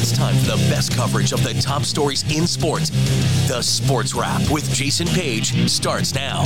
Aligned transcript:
It's 0.00 0.12
time 0.12 0.34
for 0.36 0.56
the 0.56 0.66
best 0.70 0.96
coverage 0.96 1.32
of 1.32 1.44
the 1.44 1.52
top 1.60 1.82
stories 1.82 2.22
in 2.34 2.46
sports. 2.46 2.88
The 3.48 3.60
Sports 3.60 4.14
Wrap 4.14 4.40
with 4.50 4.72
Jason 4.72 5.06
Page 5.08 5.68
starts 5.68 6.14
now. 6.14 6.42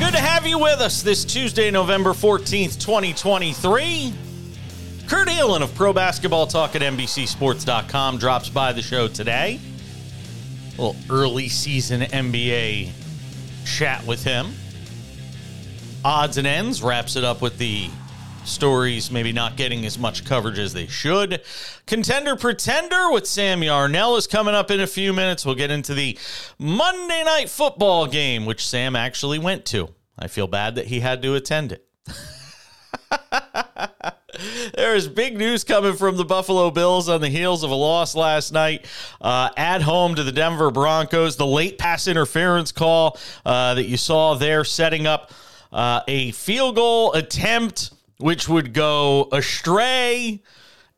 Good 0.00 0.12
to 0.12 0.18
have 0.18 0.44
you 0.44 0.58
with 0.58 0.80
us 0.80 1.02
this 1.02 1.24
Tuesday, 1.24 1.70
November 1.70 2.14
14th, 2.14 2.80
2023. 2.80 4.12
Kurt 5.06 5.28
Helin 5.28 5.62
of 5.62 5.72
Pro 5.76 5.92
Basketball 5.92 6.48
Talk 6.48 6.74
at 6.74 6.82
NBCSports.com 6.82 8.18
drops 8.18 8.48
by 8.48 8.72
the 8.72 8.82
show 8.82 9.06
today. 9.06 9.60
A 10.78 10.82
little 10.82 10.96
early 11.08 11.48
season 11.48 12.00
NBA 12.00 12.90
chat 13.64 14.04
with 14.04 14.24
him. 14.24 14.48
Odds 16.04 16.38
and 16.38 16.46
ends 16.46 16.82
wraps 16.82 17.14
it 17.14 17.22
up 17.22 17.40
with 17.40 17.56
the 17.56 17.88
stories 18.48 19.10
maybe 19.10 19.32
not 19.32 19.56
getting 19.56 19.86
as 19.86 19.98
much 19.98 20.24
coverage 20.24 20.58
as 20.58 20.72
they 20.72 20.86
should. 20.86 21.42
Contender 21.86 22.36
Pretender 22.36 23.10
with 23.10 23.26
Sam 23.26 23.62
Yarnell 23.62 24.16
is 24.16 24.26
coming 24.26 24.54
up 24.54 24.70
in 24.70 24.80
a 24.80 24.86
few 24.86 25.12
minutes. 25.12 25.46
We'll 25.46 25.54
get 25.54 25.70
into 25.70 25.94
the 25.94 26.18
Monday 26.58 27.24
night 27.24 27.48
football 27.48 28.06
game, 28.06 28.46
which 28.46 28.66
Sam 28.66 28.96
actually 28.96 29.38
went 29.38 29.64
to. 29.66 29.88
I 30.18 30.26
feel 30.26 30.46
bad 30.46 30.74
that 30.74 30.86
he 30.86 31.00
had 31.00 31.22
to 31.22 31.34
attend 31.34 31.72
it. 31.72 31.86
there 34.74 34.94
is 34.94 35.08
big 35.08 35.36
news 35.36 35.64
coming 35.64 35.94
from 35.94 36.16
the 36.16 36.24
Buffalo 36.24 36.70
Bills 36.70 37.08
on 37.08 37.20
the 37.20 37.28
heels 37.28 37.62
of 37.62 37.70
a 37.70 37.74
loss 37.74 38.14
last 38.14 38.52
night 38.52 38.86
uh, 39.20 39.50
at 39.56 39.82
home 39.82 40.14
to 40.14 40.22
the 40.22 40.32
Denver 40.32 40.70
Broncos. 40.70 41.36
The 41.36 41.46
late 41.46 41.78
pass 41.78 42.06
interference 42.06 42.72
call 42.72 43.18
uh, 43.44 43.74
that 43.74 43.86
you 43.86 43.96
saw 43.96 44.34
there 44.34 44.64
setting 44.64 45.06
up 45.06 45.30
uh, 45.72 46.00
a 46.08 46.32
field 46.32 46.76
goal 46.76 47.12
attempt 47.12 47.92
which 48.18 48.48
would 48.48 48.72
go 48.72 49.28
astray. 49.32 50.42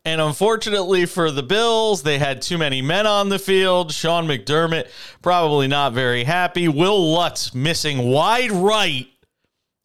And 0.03 0.19
unfortunately 0.19 1.05
for 1.05 1.29
the 1.29 1.43
Bills, 1.43 2.01
they 2.01 2.17
had 2.17 2.41
too 2.41 2.57
many 2.57 2.81
men 2.81 3.05
on 3.05 3.29
the 3.29 3.37
field. 3.37 3.91
Sean 3.91 4.27
McDermott 4.27 4.87
probably 5.21 5.67
not 5.67 5.93
very 5.93 6.23
happy. 6.23 6.67
Wil 6.67 7.13
Lutz 7.13 7.53
missing 7.53 8.09
wide 8.09 8.51
right. 8.51 9.07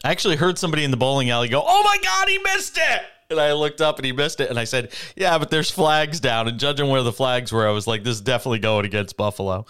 I 0.05 0.10
actually 0.10 0.36
heard 0.36 0.58
somebody 0.58 0.84
in 0.84 0.91
the 0.91 0.97
bowling 0.97 1.30
alley 1.30 1.48
go, 1.48 1.62
Oh 1.64 1.83
my 1.83 1.98
God, 2.02 2.28
he 2.28 2.38
missed 2.38 2.78
it. 2.78 3.02
And 3.28 3.41
I 3.41 3.53
looked 3.53 3.80
up 3.80 3.98
and 3.98 4.06
he 4.06 4.12
missed 4.12 4.41
it. 4.41 4.48
And 4.48 4.58
I 4.58 4.64
said, 4.64 4.92
Yeah, 5.16 5.36
but 5.36 5.50
there's 5.50 5.70
flags 5.70 6.20
down. 6.20 6.48
And 6.48 6.58
judging 6.58 6.88
where 6.88 7.03
the 7.03 7.12
flags 7.12 7.53
were, 7.53 7.66
I 7.69 7.72
was 7.72 7.86
like, 7.86 8.03
This 8.03 8.16
is 8.16 8.20
definitely 8.22 8.60
going 8.60 8.86
against 8.86 9.16
Buffalo. 9.16 9.66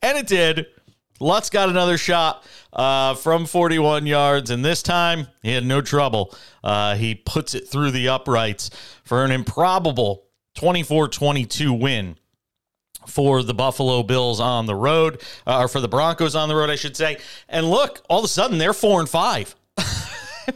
And 0.00 0.16
it 0.16 0.26
did. 0.26 0.66
Lutz 1.22 1.50
got 1.50 1.68
another 1.68 1.96
shot 1.96 2.44
uh, 2.72 3.14
from 3.14 3.46
41 3.46 4.06
yards, 4.06 4.50
and 4.50 4.64
this 4.64 4.82
time 4.82 5.28
he 5.42 5.52
had 5.52 5.64
no 5.64 5.80
trouble. 5.80 6.34
Uh, 6.64 6.96
he 6.96 7.14
puts 7.14 7.54
it 7.54 7.68
through 7.68 7.92
the 7.92 8.08
uprights 8.08 8.70
for 9.04 9.24
an 9.24 9.30
improbable 9.30 10.24
24 10.56 11.08
22 11.08 11.72
win 11.72 12.16
for 13.06 13.42
the 13.42 13.54
Buffalo 13.54 14.02
Bills 14.02 14.40
on 14.40 14.66
the 14.66 14.74
road, 14.74 15.22
uh, 15.46 15.60
or 15.60 15.68
for 15.68 15.80
the 15.80 15.88
Broncos 15.88 16.34
on 16.34 16.48
the 16.48 16.56
road, 16.56 16.70
I 16.70 16.76
should 16.76 16.96
say. 16.96 17.18
And 17.48 17.70
look, 17.70 18.02
all 18.10 18.18
of 18.18 18.24
a 18.24 18.28
sudden 18.28 18.58
they're 18.58 18.72
four 18.72 19.00
and 19.00 19.08
five. 19.08 19.54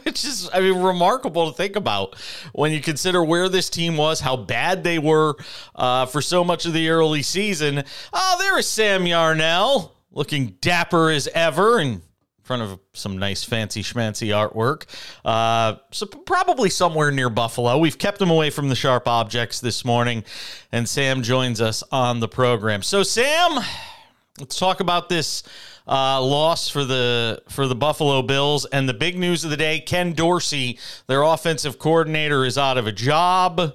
It's 0.05 0.21
just, 0.21 0.53
I 0.53 0.59
mean, 0.59 0.81
remarkable 0.81 1.49
to 1.49 1.55
think 1.55 1.77
about 1.77 2.17
when 2.51 2.73
you 2.73 2.81
consider 2.81 3.23
where 3.23 3.47
this 3.47 3.69
team 3.69 3.95
was, 3.95 4.19
how 4.19 4.35
bad 4.35 4.83
they 4.83 4.99
were 4.99 5.35
uh, 5.75 6.05
for 6.07 6.21
so 6.21 6.43
much 6.43 6.65
of 6.65 6.73
the 6.73 6.89
early 6.89 7.21
season. 7.21 7.85
Oh, 8.11 8.35
there 8.37 8.59
is 8.59 8.67
Sam 8.67 9.07
Yarnell 9.07 9.96
looking 10.17 10.57
dapper 10.61 11.11
as 11.11 11.27
ever 11.27 11.79
in 11.79 12.01
front 12.41 12.63
of 12.63 12.79
some 12.93 13.19
nice 13.19 13.43
fancy 13.43 13.83
schmancy 13.83 14.29
artwork. 14.29 14.85
Uh, 15.23 15.75
so 15.91 16.07
probably 16.07 16.71
somewhere 16.71 17.11
near 17.11 17.29
Buffalo. 17.29 17.77
We've 17.77 17.97
kept 17.97 18.19
him 18.19 18.31
away 18.31 18.49
from 18.49 18.67
the 18.67 18.75
sharp 18.75 19.07
objects 19.07 19.59
this 19.59 19.85
morning, 19.85 20.23
and 20.71 20.89
Sam 20.89 21.21
joins 21.21 21.61
us 21.61 21.83
on 21.91 22.19
the 22.19 22.27
program. 22.27 22.81
So 22.81 23.03
Sam, 23.03 23.63
let's 24.39 24.57
talk 24.57 24.79
about 24.79 25.07
this 25.07 25.43
uh, 25.87 26.19
loss 26.21 26.67
for 26.67 26.83
the 26.83 27.43
for 27.49 27.67
the 27.67 27.75
Buffalo 27.75 28.23
Bills 28.23 28.65
and 28.65 28.89
the 28.89 28.95
big 28.95 29.19
news 29.19 29.43
of 29.43 29.51
the 29.51 29.57
day: 29.57 29.79
Ken 29.79 30.13
Dorsey, 30.13 30.79
their 31.05 31.21
offensive 31.21 31.77
coordinator, 31.77 32.43
is 32.43 32.57
out 32.57 32.79
of 32.79 32.87
a 32.87 32.91
job. 32.91 33.73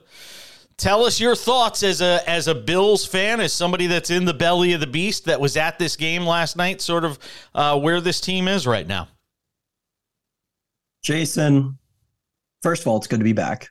Tell 0.77 1.05
us 1.05 1.21
your 1.21 1.37
thoughts 1.37 1.83
as 1.83 2.01
a 2.01 2.29
as 2.29 2.49
a 2.49 2.55
Bills 2.55 3.07
fan, 3.07 3.41
as 3.41 3.53
somebody 3.53 3.87
that's 3.87 4.11
in 4.11 4.25
the 4.25 4.35
belly 4.35 4.73
of 4.73 4.81
the 4.81 4.87
beast 4.87 5.27
that 5.27 5.41
was 5.41 5.57
at 5.57 5.79
this 5.79 5.97
game 5.97 6.25
last 6.25 6.57
night, 6.57 6.81
sort 6.81 7.05
of 7.05 7.19
uh, 7.55 7.79
where 7.79 8.01
this 8.01 8.21
team 8.21 8.49
is 8.49 8.67
right 8.67 8.87
now. 8.87 9.09
Jason, 11.03 11.79
first 12.63 12.83
of 12.83 12.89
all, 12.89 12.97
it's 12.97 13.07
good 13.07 13.21
to 13.21 13.25
be 13.25 13.33
back. 13.33 13.69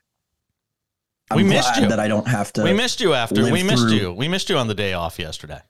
I'm 1.30 1.38
we 1.38 1.44
missed 1.44 1.76
you. 1.76 1.88
That 1.88 2.00
I 2.00 2.08
don't 2.08 2.28
have 2.28 2.52
to. 2.54 2.62
We 2.62 2.72
missed 2.72 3.00
you 3.00 3.14
after. 3.14 3.50
We 3.50 3.62
missed 3.62 3.88
through. 3.88 3.92
you. 3.92 4.12
We 4.12 4.28
missed 4.28 4.50
you 4.50 4.58
on 4.58 4.68
the 4.68 4.74
day 4.74 4.92
off 4.92 5.18
yesterday. 5.18 5.60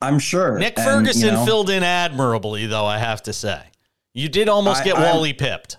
I'm 0.00 0.18
sure. 0.18 0.58
Nick 0.58 0.78
Ferguson 0.78 1.28
and, 1.28 1.32
you 1.32 1.40
know, 1.40 1.46
filled 1.46 1.70
in 1.70 1.82
admirably, 1.82 2.66
though. 2.66 2.84
I 2.84 2.98
have 2.98 3.22
to 3.22 3.32
say, 3.32 3.62
you 4.12 4.28
did 4.28 4.48
almost 4.48 4.82
I, 4.82 4.84
get 4.84 4.96
Wally 4.96 5.32
pipped 5.32 5.78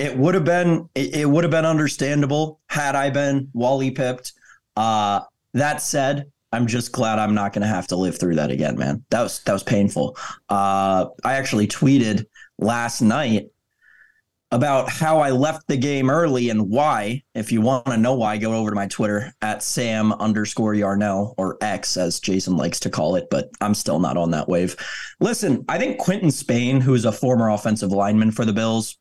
it 0.00 0.16
would 0.16 0.34
have 0.34 0.44
been 0.44 0.88
it, 0.94 1.14
it 1.14 1.26
would 1.26 1.44
have 1.44 1.50
been 1.50 1.66
understandable 1.66 2.60
had 2.68 2.96
I 2.96 3.10
been 3.10 3.50
Wally 3.52 3.90
pipped. 3.90 4.32
Uh, 4.76 5.20
that 5.54 5.82
said, 5.82 6.30
I'm 6.52 6.66
just 6.66 6.92
glad 6.92 7.18
I'm 7.18 7.34
not 7.34 7.52
going 7.52 7.62
to 7.62 7.68
have 7.68 7.86
to 7.88 7.96
live 7.96 8.18
through 8.18 8.36
that 8.36 8.50
again, 8.50 8.76
man. 8.76 9.04
That 9.10 9.22
was 9.22 9.40
that 9.40 9.52
was 9.52 9.62
painful. 9.62 10.16
Uh, 10.48 11.06
I 11.24 11.34
actually 11.34 11.68
tweeted 11.68 12.24
last 12.58 13.02
night 13.02 13.50
about 14.52 14.90
how 14.90 15.20
I 15.20 15.30
left 15.30 15.68
the 15.68 15.76
game 15.76 16.10
early 16.10 16.50
and 16.50 16.68
why. 16.68 17.22
If 17.34 17.52
you 17.52 17.60
want 17.60 17.86
to 17.86 17.96
know 17.96 18.14
why, 18.14 18.36
go 18.36 18.52
over 18.54 18.70
to 18.70 18.76
my 18.76 18.88
Twitter 18.88 19.32
at 19.42 19.62
Sam 19.62 20.12
underscore 20.14 20.74
Yarnell 20.74 21.34
or 21.36 21.56
X 21.60 21.96
as 21.96 22.18
Jason 22.18 22.56
likes 22.56 22.80
to 22.80 22.90
call 22.90 23.14
it, 23.14 23.28
but 23.30 23.50
I'm 23.60 23.74
still 23.74 24.00
not 24.00 24.16
on 24.16 24.32
that 24.32 24.48
wave. 24.48 24.74
Listen, 25.20 25.64
I 25.68 25.78
think 25.78 25.98
Quinton 25.98 26.32
Spain, 26.32 26.80
who's 26.80 27.04
a 27.04 27.12
former 27.12 27.50
offensive 27.50 27.92
lineman 27.92 28.32
for 28.32 28.44
the 28.44 28.52
Bills, 28.52 28.98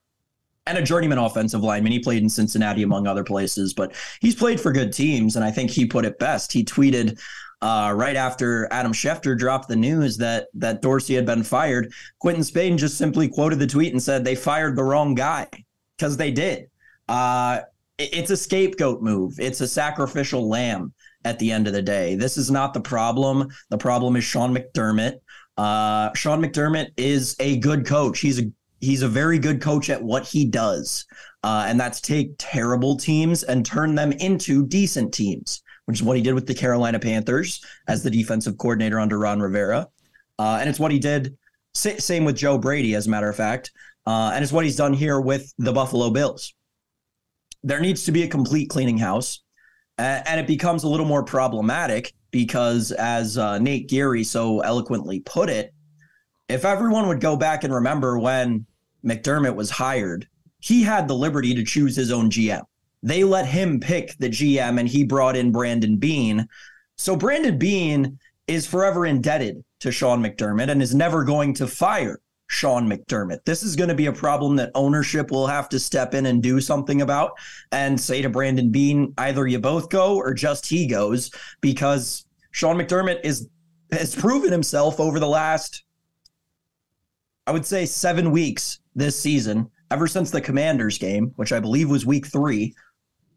and 0.69 0.77
a 0.77 0.83
journeyman 0.83 1.17
offensive 1.17 1.63
lineman. 1.63 1.91
He 1.91 1.99
played 1.99 2.21
in 2.21 2.29
Cincinnati, 2.29 2.83
among 2.83 3.07
other 3.07 3.23
places, 3.23 3.73
but 3.73 3.95
he's 4.21 4.35
played 4.35 4.61
for 4.61 4.71
good 4.71 4.93
teams. 4.93 5.35
And 5.35 5.43
I 5.43 5.49
think 5.49 5.71
he 5.71 5.85
put 5.85 6.05
it 6.05 6.19
best. 6.19 6.53
He 6.53 6.63
tweeted 6.63 7.19
uh, 7.61 7.91
right 7.95 8.15
after 8.15 8.71
Adam 8.71 8.93
Schefter 8.93 9.37
dropped 9.37 9.67
the 9.67 9.75
news 9.75 10.17
that 10.17 10.47
that 10.53 10.81
Dorsey 10.81 11.15
had 11.15 11.25
been 11.25 11.43
fired. 11.43 11.91
Quinton 12.19 12.43
Spain 12.43 12.77
just 12.77 12.97
simply 12.97 13.27
quoted 13.27 13.59
the 13.59 13.67
tweet 13.67 13.91
and 13.91 14.01
said 14.01 14.23
they 14.23 14.35
fired 14.35 14.75
the 14.75 14.83
wrong 14.83 15.15
guy 15.15 15.47
because 15.97 16.15
they 16.15 16.31
did. 16.31 16.69
Uh, 17.07 17.61
it, 17.97 18.13
it's 18.13 18.31
a 18.31 18.37
scapegoat 18.37 19.01
move. 19.01 19.39
It's 19.39 19.61
a 19.61 19.67
sacrificial 19.67 20.47
lamb 20.47 20.93
at 21.25 21.39
the 21.39 21.51
end 21.51 21.67
of 21.67 21.73
the 21.73 21.81
day. 21.81 22.15
This 22.15 22.37
is 22.37 22.49
not 22.49 22.73
the 22.73 22.79
problem. 22.79 23.49
The 23.69 23.77
problem 23.77 24.15
is 24.15 24.23
Sean 24.23 24.55
McDermott. 24.55 25.19
Uh, 25.57 26.13
Sean 26.13 26.41
McDermott 26.41 26.91
is 26.95 27.35
a 27.39 27.57
good 27.57 27.85
coach. 27.85 28.19
He's 28.19 28.39
a 28.39 28.49
he's 28.79 29.01
a 29.01 29.07
very 29.07 29.39
good 29.39 29.61
coach 29.61 29.89
at 29.89 30.01
what 30.01 30.25
he 30.25 30.45
does, 30.45 31.05
uh, 31.43 31.65
and 31.67 31.79
that's 31.79 32.01
take 32.01 32.31
terrible 32.37 32.95
teams 32.95 33.43
and 33.43 33.65
turn 33.65 33.95
them 33.95 34.11
into 34.13 34.65
decent 34.65 35.13
teams, 35.13 35.61
which 35.85 35.99
is 35.99 36.03
what 36.03 36.17
he 36.17 36.23
did 36.23 36.33
with 36.33 36.47
the 36.47 36.53
Carolina 36.53 36.99
Panthers 36.99 37.63
as 37.87 38.03
the 38.03 38.09
defensive 38.09 38.57
coordinator 38.57 38.99
under 38.99 39.19
Ron 39.19 39.39
Rivera, 39.39 39.87
uh, 40.37 40.57
and 40.59 40.69
it's 40.69 40.79
what 40.79 40.91
he 40.91 40.99
did. 40.99 41.37
Same 41.73 42.25
with 42.25 42.35
Joe 42.35 42.57
Brady, 42.57 42.95
as 42.95 43.07
a 43.07 43.09
matter 43.09 43.29
of 43.29 43.35
fact, 43.35 43.71
uh, 44.05 44.31
and 44.33 44.43
it's 44.43 44.51
what 44.51 44.65
he's 44.65 44.75
done 44.75 44.93
here 44.93 45.21
with 45.21 45.53
the 45.57 45.71
Buffalo 45.71 46.09
Bills. 46.09 46.53
There 47.63 47.79
needs 47.79 48.05
to 48.05 48.11
be 48.11 48.23
a 48.23 48.27
complete 48.27 48.69
cleaning 48.69 48.97
house, 48.97 49.43
and 49.97 50.39
it 50.39 50.47
becomes 50.47 50.83
a 50.83 50.87
little 50.87 51.05
more 51.05 51.23
problematic 51.23 52.13
because, 52.31 52.91
as 52.91 53.37
uh, 53.37 53.59
Nate 53.59 53.89
Geary 53.89 54.23
so 54.23 54.61
eloquently 54.61 55.19
put 55.19 55.49
it, 55.49 55.73
if 56.47 56.65
everyone 56.65 57.07
would 57.07 57.21
go 57.21 57.35
back 57.35 57.63
and 57.63 57.73
remember 57.73 58.17
when 58.17 58.65
McDermott 59.03 59.55
was 59.55 59.69
hired, 59.69 60.27
he 60.59 60.83
had 60.83 61.07
the 61.07 61.15
liberty 61.15 61.53
to 61.55 61.63
choose 61.63 61.95
his 61.95 62.11
own 62.11 62.29
GM. 62.29 62.63
They 63.01 63.23
let 63.23 63.45
him 63.45 63.79
pick 63.79 64.17
the 64.17 64.29
GM 64.29 64.79
and 64.79 64.87
he 64.87 65.03
brought 65.03 65.37
in 65.37 65.51
Brandon 65.51 65.97
Beane. 65.97 66.47
So 66.97 67.15
Brandon 67.15 67.57
Beane 67.57 68.19
is 68.47 68.67
forever 68.67 69.05
indebted 69.05 69.63
to 69.79 69.91
Sean 69.91 70.21
McDermott 70.21 70.69
and 70.69 70.81
is 70.81 70.93
never 70.93 71.23
going 71.23 71.53
to 71.55 71.67
fire 71.67 72.19
Sean 72.47 72.89
McDermott. 72.89 73.45
This 73.45 73.63
is 73.63 73.75
going 73.75 73.89
to 73.89 73.95
be 73.95 74.07
a 74.07 74.13
problem 74.13 74.55
that 74.57 74.71
ownership 74.75 75.31
will 75.31 75.47
have 75.47 75.69
to 75.69 75.79
step 75.79 76.13
in 76.13 76.25
and 76.25 76.43
do 76.43 76.59
something 76.59 77.01
about 77.01 77.33
and 77.71 77.99
say 77.99 78.21
to 78.21 78.29
Brandon 78.29 78.71
Beane, 78.71 79.13
either 79.17 79.47
you 79.47 79.59
both 79.59 79.89
go 79.89 80.17
or 80.17 80.33
just 80.33 80.65
he 80.65 80.87
goes, 80.87 81.31
because 81.61 82.25
Sean 82.51 82.75
McDermott 82.75 83.21
is 83.23 83.47
has 83.91 84.15
proven 84.15 84.51
himself 84.51 84.99
over 84.99 85.19
the 85.19 85.27
last, 85.27 85.83
I 87.47 87.51
would 87.51 87.65
say, 87.65 87.85
seven 87.85 88.31
weeks 88.31 88.79
this 88.99 89.19
season, 89.19 89.69
ever 89.91 90.07
since 90.07 90.31
the 90.31 90.41
Commanders 90.41 90.97
game, 90.97 91.33
which 91.35 91.51
I 91.51 91.59
believe 91.59 91.89
was 91.89 92.05
week 92.05 92.27
three. 92.27 92.75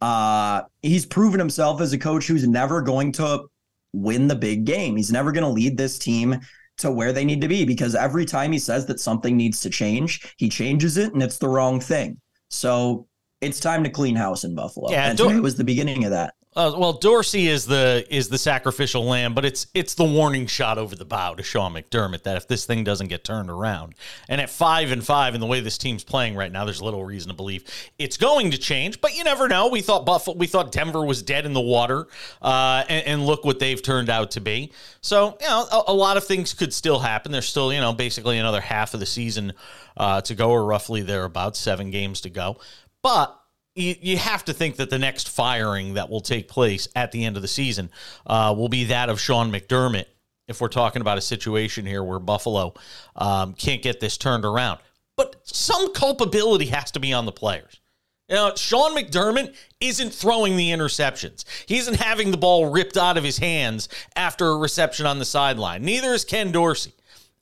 Uh, 0.01 0.63
he's 0.83 1.07
proven 1.07 1.39
himself 1.39 1.81
as 1.81 1.93
a 1.93 1.99
coach 1.99 2.27
who's 2.27 2.47
never 2.47 2.83
going 2.83 3.13
to 3.13 3.45
win 3.93 4.29
the 4.29 4.35
big 4.35 4.65
game. 4.65 4.97
He's 4.97 5.13
never 5.13 5.33
going 5.33 5.45
to 5.45 5.51
lead 5.51 5.77
this 5.77 5.99
team 5.99 6.41
to 6.79 6.91
where 6.91 7.13
they 7.13 7.25
need 7.25 7.41
to 7.41 7.49
be 7.49 7.65
because 7.65 7.95
every 7.95 8.25
time 8.25 8.53
he 8.53 8.59
says 8.59 8.87
that 8.87 8.99
something 8.99 9.37
needs 9.37 9.61
to 9.61 9.71
change, 9.71 10.35
he 10.39 10.49
changes 10.49 10.97
it 10.97 11.13
and 11.13 11.23
it's 11.23 11.39
the 11.39 11.49
wrong 11.49 11.81
thing. 11.81 12.21
So 12.51 13.07
it's 13.41 13.61
time 13.61 13.85
to 13.85 13.91
clean 13.91 14.17
house 14.17 14.45
in 14.45 14.55
Buffalo. 14.55 14.91
Yeah, 14.91 15.11
and 15.11 15.19
today 15.19 15.41
was 15.41 15.57
the 15.57 15.65
beginning 15.65 16.05
of 16.05 16.11
that. 16.11 16.35
Uh, 16.55 16.75
well, 16.77 16.93
Dorsey 16.93 17.49
is 17.49 17.65
the 17.65 18.05
is 18.11 18.29
the 18.29 18.37
sacrificial 18.37 19.05
lamb, 19.05 19.33
but 19.33 19.47
it's 19.47 19.69
it's 19.73 19.95
the 19.95 20.05
warning 20.05 20.47
shot 20.47 20.77
over 20.77 20.95
the 20.95 21.07
bow 21.07 21.35
to 21.35 21.43
Sean 21.43 21.73
McDermott 21.73 22.25
that 22.25 22.37
if 22.37 22.47
this 22.47 22.67
thing 22.67 22.85
doesn't 22.85 23.07
get 23.07 23.25
turned 23.25 23.49
around, 23.49 23.95
and 24.29 24.39
at 24.39 24.51
five 24.51 24.93
and 24.93 25.03
five, 25.03 25.33
and 25.33 25.43
the 25.43 25.47
way 25.47 25.61
this 25.61 25.79
team's 25.79 26.05
playing 26.05 26.35
right 26.35 26.53
now, 26.53 26.67
there's 26.67 26.83
little 26.83 27.05
reason 27.05 27.31
to 27.31 27.35
believe 27.35 27.65
it's 27.99 28.19
going 28.19 28.51
to 28.51 28.59
change. 28.59 29.01
But 29.01 29.17
you 29.17 29.25
never 29.25 29.49
know. 29.49 29.69
We 29.69 29.81
thought 29.81 30.05
Buffalo, 30.05 30.37
we 30.37 30.47
thought 30.47 30.73
Denver 30.73 31.03
was 31.03 31.23
dead 31.23 31.47
in 31.47 31.55
the 31.55 31.61
water, 31.61 32.07
uh, 32.43 32.85
and, 32.87 33.07
and, 33.07 33.27
look 33.27 33.47
what 33.47 33.59
they've 33.59 33.81
turned 33.81 34.11
out 34.11 34.33
to 34.33 34.41
be. 34.41 34.73
So 35.01 35.39
you 35.41 35.47
know, 35.47 35.67
a, 35.73 35.93
a, 35.93 35.95
lot 35.95 36.19
of 36.19 36.27
things 36.27 36.53
could 36.53 36.75
still 36.75 36.99
happen. 36.99 37.33
There's 37.33 37.49
still 37.49 37.73
you 37.73 37.81
know 37.81 37.95
basically 37.95 38.37
another 38.37 38.61
half 38.61 38.93
of 38.93 39.01
the 39.01 39.07
season 39.07 39.55
uh, 39.97 40.21
to 40.21 40.35
go, 40.35 40.51
or 40.51 40.67
roughly 40.67 41.01
there 41.01 41.25
about 41.25 41.57
seven 41.57 41.91
games 41.91 42.21
to 42.23 42.31
go, 42.31 42.59
but 43.03 43.42
you, 43.75 44.19
have 44.19 44.45
to 44.45 44.53
think 44.53 44.77
that 44.77 44.91
the 44.91 44.99
next 44.99 45.29
firing 45.29 45.95
that 45.95 46.11
will 46.11 46.21
take 46.21 46.49
place 46.49 46.89
at 46.95 47.13
the 47.13 47.25
end 47.25 47.37
of 47.37 47.43
the 47.43 47.49
season 47.49 47.91
uh, 48.27 48.55
will 48.57 48.69
be 48.69 48.85
that 48.85 49.09
of 49.09 49.21
Sean 49.21 49.51
McDermott. 49.51 50.07
If 50.49 50.61
we're 50.61 50.69
talking 50.69 51.01
about 51.01 51.19
a 51.19 51.23
situation 51.23 51.87
here 51.87 52.03
where 52.03 52.19
Buffalo 52.19 52.75
um, 53.17 53.55
can't 53.55 53.81
get 53.81 54.01
this 54.01 54.19
turned 54.19 54.45
around, 54.45 54.81
but 55.17 55.37
some 55.45 55.95
culpability 55.95 56.67
has 56.67 56.91
to 56.91 57.01
be 57.01 57.13
on 57.13 57.27
the 57.27 57.33
players. 57.33 57.81
You 58.29 58.37
know, 58.37 58.53
Sean 58.57 58.97
McDermott 58.97 59.55
isn't 59.81 60.13
throwing 60.13 60.57
the 60.57 60.71
interceptions. 60.71 61.45
He 61.67 61.79
isn't 61.79 61.97
having 61.97 62.31
the 62.31 62.37
ball 62.37 62.71
ripped 62.71 62.97
out 62.97 63.17
of 63.17 63.25
his 63.25 63.39
hands 63.39 63.89
after 64.17 64.49
a 64.49 64.57
reception 64.57 65.07
on 65.07 65.19
the 65.19 65.25
sideline. 65.25 65.85
Neither 65.85 66.13
is 66.13 66.25
Ken 66.25 66.51
Dorsey. 66.51 66.95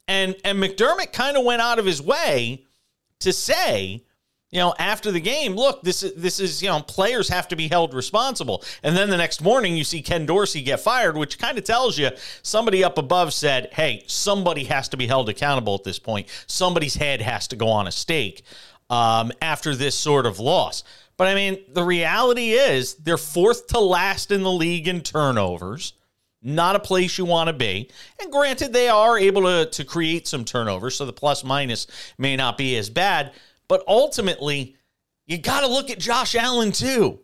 And 0.07 0.35
and 0.43 0.61
McDermott 0.61 1.13
kind 1.13 1.37
of 1.37 1.45
went 1.45 1.61
out 1.61 1.79
of 1.79 1.85
his 1.85 2.01
way 2.01 2.65
to 3.19 3.31
say 3.31 4.03
you 4.51 4.59
know, 4.59 4.73
after 4.77 5.11
the 5.11 5.21
game, 5.21 5.55
look, 5.55 5.81
this 5.81 6.03
is 6.03 6.13
this 6.15 6.39
is 6.39 6.61
you 6.61 6.67
know, 6.67 6.81
players 6.81 7.29
have 7.29 7.47
to 7.49 7.55
be 7.55 7.69
held 7.69 7.93
responsible. 7.93 8.63
And 8.83 8.95
then 8.97 9.09
the 9.09 9.17
next 9.17 9.41
morning, 9.41 9.77
you 9.77 9.85
see 9.85 10.01
Ken 10.01 10.25
Dorsey 10.25 10.61
get 10.61 10.81
fired, 10.81 11.15
which 11.15 11.39
kind 11.39 11.57
of 11.57 11.63
tells 11.63 11.97
you 11.97 12.09
somebody 12.43 12.83
up 12.83 12.97
above 12.97 13.33
said, 13.33 13.69
"Hey, 13.71 14.03
somebody 14.07 14.65
has 14.65 14.89
to 14.89 14.97
be 14.97 15.07
held 15.07 15.29
accountable 15.29 15.75
at 15.75 15.85
this 15.85 15.99
point. 15.99 16.27
Somebody's 16.47 16.95
head 16.95 17.21
has 17.21 17.47
to 17.47 17.55
go 17.55 17.69
on 17.69 17.87
a 17.87 17.91
stake 17.91 18.43
um, 18.89 19.31
after 19.41 19.73
this 19.73 19.95
sort 19.95 20.25
of 20.25 20.37
loss." 20.37 20.83
But 21.15 21.27
I 21.27 21.35
mean, 21.35 21.63
the 21.69 21.83
reality 21.83 22.51
is 22.51 22.95
they're 22.95 23.17
fourth 23.17 23.67
to 23.67 23.79
last 23.79 24.31
in 24.31 24.43
the 24.43 24.51
league 24.51 24.87
in 24.89 24.99
turnovers. 24.99 25.93
Not 26.43 26.75
a 26.75 26.79
place 26.79 27.17
you 27.17 27.25
want 27.25 27.47
to 27.47 27.53
be. 27.53 27.89
And 28.19 28.31
granted, 28.31 28.73
they 28.73 28.89
are 28.89 29.17
able 29.17 29.43
to, 29.43 29.67
to 29.67 29.85
create 29.85 30.27
some 30.27 30.43
turnovers, 30.43 30.95
so 30.95 31.05
the 31.05 31.13
plus 31.13 31.43
minus 31.43 31.85
may 32.17 32.35
not 32.35 32.57
be 32.57 32.75
as 32.75 32.89
bad. 32.89 33.31
But 33.71 33.85
ultimately, 33.87 34.75
you 35.27 35.37
got 35.37 35.61
to 35.61 35.67
look 35.67 35.89
at 35.89 35.97
Josh 35.97 36.35
Allen 36.35 36.73
too. 36.73 37.21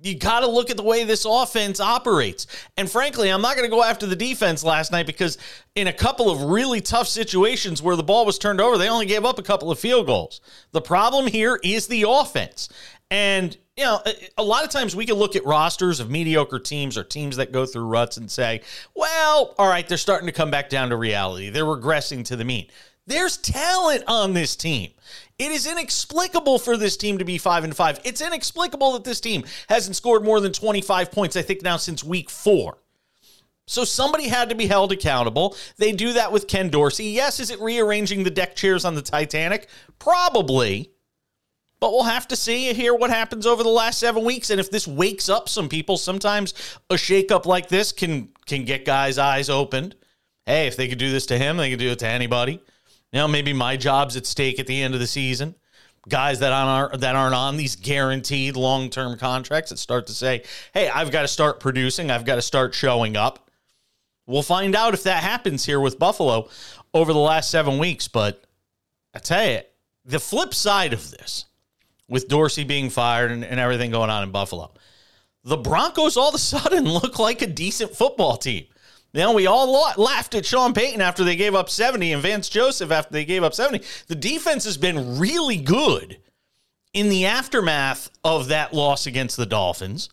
You 0.00 0.18
got 0.18 0.40
to 0.40 0.46
look 0.46 0.70
at 0.70 0.78
the 0.78 0.82
way 0.82 1.04
this 1.04 1.26
offense 1.26 1.80
operates. 1.80 2.46
And 2.78 2.90
frankly, 2.90 3.28
I'm 3.28 3.42
not 3.42 3.56
going 3.56 3.68
to 3.68 3.76
go 3.76 3.84
after 3.84 4.06
the 4.06 4.16
defense 4.16 4.64
last 4.64 4.90
night 4.90 5.04
because 5.04 5.36
in 5.74 5.88
a 5.88 5.92
couple 5.92 6.30
of 6.30 6.44
really 6.44 6.80
tough 6.80 7.08
situations 7.08 7.82
where 7.82 7.94
the 7.94 8.02
ball 8.02 8.24
was 8.24 8.38
turned 8.38 8.58
over, 8.58 8.78
they 8.78 8.88
only 8.88 9.04
gave 9.04 9.26
up 9.26 9.38
a 9.38 9.42
couple 9.42 9.70
of 9.70 9.78
field 9.78 10.06
goals. 10.06 10.40
The 10.70 10.80
problem 10.80 11.26
here 11.26 11.60
is 11.62 11.88
the 11.88 12.06
offense. 12.08 12.70
And, 13.10 13.54
you 13.76 13.84
know, 13.84 14.00
a 14.38 14.42
lot 14.42 14.64
of 14.64 14.70
times 14.70 14.96
we 14.96 15.04
can 15.04 15.16
look 15.16 15.36
at 15.36 15.44
rosters 15.44 16.00
of 16.00 16.10
mediocre 16.10 16.58
teams 16.58 16.96
or 16.96 17.04
teams 17.04 17.36
that 17.36 17.52
go 17.52 17.66
through 17.66 17.84
ruts 17.84 18.16
and 18.16 18.30
say, 18.30 18.62
well, 18.94 19.54
all 19.58 19.68
right, 19.68 19.86
they're 19.86 19.98
starting 19.98 20.26
to 20.26 20.32
come 20.32 20.50
back 20.50 20.70
down 20.70 20.88
to 20.88 20.96
reality. 20.96 21.50
They're 21.50 21.66
regressing 21.66 22.24
to 22.24 22.36
the 22.36 22.46
mean. 22.46 22.68
There's 23.06 23.36
talent 23.36 24.04
on 24.06 24.32
this 24.32 24.56
team. 24.56 24.92
It 25.42 25.50
is 25.50 25.66
inexplicable 25.66 26.60
for 26.60 26.76
this 26.76 26.96
team 26.96 27.18
to 27.18 27.24
be 27.24 27.36
5 27.36 27.64
and 27.64 27.74
5. 27.74 28.00
It's 28.04 28.20
inexplicable 28.20 28.92
that 28.92 29.02
this 29.02 29.20
team 29.20 29.42
hasn't 29.68 29.96
scored 29.96 30.22
more 30.22 30.38
than 30.40 30.52
25 30.52 31.10
points 31.10 31.34
I 31.34 31.42
think 31.42 31.62
now 31.62 31.78
since 31.78 32.04
week 32.04 32.30
4. 32.30 32.78
So 33.66 33.82
somebody 33.82 34.28
had 34.28 34.50
to 34.50 34.54
be 34.54 34.68
held 34.68 34.92
accountable. 34.92 35.56
They 35.78 35.90
do 35.90 36.12
that 36.12 36.30
with 36.30 36.46
Ken 36.46 36.68
Dorsey. 36.68 37.06
Yes, 37.06 37.40
is 37.40 37.50
it 37.50 37.60
rearranging 37.60 38.22
the 38.22 38.30
deck 38.30 38.54
chairs 38.54 38.84
on 38.84 38.94
the 38.94 39.02
Titanic? 39.02 39.68
Probably. 39.98 40.92
But 41.80 41.90
we'll 41.90 42.04
have 42.04 42.28
to 42.28 42.36
see 42.36 42.68
and 42.68 42.76
hear 42.76 42.94
what 42.94 43.10
happens 43.10 43.44
over 43.44 43.64
the 43.64 43.68
last 43.68 43.98
seven 43.98 44.24
weeks. 44.24 44.50
And 44.50 44.60
if 44.60 44.70
this 44.70 44.86
wakes 44.86 45.28
up 45.28 45.48
some 45.48 45.68
people, 45.68 45.96
sometimes 45.96 46.54
a 46.88 46.94
shakeup 46.94 47.46
like 47.46 47.68
this 47.68 47.90
can 47.90 48.28
can 48.46 48.64
get 48.64 48.84
guys' 48.84 49.18
eyes 49.18 49.50
opened. 49.50 49.96
Hey, 50.46 50.68
if 50.68 50.76
they 50.76 50.86
could 50.86 50.98
do 50.98 51.10
this 51.10 51.26
to 51.26 51.38
him, 51.38 51.56
they 51.56 51.70
could 51.70 51.80
do 51.80 51.90
it 51.90 51.98
to 51.98 52.06
anybody. 52.06 52.60
Know, 53.12 53.28
maybe 53.28 53.52
my 53.52 53.76
job's 53.76 54.16
at 54.16 54.26
stake 54.26 54.58
at 54.58 54.66
the 54.66 54.82
end 54.82 54.94
of 54.94 55.00
the 55.00 55.06
season. 55.06 55.54
Guys 56.08 56.40
that 56.40 56.52
aren't 56.52 57.00
that 57.00 57.14
aren't 57.14 57.34
on 57.34 57.56
these 57.56 57.76
guaranteed 57.76 58.56
long 58.56 58.90
term 58.90 59.16
contracts 59.16 59.70
that 59.70 59.78
start 59.78 60.08
to 60.08 60.12
say, 60.12 60.42
"Hey, 60.74 60.88
I've 60.88 61.12
got 61.12 61.22
to 61.22 61.28
start 61.28 61.60
producing. 61.60 62.10
I've 62.10 62.24
got 62.24 62.36
to 62.36 62.42
start 62.42 62.74
showing 62.74 63.16
up." 63.16 63.50
We'll 64.26 64.42
find 64.42 64.74
out 64.74 64.94
if 64.94 65.04
that 65.04 65.22
happens 65.22 65.64
here 65.64 65.78
with 65.78 65.98
Buffalo 65.98 66.48
over 66.94 67.12
the 67.12 67.18
last 67.18 67.50
seven 67.50 67.78
weeks. 67.78 68.08
But 68.08 68.42
I 69.14 69.20
tell 69.20 69.46
you, 69.48 69.60
the 70.04 70.18
flip 70.18 70.54
side 70.54 70.92
of 70.92 71.10
this, 71.10 71.44
with 72.08 72.28
Dorsey 72.28 72.64
being 72.64 72.90
fired 72.90 73.30
and, 73.30 73.44
and 73.44 73.60
everything 73.60 73.90
going 73.92 74.10
on 74.10 74.24
in 74.24 74.32
Buffalo, 74.32 74.72
the 75.44 75.56
Broncos 75.56 76.16
all 76.16 76.30
of 76.30 76.34
a 76.34 76.38
sudden 76.38 76.84
look 76.88 77.18
like 77.18 77.42
a 77.42 77.46
decent 77.46 77.94
football 77.94 78.36
team. 78.36 78.66
Know, 79.14 79.32
we 79.32 79.46
all 79.46 79.92
laughed 79.98 80.34
at 80.34 80.46
Sean 80.46 80.72
Payton 80.72 81.02
after 81.02 81.22
they 81.22 81.36
gave 81.36 81.54
up 81.54 81.68
70 81.68 82.12
and 82.12 82.22
Vance 82.22 82.48
Joseph 82.48 82.90
after 82.90 83.12
they 83.12 83.26
gave 83.26 83.42
up 83.42 83.52
70. 83.52 83.84
The 84.06 84.14
defense 84.14 84.64
has 84.64 84.78
been 84.78 85.18
really 85.18 85.58
good 85.58 86.16
in 86.94 87.10
the 87.10 87.26
aftermath 87.26 88.10
of 88.24 88.48
that 88.48 88.72
loss 88.72 89.06
against 89.06 89.36
the 89.36 89.44
Dolphins. 89.44 90.08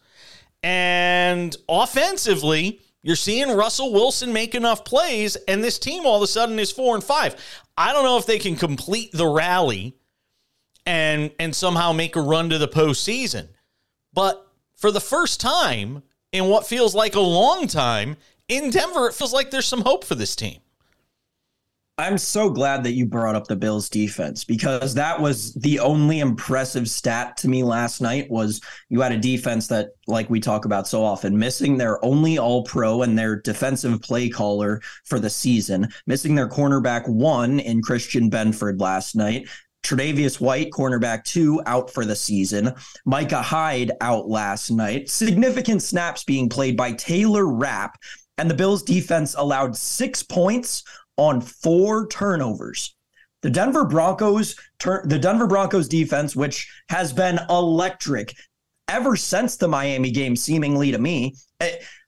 And 0.62 1.56
offensively, 1.70 2.82
you're 3.02 3.16
seeing 3.16 3.56
Russell 3.56 3.94
Wilson 3.94 4.34
make 4.34 4.54
enough 4.54 4.84
plays, 4.84 5.38
and 5.48 5.64
this 5.64 5.80
team 5.80 6.06
all 6.06 6.18
of 6.18 6.22
a 6.22 6.28
sudden 6.28 6.60
is 6.60 6.72
four 6.72 6.96
and 6.96 7.04
five. 7.04 7.36
I 7.78 7.94
don't 7.94 8.04
know 8.04 8.18
if 8.18 8.26
they 8.26 8.40
can 8.40 8.58
complete 8.58 9.12
the 9.14 9.28
rally 9.28 9.96
and 10.86 11.32
and 11.40 11.56
somehow 11.56 11.94
make 11.94 12.16
a 12.16 12.22
run 12.22 12.50
to 12.50 12.58
the 12.58 12.68
postseason. 12.68 13.48
But 14.12 14.46
for 14.76 14.92
the 14.92 15.00
first 15.00 15.40
time 15.40 16.04
in 16.32 16.46
what 16.46 16.68
feels 16.68 16.94
like 16.94 17.16
a 17.16 17.22
long 17.22 17.68
time, 17.68 18.18
in 18.50 18.70
Denver, 18.70 19.08
it 19.08 19.14
feels 19.14 19.34
like 19.34 19.52
there's 19.52 19.68
some 19.68 19.82
hope 19.82 20.04
for 20.04 20.16
this 20.16 20.36
team. 20.36 20.60
I'm 22.00 22.18
so 22.18 22.50
glad 22.50 22.86
that 22.86 22.94
you 22.94 23.06
brought 23.06 23.36
up 23.36 23.48
the 23.48 23.58
Bills 23.58 23.90
defense 23.90 24.46
because 24.46 24.94
that 24.94 25.20
was 25.20 25.54
the 25.56 25.80
only 25.80 26.22
impressive 26.22 26.90
stat 26.90 27.36
to 27.38 27.50
me 27.50 27.62
last 27.62 28.00
night 28.00 28.32
was 28.32 28.62
you 28.88 29.02
had 29.02 29.12
a 29.12 29.18
defense 29.18 29.68
that 29.68 29.90
like 30.08 30.30
we 30.30 30.40
talk 30.40 30.64
about 30.64 30.88
so 30.88 31.04
often 31.04 31.38
missing 31.38 31.78
their 31.78 32.04
only 32.04 32.38
all 32.38 32.64
pro 32.64 33.02
and 33.02 33.20
their 33.20 33.42
defensive 33.42 34.02
play 34.02 34.30
caller 34.30 34.80
for 35.04 35.20
the 35.20 35.30
season 35.30 35.90
missing 36.08 36.36
their 36.36 36.48
cornerback 36.48 37.06
one 37.10 37.60
in 37.60 37.82
Christian 37.82 38.32
Benford 38.32 38.80
last 38.80 39.14
night 39.14 39.50
Tre'Davious 39.84 40.42
White, 40.42 40.72
cornerback 40.72 41.24
two, 41.24 41.62
out 41.66 41.90
for 41.90 42.06
the 42.06 42.16
season. 42.16 42.74
Micah 43.06 43.42
Hyde 43.42 43.92
out 44.02 44.28
last 44.28 44.72
night. 44.72 45.10
Significant 45.10 45.82
snaps 45.82 46.24
being 46.24 46.50
played 46.50 46.76
by 46.76 46.92
Taylor 46.92 47.48
Rapp, 47.48 47.98
and 48.40 48.50
the 48.50 48.56
Bills 48.56 48.84
defense 48.84 49.36
allowed 49.38 49.76
six 49.76 50.24
points 50.24 50.86
on 51.18 51.42
four 51.42 52.08
turnovers. 52.08 52.96
The 53.42 53.50
Denver 53.50 53.84
Broncos, 53.84 54.56
the 54.80 55.20
Denver 55.22 55.46
Broncos 55.46 55.90
defense, 55.90 56.38
which 56.38 56.72
has 56.88 57.12
been 57.12 57.38
electric 57.50 58.34
ever 58.88 59.18
since 59.18 59.58
the 59.58 59.68
Miami 59.68 60.10
game, 60.10 60.38
seemingly 60.38 60.92
to 60.92 60.98
me, 60.98 61.36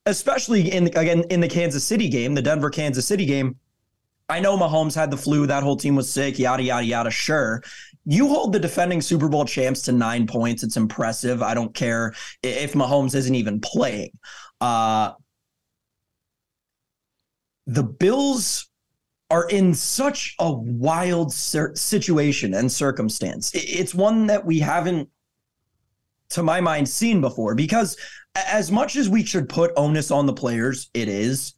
especially 0.06 0.72
in 0.72 0.88
again 0.88 1.26
in 1.30 1.42
the 1.42 1.50
Kansas 1.50 1.84
City 1.84 2.08
game, 2.08 2.34
the 2.34 2.42
Denver 2.42 2.70
Kansas 2.70 3.06
City 3.06 3.26
game. 3.26 3.58
I 4.30 4.40
know 4.40 4.58
Mahomes 4.58 4.96
had 4.96 5.12
the 5.12 5.18
flu, 5.18 5.46
that 5.48 5.64
whole 5.64 5.76
team 5.76 5.98
was 5.98 6.10
sick, 6.10 6.40
yada 6.40 6.64
yada 6.64 6.86
yada. 6.86 7.12
Sure, 7.12 7.62
you 8.06 8.30
hold 8.30 8.54
the 8.54 8.60
defending 8.60 9.02
Super 9.02 9.28
Bowl 9.28 9.44
champs 9.44 9.82
to 9.84 9.92
nine 9.92 10.28
points. 10.28 10.64
It's 10.64 10.78
impressive. 10.78 11.44
I 11.44 11.54
don't 11.54 11.74
care 11.74 12.14
if 12.42 12.72
Mahomes 12.72 13.16
isn't 13.16 13.36
even 13.36 13.60
playing. 13.60 14.12
Uh, 14.62 15.12
the 17.68 17.84
Bills 17.84 18.68
are 19.30 19.48
in 19.48 19.74
such 19.74 20.36
a 20.39 20.51
wild 20.51 21.32
situation 21.32 22.53
and 22.53 22.70
circumstance. 22.72 23.51
It's 23.53 23.96
one 23.96 24.27
that 24.27 24.46
we 24.46 24.60
haven't, 24.60 25.10
to 26.32 26.44
my 26.44 26.60
mind, 26.60 26.89
seen 26.89 27.22
before 27.22 27.56
because 27.56 27.96
as 28.36 28.72
much 28.72 28.96
as 28.96 29.10
we 29.10 29.24
should 29.24 29.48
put 29.48 29.72
onus 29.77 30.12
on 30.12 30.25
the 30.25 30.34
players, 30.34 30.89
it 30.94 31.08
is. 31.08 31.56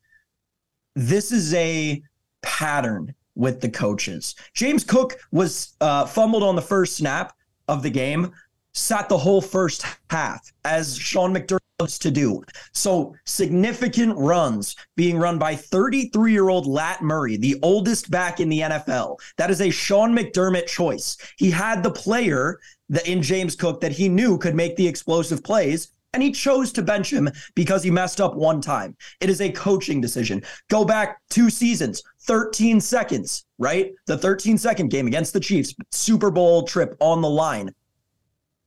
This 0.96 1.32
is 1.32 1.54
a 1.56 2.02
pattern 2.44 3.16
with 3.36 3.62
the 3.62 3.70
coaches. 3.70 4.36
James 4.54 4.84
Cook 4.84 5.20
was 5.32 5.74
uh, 5.82 6.06
fumbled 6.06 6.44
on 6.44 6.56
the 6.56 6.62
first 6.62 6.98
snap 6.98 7.34
of 7.68 7.82
the 7.82 7.90
game, 7.90 8.32
sat 8.74 9.10
the 9.10 9.18
whole 9.18 9.42
first 9.42 9.84
half 10.10 10.52
as 10.64 10.96
Sean 10.96 11.34
McDermott 11.34 11.60
to 11.80 12.12
do. 12.12 12.44
So 12.72 13.16
significant 13.26 14.18
runs 14.18 14.76
being 14.96 15.18
run 15.18 15.38
by 15.38 15.56
33 15.56 16.32
year 16.32 16.50
old 16.50 16.66
Lat 16.66 17.02
Murray, 17.02 17.38
the 17.38 17.60
oldest 17.62 18.10
back 18.10 18.40
in 18.40 18.50
the 18.50 18.62
NFL. 18.62 19.20
That 19.38 19.52
is 19.52 19.62
a 19.62 19.70
Sean 19.70 20.16
McDermott 20.16 20.68
choice. 20.68 21.18
He 21.38 21.52
had 21.52 21.84
the 21.84 21.92
player 21.92 22.60
that 22.90 23.08
in 23.08 23.22
James 23.22 23.56
Cook 23.56 23.82
that 23.82 23.92
he 23.92 24.08
knew 24.08 24.38
could 24.38 24.56
make 24.56 24.76
the 24.76 24.88
explosive 24.88 25.44
plays. 25.44 25.92
and 26.16 26.22
he 26.22 26.32
chose 26.32 26.72
to 26.72 26.84
bench 26.84 27.12
him 27.12 27.28
because 27.56 27.82
he 27.82 27.90
messed 27.90 28.22
up 28.22 28.36
one 28.36 28.62
time. 28.62 28.96
It 29.20 29.32
is 29.32 29.42
a 29.42 29.52
coaching 29.52 30.00
decision. 30.00 30.44
Go 30.70 30.86
back 30.86 31.20
two 31.32 31.50
seasons, 31.50 32.04
13 32.22 32.80
seconds, 32.80 33.46
right? 33.58 33.94
The 34.06 34.20
13 34.20 34.60
second 34.60 34.90
game 34.90 35.08
against 35.08 35.34
the 35.34 35.40
Chiefs, 35.40 35.74
Super 35.92 36.30
Bowl 36.30 36.68
trip 36.68 36.96
on 37.00 37.24
the 37.24 37.30
line. 37.30 37.74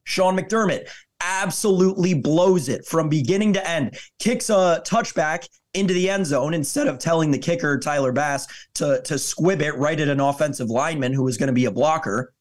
Sean 0.03 0.37
McDermott 0.37 0.89
absolutely 1.21 2.15
blows 2.15 2.69
it 2.69 2.85
from 2.85 3.09
beginning 3.09 3.53
to 3.55 3.69
end, 3.69 3.99
kicks 4.19 4.51
a 4.51 4.83
touchback 4.87 5.49
into 5.75 5.93
the 5.93 6.09
end 6.09 6.27
zone 6.27 6.55
instead 6.55 6.87
of 6.87 6.99
telling 6.99 7.31
the 7.31 7.39
kicker, 7.39 7.79
Tyler 7.79 8.13
Bass, 8.13 8.47
to, 8.75 9.01
to 9.03 9.19
squib 9.19 9.61
it 9.61 9.77
right 9.77 10.01
at 10.01 10.09
an 10.09 10.21
offensive 10.21 10.71
lineman 10.71 11.13
who 11.13 11.23
was 11.23 11.37
going 11.37 11.49
to 11.49 11.53
be 11.53 11.67
a 11.67 11.71
blocker. 11.71 12.33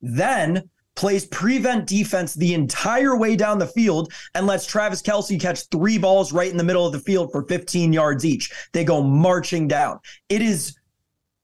Then 0.00 0.68
plays 0.94 1.24
prevent 1.26 1.86
defense 1.86 2.34
the 2.34 2.54
entire 2.54 3.16
way 3.16 3.36
down 3.36 3.58
the 3.58 3.66
field 3.66 4.12
and 4.34 4.46
lets 4.46 4.66
Travis 4.66 5.00
Kelce 5.00 5.40
catch 5.40 5.68
three 5.68 5.96
balls 5.96 6.32
right 6.32 6.50
in 6.50 6.56
the 6.56 6.64
middle 6.64 6.86
of 6.86 6.92
the 6.92 7.00
field 7.00 7.30
for 7.32 7.46
15 7.46 7.92
yards 7.92 8.24
each. 8.24 8.52
They 8.72 8.84
go 8.84 9.02
marching 9.02 9.68
down. 9.68 10.00
It 10.28 10.42
is 10.42 10.76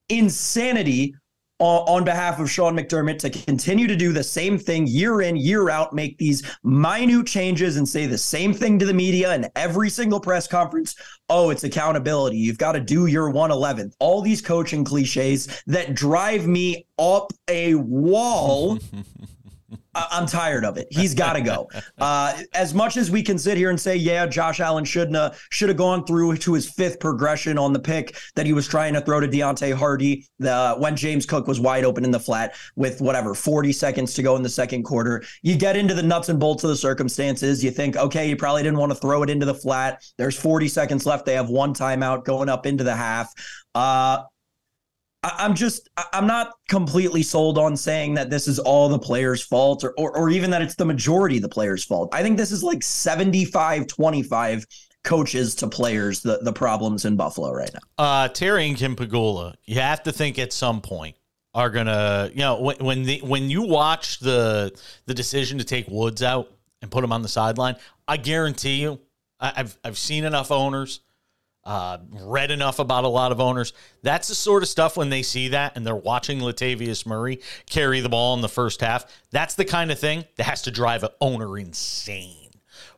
insanity 0.08 1.14
on 1.58 2.04
behalf 2.04 2.38
of 2.38 2.50
Sean 2.50 2.76
McDermott 2.76 3.18
to 3.18 3.30
continue 3.30 3.86
to 3.86 3.96
do 3.96 4.12
the 4.12 4.22
same 4.22 4.58
thing 4.58 4.86
year 4.86 5.22
in, 5.22 5.36
year 5.36 5.70
out, 5.70 5.92
make 5.92 6.16
these 6.18 6.42
minute 6.62 7.26
changes 7.26 7.76
and 7.76 7.88
say 7.88 8.06
the 8.06 8.18
same 8.18 8.54
thing 8.54 8.78
to 8.78 8.86
the 8.86 8.94
media 8.94 9.34
in 9.34 9.48
every 9.56 9.90
single 9.90 10.20
press 10.20 10.46
conference. 10.46 10.94
Oh, 11.28 11.50
it's 11.50 11.64
accountability. 11.64 12.36
You've 12.36 12.58
got 12.58 12.72
to 12.72 12.80
do 12.80 13.06
your 13.06 13.32
111th. 13.32 13.94
All 13.98 14.22
these 14.22 14.40
coaching 14.40 14.84
cliches 14.84 15.62
that 15.66 15.94
drive 15.94 16.46
me 16.46 16.86
up 16.98 17.32
a 17.48 17.74
wall 17.74 18.78
I'm 20.10 20.26
tired 20.26 20.64
of 20.64 20.76
it. 20.76 20.86
He's 20.90 21.14
got 21.14 21.34
to 21.34 21.40
go. 21.40 21.68
Uh, 21.98 22.42
as 22.54 22.74
much 22.74 22.96
as 22.96 23.10
we 23.10 23.22
can 23.22 23.38
sit 23.38 23.56
here 23.56 23.70
and 23.70 23.80
say, 23.80 23.96
yeah, 23.96 24.24
Josh 24.26 24.60
Allen 24.60 24.84
should 24.84 25.12
have 25.14 25.40
should 25.50 25.68
have 25.68 25.78
gone 25.78 26.04
through 26.04 26.36
to 26.36 26.52
his 26.52 26.70
fifth 26.70 27.00
progression 27.00 27.58
on 27.58 27.72
the 27.72 27.78
pick 27.78 28.16
that 28.36 28.46
he 28.46 28.52
was 28.52 28.68
trying 28.68 28.94
to 28.94 29.00
throw 29.00 29.18
to 29.18 29.26
Deonte 29.26 29.74
Harty 29.74 30.26
the, 30.38 30.76
when 30.78 30.94
James 30.94 31.26
Cook 31.26 31.48
was 31.48 31.58
wide 31.58 31.84
open 31.84 32.04
in 32.04 32.10
the 32.10 32.20
flat 32.20 32.54
with 32.76 33.00
whatever 33.00 33.34
40 33.34 33.72
seconds 33.72 34.14
to 34.14 34.22
go 34.22 34.36
in 34.36 34.42
the 34.42 34.48
second 34.48 34.84
quarter. 34.84 35.24
You 35.42 35.56
get 35.56 35.76
into 35.76 35.94
the 35.94 36.02
nuts 36.02 36.28
and 36.28 36.38
bolts 36.38 36.62
of 36.62 36.70
the 36.70 36.76
circumstances. 36.76 37.64
You 37.64 37.70
think, 37.70 37.96
okay, 37.96 38.28
you 38.28 38.36
probably 38.36 38.62
didn't 38.62 38.78
want 38.78 38.92
to 38.92 38.98
throw 38.98 39.22
it 39.22 39.30
into 39.30 39.46
the 39.46 39.54
flat. 39.54 40.04
There's 40.18 40.38
40 40.38 40.68
seconds 40.68 41.04
left. 41.04 41.26
They 41.26 41.34
have 41.34 41.48
one 41.48 41.74
timeout 41.74 42.24
going 42.24 42.48
up 42.48 42.64
into 42.66 42.84
the 42.84 42.94
half. 42.94 43.32
Uh, 43.74 44.22
I'm 45.24 45.54
just 45.54 45.88
I'm 46.12 46.26
not 46.26 46.52
completely 46.68 47.22
sold 47.22 47.58
on 47.58 47.76
saying 47.76 48.14
that 48.14 48.30
this 48.30 48.46
is 48.46 48.58
all 48.58 48.88
the 48.88 48.98
players' 48.98 49.42
fault 49.42 49.82
or, 49.82 49.92
or, 49.98 50.16
or 50.16 50.30
even 50.30 50.50
that 50.50 50.62
it's 50.62 50.76
the 50.76 50.84
majority 50.84 51.36
of 51.36 51.42
the 51.42 51.48
players' 51.48 51.84
fault. 51.84 52.08
I 52.12 52.22
think 52.22 52.36
this 52.36 52.52
is 52.52 52.62
like 52.62 52.82
75 52.82 53.86
25 53.88 54.66
coaches 55.04 55.54
to 55.56 55.66
players 55.66 56.20
the 56.20 56.38
the 56.42 56.52
problems 56.52 57.04
in 57.04 57.16
Buffalo 57.16 57.52
right 57.52 57.70
now. 57.72 57.80
Uh 58.04 58.28
Terry 58.28 58.68
and 58.68 58.76
Kim 58.76 58.94
Pegula, 58.94 59.54
you 59.64 59.80
have 59.80 60.02
to 60.04 60.12
think 60.12 60.38
at 60.38 60.52
some 60.52 60.80
point 60.80 61.16
are 61.54 61.70
gonna 61.70 62.30
you 62.32 62.40
know 62.40 62.60
when 62.60 62.76
when 62.76 63.02
the 63.02 63.20
when 63.24 63.50
you 63.50 63.62
watch 63.62 64.20
the 64.20 64.72
the 65.06 65.14
decision 65.14 65.58
to 65.58 65.64
take 65.64 65.86
Woods 65.88 66.22
out 66.22 66.52
and 66.80 66.90
put 66.90 67.02
him 67.02 67.12
on 67.12 67.22
the 67.22 67.28
sideline, 67.28 67.74
I 68.06 68.18
guarantee 68.18 68.82
you, 68.82 69.00
I've 69.40 69.76
I've 69.82 69.98
seen 69.98 70.24
enough 70.24 70.52
owners 70.52 71.00
uh, 71.64 71.98
read 72.10 72.50
enough 72.50 72.78
about 72.78 73.04
a 73.04 73.08
lot 73.08 73.32
of 73.32 73.40
owners. 73.40 73.72
That's 74.02 74.28
the 74.28 74.34
sort 74.34 74.62
of 74.62 74.68
stuff 74.68 74.96
when 74.96 75.10
they 75.10 75.22
see 75.22 75.48
that 75.48 75.76
and 75.76 75.86
they're 75.86 75.94
watching 75.94 76.38
Latavius 76.40 77.06
Murray 77.06 77.40
carry 77.68 78.00
the 78.00 78.08
ball 78.08 78.34
in 78.34 78.40
the 78.40 78.48
first 78.48 78.80
half. 78.80 79.04
That's 79.30 79.54
the 79.54 79.64
kind 79.64 79.90
of 79.90 79.98
thing 79.98 80.24
that 80.36 80.44
has 80.44 80.62
to 80.62 80.70
drive 80.70 81.02
an 81.02 81.10
owner 81.20 81.58
insane. 81.58 82.50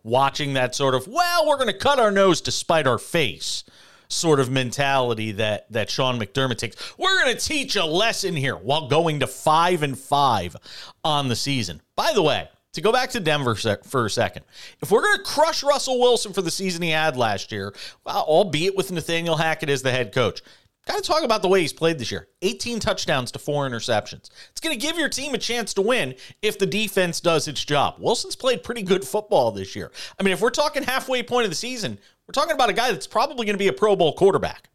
Watching 0.02 0.54
that 0.54 0.74
sort 0.74 0.94
of, 0.94 1.08
well, 1.08 1.46
we're 1.46 1.56
going 1.56 1.66
to 1.66 1.76
cut 1.76 1.98
our 1.98 2.10
nose 2.10 2.40
to 2.42 2.52
spite 2.52 2.86
our 2.86 2.98
face 2.98 3.64
sort 4.10 4.40
of 4.40 4.50
mentality 4.50 5.32
that 5.32 5.70
that 5.70 5.88
Sean 5.88 6.18
McDermott 6.18 6.58
takes. 6.58 6.76
We're 6.98 7.22
going 7.22 7.36
to 7.36 7.42
teach 7.42 7.76
a 7.76 7.84
lesson 7.84 8.34
here 8.34 8.56
while 8.56 8.88
going 8.88 9.20
to 9.20 9.26
5 9.26 9.82
and 9.82 9.98
5 9.98 10.56
on 11.04 11.28
the 11.28 11.36
season. 11.36 11.80
By 11.96 12.12
the 12.12 12.22
way, 12.22 12.48
to 12.72 12.80
go 12.80 12.92
back 12.92 13.10
to 13.10 13.20
Denver 13.20 13.54
for 13.54 14.06
a 14.06 14.10
second, 14.10 14.44
if 14.80 14.90
we're 14.90 15.02
going 15.02 15.18
to 15.18 15.24
crush 15.24 15.62
Russell 15.62 15.98
Wilson 16.00 16.32
for 16.32 16.42
the 16.42 16.50
season 16.50 16.82
he 16.82 16.90
had 16.90 17.16
last 17.16 17.50
year, 17.52 17.74
well, 18.04 18.24
albeit 18.26 18.76
with 18.76 18.92
Nathaniel 18.92 19.36
Hackett 19.36 19.68
as 19.70 19.82
the 19.82 19.90
head 19.90 20.12
coach, 20.12 20.42
got 20.86 20.96
to 20.96 21.02
talk 21.02 21.22
about 21.22 21.42
the 21.42 21.48
way 21.48 21.60
he's 21.60 21.72
played 21.72 21.98
this 21.98 22.10
year 22.10 22.28
18 22.42 22.80
touchdowns 22.80 23.30
to 23.32 23.38
four 23.38 23.68
interceptions. 23.68 24.30
It's 24.50 24.60
going 24.60 24.78
to 24.78 24.80
give 24.80 24.96
your 24.96 25.08
team 25.08 25.34
a 25.34 25.38
chance 25.38 25.74
to 25.74 25.82
win 25.82 26.14
if 26.42 26.58
the 26.58 26.66
defense 26.66 27.20
does 27.20 27.48
its 27.48 27.64
job. 27.64 27.96
Wilson's 27.98 28.36
played 28.36 28.62
pretty 28.62 28.82
good 28.82 29.04
football 29.04 29.50
this 29.50 29.76
year. 29.76 29.90
I 30.18 30.22
mean, 30.22 30.32
if 30.32 30.40
we're 30.40 30.50
talking 30.50 30.82
halfway 30.82 31.22
point 31.22 31.44
of 31.44 31.50
the 31.50 31.56
season, 31.56 31.98
we're 32.26 32.32
talking 32.32 32.54
about 32.54 32.70
a 32.70 32.74
guy 32.74 32.92
that's 32.92 33.06
probably 33.06 33.46
going 33.46 33.54
to 33.54 33.58
be 33.58 33.68
a 33.68 33.72
Pro 33.72 33.96
Bowl 33.96 34.12
quarterback 34.14 34.68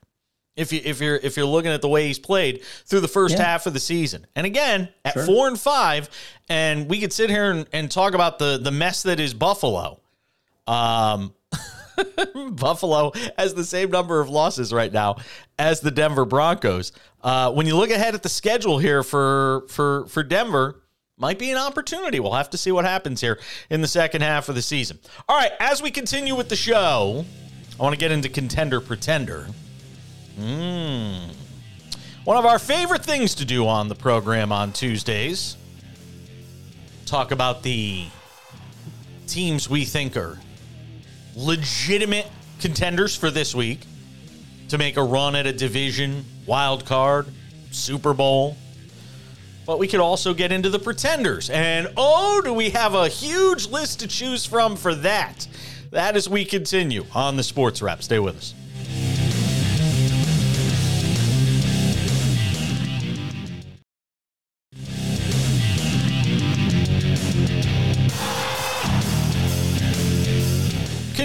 if 0.56 0.72
you 0.72 0.82
if 0.84 1.02
you're 1.02 1.18
if 1.18 1.38
you're 1.38 1.46
looking 1.46 1.72
at 1.72 1.82
the 1.82 1.88
way 1.88 2.08
he's 2.08 2.20
played 2.20 2.64
through 2.86 3.02
the 3.02 3.08
first 3.08 3.38
yeah. 3.38 3.44
half 3.44 3.66
of 3.66 3.74
the 3.74 3.80
season. 3.80 4.26
And 4.36 4.46
again, 4.46 4.90
at 5.04 5.14
sure. 5.14 5.26
four 5.26 5.48
and 5.48 5.60
five, 5.60 6.10
and 6.50 6.90
we 6.90 7.00
could 7.00 7.14
sit 7.14 7.30
here 7.30 7.52
and, 7.52 7.68
and 7.74 7.92
talk 7.92 8.14
about 8.14 8.40
the 8.40 8.58
the 8.58 8.72
mess 8.72 9.04
that 9.04 9.20
is 9.20 9.34
Buffalo. 9.34 10.00
Um 10.68 11.34
Buffalo 12.52 13.14
has 13.38 13.54
the 13.54 13.64
same 13.64 13.90
number 13.90 14.20
of 14.20 14.30
losses 14.30 14.74
right 14.74 14.92
now 14.92 15.18
as 15.58 15.80
the 15.80 15.92
Denver 15.92 16.26
Broncos. 16.26 16.92
Uh, 17.24 17.52
when 17.52 17.66
you 17.66 17.76
look 17.76 17.90
ahead 17.90 18.16
at 18.16 18.24
the 18.24 18.30
schedule 18.30 18.78
here 18.78 19.04
for 19.04 19.66
for 19.70 20.06
for 20.08 20.24
Denver, 20.24 20.82
might 21.18 21.40
be 21.40 21.52
an 21.52 21.58
opportunity. 21.58 22.20
We'll 22.20 22.34
have 22.34 22.50
to 22.52 22.58
see 22.58 22.72
what 22.72 22.86
happens 22.86 23.22
here 23.22 23.40
in 23.70 23.82
the 23.82 23.88
second 23.88 24.22
half 24.22 24.50
of 24.50 24.56
the 24.56 24.62
season. 24.62 25.00
All 25.28 25.38
right, 25.38 25.52
as 25.60 25.82
we 25.82 25.92
continue 25.92 26.36
with 26.36 26.50
the 26.50 26.56
show, 26.56 27.26
I 27.80 27.84
want 27.84 27.94
to 27.94 28.00
get 28.00 28.12
into 28.12 28.30
contender 28.30 28.82
pretender. 28.82 29.48
Mmm. 30.40 31.34
One 32.26 32.38
of 32.38 32.46
our 32.46 32.60
favorite 32.60 33.04
things 33.06 33.36
to 33.36 33.46
do 33.46 33.68
on 33.68 33.88
the 33.88 33.96
program 33.96 34.52
on 34.52 34.74
Tuesdays. 34.74 35.58
Talk 37.06 37.32
about 37.32 37.62
the 37.62 38.08
teams 39.28 39.70
we 39.70 39.86
think 39.86 40.18
are 40.18 40.40
legitimate 41.36 42.28
contenders 42.60 43.16
for 43.16 43.30
this 43.30 43.54
week 43.54 43.86
to 44.70 44.78
make 44.78 44.98
a 44.98 45.04
run 45.04 45.36
at 45.36 45.46
a 45.46 45.54
division, 45.54 46.26
wild 46.46 46.86
card, 46.86 47.28
Super 47.72 48.14
Bowl. 48.14 48.58
But 49.66 49.80
we 49.80 49.88
could 49.88 50.00
also 50.00 50.34
get 50.34 50.52
into 50.52 50.70
the 50.70 50.80
pretenders. 50.80 51.50
And 51.50 51.88
oh, 51.98 52.42
do 52.44 52.54
we 52.54 52.72
have 52.72 52.94
a 52.94 53.08
huge 53.08 53.68
list 53.68 54.00
to 54.02 54.08
choose 54.08 54.46
from 54.46 54.76
for 54.76 54.96
that? 54.96 55.48
That 55.92 56.16
as 56.16 56.28
we 56.28 56.46
continue 56.46 57.06
on 57.14 57.38
the 57.38 57.44
Sports 57.44 57.82
Wrap. 57.82 58.04
Stay 58.04 58.20
with 58.20 58.38
us. 58.38 58.54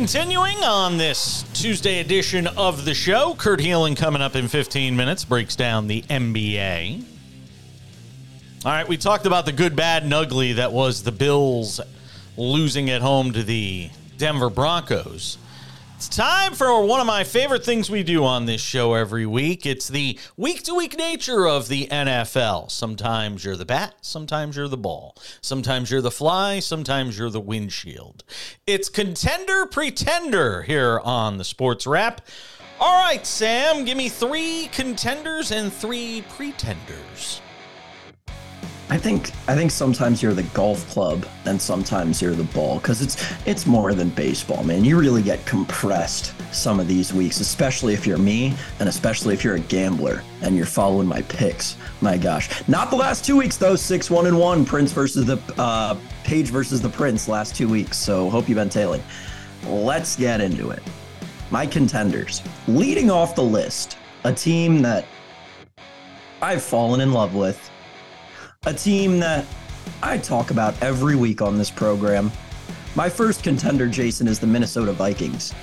Continuing 0.01 0.65
on 0.65 0.97
this 0.97 1.45
Tuesday 1.53 2.01
edition 2.01 2.47
of 2.47 2.87
the 2.87 2.95
show, 2.95 3.35
Kurt 3.35 3.61
Helin 3.61 3.95
coming 3.95 4.23
up 4.23 4.35
in 4.35 4.49
15 4.49 4.97
minutes 4.97 5.27
breaks 5.27 5.57
down 5.57 5.89
the 5.89 6.01
NBA. 6.01 7.05
All 8.65 8.73
right, 8.73 8.89
we 8.89 8.97
talked 8.97 9.27
about 9.27 9.45
the 9.45 9.53
good, 9.53 9.77
bad, 9.77 10.03
and 10.03 10.15
ugly 10.15 10.55
that 10.55 10.73
was 10.73 11.03
the 11.03 11.13
Bills 11.13 11.83
losing 12.39 12.89
at 12.89 13.03
home 13.03 13.33
to 13.33 13.43
the 13.43 13.91
Denver 14.17 14.49
Broncos. 14.49 15.37
It's 16.01 16.09
time 16.09 16.55
for 16.55 16.83
one 16.87 16.99
of 17.01 17.07
my 17.07 17.25
favorite 17.25 17.63
things 17.63 17.91
we 17.91 18.03
do 18.03 18.25
on 18.25 18.47
this 18.47 18.63
show 18.63 18.95
every 18.95 19.27
week. 19.27 19.67
It's 19.67 19.87
the 19.87 20.19
week 20.35 20.63
to 20.63 20.75
week 20.75 20.97
nature 20.97 21.47
of 21.47 21.69
the 21.69 21.89
NFL. 21.89 22.71
Sometimes 22.71 23.45
you're 23.45 23.55
the 23.55 23.67
bat, 23.67 23.97
sometimes 24.01 24.57
you're 24.57 24.67
the 24.67 24.79
ball, 24.79 25.15
sometimes 25.43 25.91
you're 25.91 26.01
the 26.01 26.11
fly, 26.11 26.59
sometimes 26.59 27.19
you're 27.19 27.29
the 27.29 27.39
windshield. 27.39 28.25
It's 28.67 28.89
contender 28.89 29.67
pretender 29.67 30.63
here 30.63 31.03
on 31.05 31.37
the 31.37 31.45
Sports 31.45 31.87
Wrap. 31.87 32.27
All 32.81 33.05
right, 33.05 33.27
Sam, 33.27 33.85
give 33.85 33.99
me 33.99 34.09
three 34.09 34.71
contenders 34.73 35.53
and 35.53 35.71
three 35.71 36.25
pretenders. 36.31 37.43
I 38.93 38.99
think 38.99 39.31
I 39.47 39.55
think 39.55 39.71
sometimes 39.71 40.21
you're 40.21 40.35
the 40.35 40.43
golf 40.43 40.89
club 40.91 41.25
and 41.45 41.63
sometimes 41.63 42.21
you're 42.21 42.35
the 42.35 42.43
ball 42.43 42.81
because 42.81 43.03
it's 43.03 43.25
it's 43.47 43.65
more 43.65 43.95
than 43.95 44.09
baseball, 44.09 44.65
man. 44.65 44.85
You 44.85 44.99
really 44.99 45.23
get 45.23 45.47
compressed 45.47 46.35
some 46.53 46.81
of 46.81 46.89
these 46.89 47.15
weeks, 47.15 47.39
especially 47.39 47.95
if 47.95 48.05
you're 48.05 48.19
me 48.19 48.53
and 48.81 48.89
especially 48.89 49.33
if 49.33 49.45
you're 49.45 49.55
a 49.55 49.61
gambler 49.61 50.25
and 50.43 50.57
you're 50.57 50.67
following 50.67 51.07
my 51.07 51.23
picks. 51.23 51.77
My 52.01 52.19
gosh, 52.19 52.67
not 52.67 52.91
the 52.91 52.97
last 52.97 53.25
two 53.25 53.37
weeks 53.37 53.57
though. 53.57 53.77
Six 53.77 54.11
one 54.11 54.27
and 54.27 54.37
one, 54.37 54.65
Prince 54.65 54.91
versus 54.91 55.25
the 55.25 55.41
uh, 55.57 55.97
Page 56.25 56.49
versus 56.49 56.83
the 56.83 56.91
Prince 56.91 57.29
last 57.29 57.55
two 57.55 57.69
weeks. 57.69 57.97
So 57.97 58.29
hope 58.29 58.49
you've 58.49 58.57
been 58.57 58.69
tailing. 58.69 59.05
Let's 59.69 60.17
get 60.17 60.41
into 60.41 60.71
it. 60.71 60.83
My 61.53 61.65
contenders, 61.65 62.43
leading 62.67 63.09
off 63.09 63.37
the 63.37 63.45
list, 63.45 63.99
a 64.25 64.33
team 64.33 64.83
that 64.83 65.07
I've 66.43 66.63
fallen 66.63 67.01
in 67.01 67.13
love 67.13 67.37
with 67.37 67.71
a 68.67 68.75
team 68.75 69.19
that 69.19 69.47
I 70.03 70.19
talk 70.19 70.51
about 70.51 70.75
every 70.83 71.17
week 71.17 71.41
on 71.41 71.57
this 71.57 71.71
program, 71.71 72.31
My 72.95 73.09
first 73.09 73.43
contender, 73.43 73.89
Jason, 73.89 74.29
is 74.29 74.39
the 74.39 74.47
Minnesota 74.47 74.93
Vikings. 74.93 75.55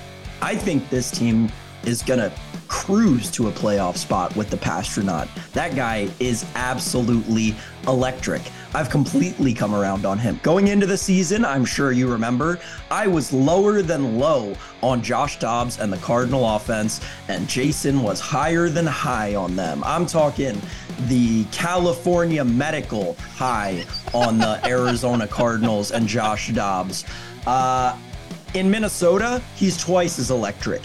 I 0.42 0.56
think 0.56 0.90
this 0.90 1.12
team 1.12 1.52
is 1.84 2.02
going 2.02 2.18
to 2.18 2.32
cruise 2.66 3.30
to 3.32 3.46
a 3.46 3.52
playoff 3.52 3.96
spot 3.96 4.34
with 4.34 4.50
the 4.50 4.56
Passtronaut. 4.56 5.28
That 5.52 5.76
guy 5.76 6.08
is 6.18 6.44
absolutely 6.56 7.54
electric. 7.86 8.42
I've 8.74 8.90
completely 8.90 9.54
come 9.54 9.74
around 9.74 10.04
on 10.04 10.18
him. 10.18 10.38
Going 10.42 10.68
into 10.68 10.86
the 10.86 10.96
season, 10.96 11.44
I'm 11.44 11.64
sure 11.64 11.90
you 11.90 12.10
remember, 12.10 12.58
I 12.90 13.06
was 13.06 13.32
lower 13.32 13.80
than 13.80 14.18
low 14.18 14.54
on 14.82 15.02
Josh 15.02 15.38
Dobbs 15.38 15.78
and 15.78 15.92
the 15.92 15.96
Cardinal 15.98 16.56
offense, 16.56 17.00
and 17.28 17.48
Jason 17.48 18.02
was 18.02 18.20
higher 18.20 18.68
than 18.68 18.86
high 18.86 19.34
on 19.34 19.56
them. 19.56 19.82
I'm 19.84 20.04
talking 20.04 20.60
the 21.06 21.44
California 21.46 22.44
medical 22.44 23.14
high 23.34 23.84
on 24.12 24.38
the 24.38 24.60
Arizona 24.68 25.26
Cardinals 25.26 25.90
and 25.90 26.06
Josh 26.06 26.48
Dobbs. 26.52 27.04
Uh, 27.46 27.96
in 28.54 28.70
Minnesota, 28.70 29.42
he's 29.56 29.78
twice 29.78 30.18
as 30.18 30.30
electric. 30.30 30.82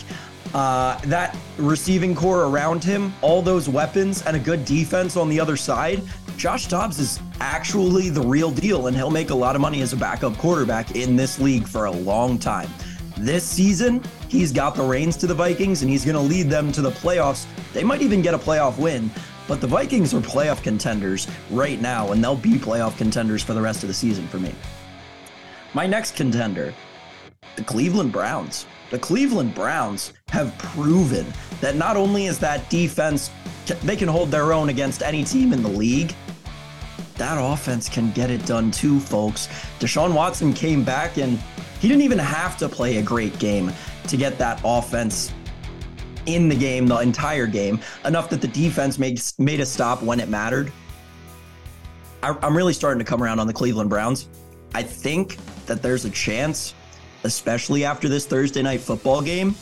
Uh, 0.53 0.99
that 1.05 1.35
receiving 1.57 2.13
core 2.13 2.43
around 2.43 2.83
him, 2.83 3.11
all 3.21 3.41
those 3.41 3.67
weapons, 3.67 4.21
and 4.23 4.37
a 4.37 4.39
good 4.39 4.63
defense 4.65 5.17
on 5.17 5.27
the 5.27 5.39
other 5.39 5.57
side, 5.57 6.01
Josh 6.37 6.67
Dobbs 6.67 6.99
is 6.99 7.19
actually 7.43 8.09
the 8.09 8.21
real 8.21 8.49
deal, 8.49 8.87
and 8.87 8.95
he'll 8.95 9.11
make 9.11 9.29
a 9.29 9.35
lot 9.35 9.53
of 9.53 9.61
money 9.61 9.81
as 9.81 9.91
a 9.91 9.97
backup 9.97 10.37
quarterback 10.37 10.95
in 10.95 11.17
this 11.17 11.39
league 11.39 11.67
for 11.67 11.85
a 11.85 11.91
long 11.91 12.39
time. 12.39 12.69
This 13.17 13.43
season, 13.43 14.01
he's 14.29 14.53
got 14.53 14.75
the 14.75 14.83
reins 14.83 15.17
to 15.17 15.27
the 15.27 15.33
Vikings, 15.33 15.81
and 15.81 15.91
he's 15.91 16.05
going 16.05 16.15
to 16.15 16.21
lead 16.21 16.49
them 16.49 16.71
to 16.71 16.81
the 16.81 16.91
playoffs. 16.91 17.45
They 17.73 17.83
might 17.83 18.01
even 18.01 18.21
get 18.21 18.33
a 18.33 18.37
playoff 18.37 18.77
win, 18.77 19.11
but 19.45 19.59
the 19.59 19.67
Vikings 19.67 20.13
are 20.13 20.21
playoff 20.21 20.63
contenders 20.63 21.27
right 21.51 21.81
now, 21.81 22.13
and 22.13 22.23
they'll 22.23 22.37
be 22.37 22.53
playoff 22.53 22.97
contenders 22.97 23.43
for 23.43 23.53
the 23.53 23.61
rest 23.61 23.83
of 23.83 23.89
the 23.89 23.93
season 23.93 24.25
for 24.29 24.39
me. 24.39 24.55
My 25.73 25.85
next 25.85 26.15
contender, 26.15 26.73
the 27.57 27.63
Cleveland 27.63 28.13
Browns 28.13 28.65
the 28.93 28.99
Cleveland 28.99 29.55
Browns 29.55 30.13
have 30.29 30.55
proven 30.59 31.25
that 31.61 31.75
not 31.75 31.97
only 31.97 32.27
is 32.27 32.37
that 32.37 32.69
defense, 32.69 33.31
they 33.81 33.95
can 33.95 34.07
hold 34.07 34.29
their 34.29 34.53
own 34.53 34.69
against 34.69 35.01
any 35.01 35.23
team 35.23 35.51
in 35.51 35.63
the 35.63 35.67
league, 35.67 36.13
that 37.17 37.37
offense 37.39 37.89
can 37.89 38.11
get 38.11 38.29
it 38.29 38.45
done 38.45 38.71
too, 38.71 38.99
folks. 38.99 39.47
Deshaun 39.79 40.13
Watson 40.13 40.53
came 40.53 40.83
back 40.83 41.17
and 41.17 41.39
he 41.79 41.87
didn't 41.87 42.03
even 42.03 42.19
have 42.19 42.57
to 42.57 42.69
play 42.69 42.97
a 42.97 43.01
great 43.01 43.37
game 43.39 43.71
to 44.07 44.17
get 44.17 44.37
that 44.37 44.61
offense 44.63 45.33
in 46.25 46.47
the 46.47 46.55
game, 46.55 46.87
the 46.87 46.97
entire 46.99 47.47
game, 47.47 47.79
enough 48.05 48.29
that 48.29 48.41
the 48.41 48.47
defense 48.47 48.97
made, 48.97 49.21
made 49.37 49.59
a 49.59 49.65
stop 49.65 50.01
when 50.01 50.19
it 50.19 50.29
mattered. 50.29 50.71
I, 52.21 52.35
I'm 52.41 52.55
really 52.55 52.73
starting 52.73 52.99
to 52.99 53.05
come 53.05 53.21
around 53.21 53.39
on 53.39 53.47
the 53.47 53.53
Cleveland 53.53 53.89
Browns. 53.89 54.29
I 54.73 54.83
think 54.83 55.37
that 55.65 55.81
there's 55.81 56.05
a 56.05 56.09
chance 56.09 56.73
especially 57.23 57.85
after 57.85 58.09
this 58.09 58.25
Thursday 58.25 58.61
night 58.61 58.81
football 58.81 59.21
game, 59.21 59.55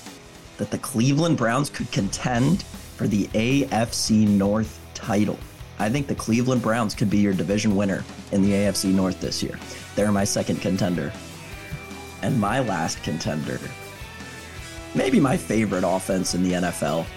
that 0.57 0.71
the 0.71 0.77
Cleveland 0.79 1.37
Browns 1.37 1.69
could 1.69 1.91
contend 1.91 2.63
for 2.63 3.07
the 3.07 3.27
AFC 3.27 4.27
North 4.27 4.79
title. 4.93 5.37
I 5.81 5.89
think 5.89 6.05
the 6.05 6.13
Cleveland 6.13 6.61
Browns 6.61 6.93
could 6.93 7.09
be 7.09 7.17
your 7.17 7.33
division 7.33 7.75
winner 7.75 8.03
in 8.31 8.43
the 8.43 8.51
AFC 8.51 8.93
North 8.93 9.19
this 9.19 9.41
year. 9.41 9.57
They're 9.95 10.11
my 10.11 10.23
second 10.23 10.61
contender. 10.61 11.11
And 12.21 12.39
my 12.39 12.59
last 12.59 13.01
contender, 13.01 13.59
maybe 14.93 15.19
my 15.19 15.35
favorite 15.35 15.83
offense 15.83 16.35
in 16.35 16.43
the 16.43 16.51
NFL. 16.51 17.07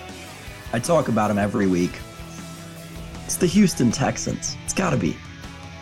I 0.72 0.78
talk 0.78 1.08
about 1.08 1.28
them 1.28 1.36
every 1.36 1.66
week. 1.66 1.92
It's 3.26 3.36
the 3.36 3.46
Houston 3.46 3.90
Texans. 3.90 4.56
It's 4.64 4.72
got 4.72 4.90
to 4.90 4.96
be. 4.96 5.14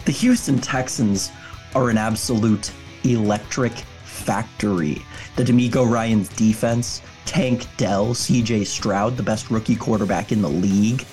The 0.04 0.12
Houston 0.12 0.58
Texans 0.58 1.30
are 1.76 1.88
an 1.88 1.98
absolute 1.98 2.72
electric 3.04 3.72
factory. 4.02 5.00
The 5.36 5.44
DeMeco 5.44 5.88
Ryans 5.88 6.30
defense, 6.30 7.00
Tank 7.26 7.64
Dell, 7.76 8.08
CJ 8.08 8.66
Stroud, 8.66 9.16
the 9.16 9.22
best 9.22 9.52
rookie 9.52 9.76
quarterback 9.76 10.32
in 10.32 10.42
the 10.42 10.48
league. 10.48 11.06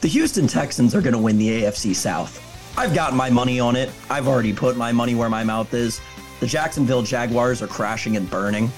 The 0.00 0.08
Houston 0.08 0.46
Texans 0.46 0.94
are 0.94 1.02
going 1.02 1.12
to 1.12 1.18
win 1.18 1.36
the 1.36 1.62
AFC 1.62 1.94
South. 1.94 2.46
I've 2.78 2.94
got 2.94 3.14
my 3.14 3.28
money 3.28 3.60
on 3.60 3.76
it. 3.76 3.90
I've 4.08 4.28
already 4.28 4.52
put 4.52 4.76
my 4.76 4.92
money 4.92 5.14
where 5.14 5.28
my 5.28 5.44
mouth 5.44 5.74
is. 5.74 6.00
The 6.40 6.46
Jacksonville 6.46 7.02
Jaguars 7.02 7.60
are 7.60 7.66
crashing 7.66 8.16
and 8.16 8.28
burning. 8.30 8.70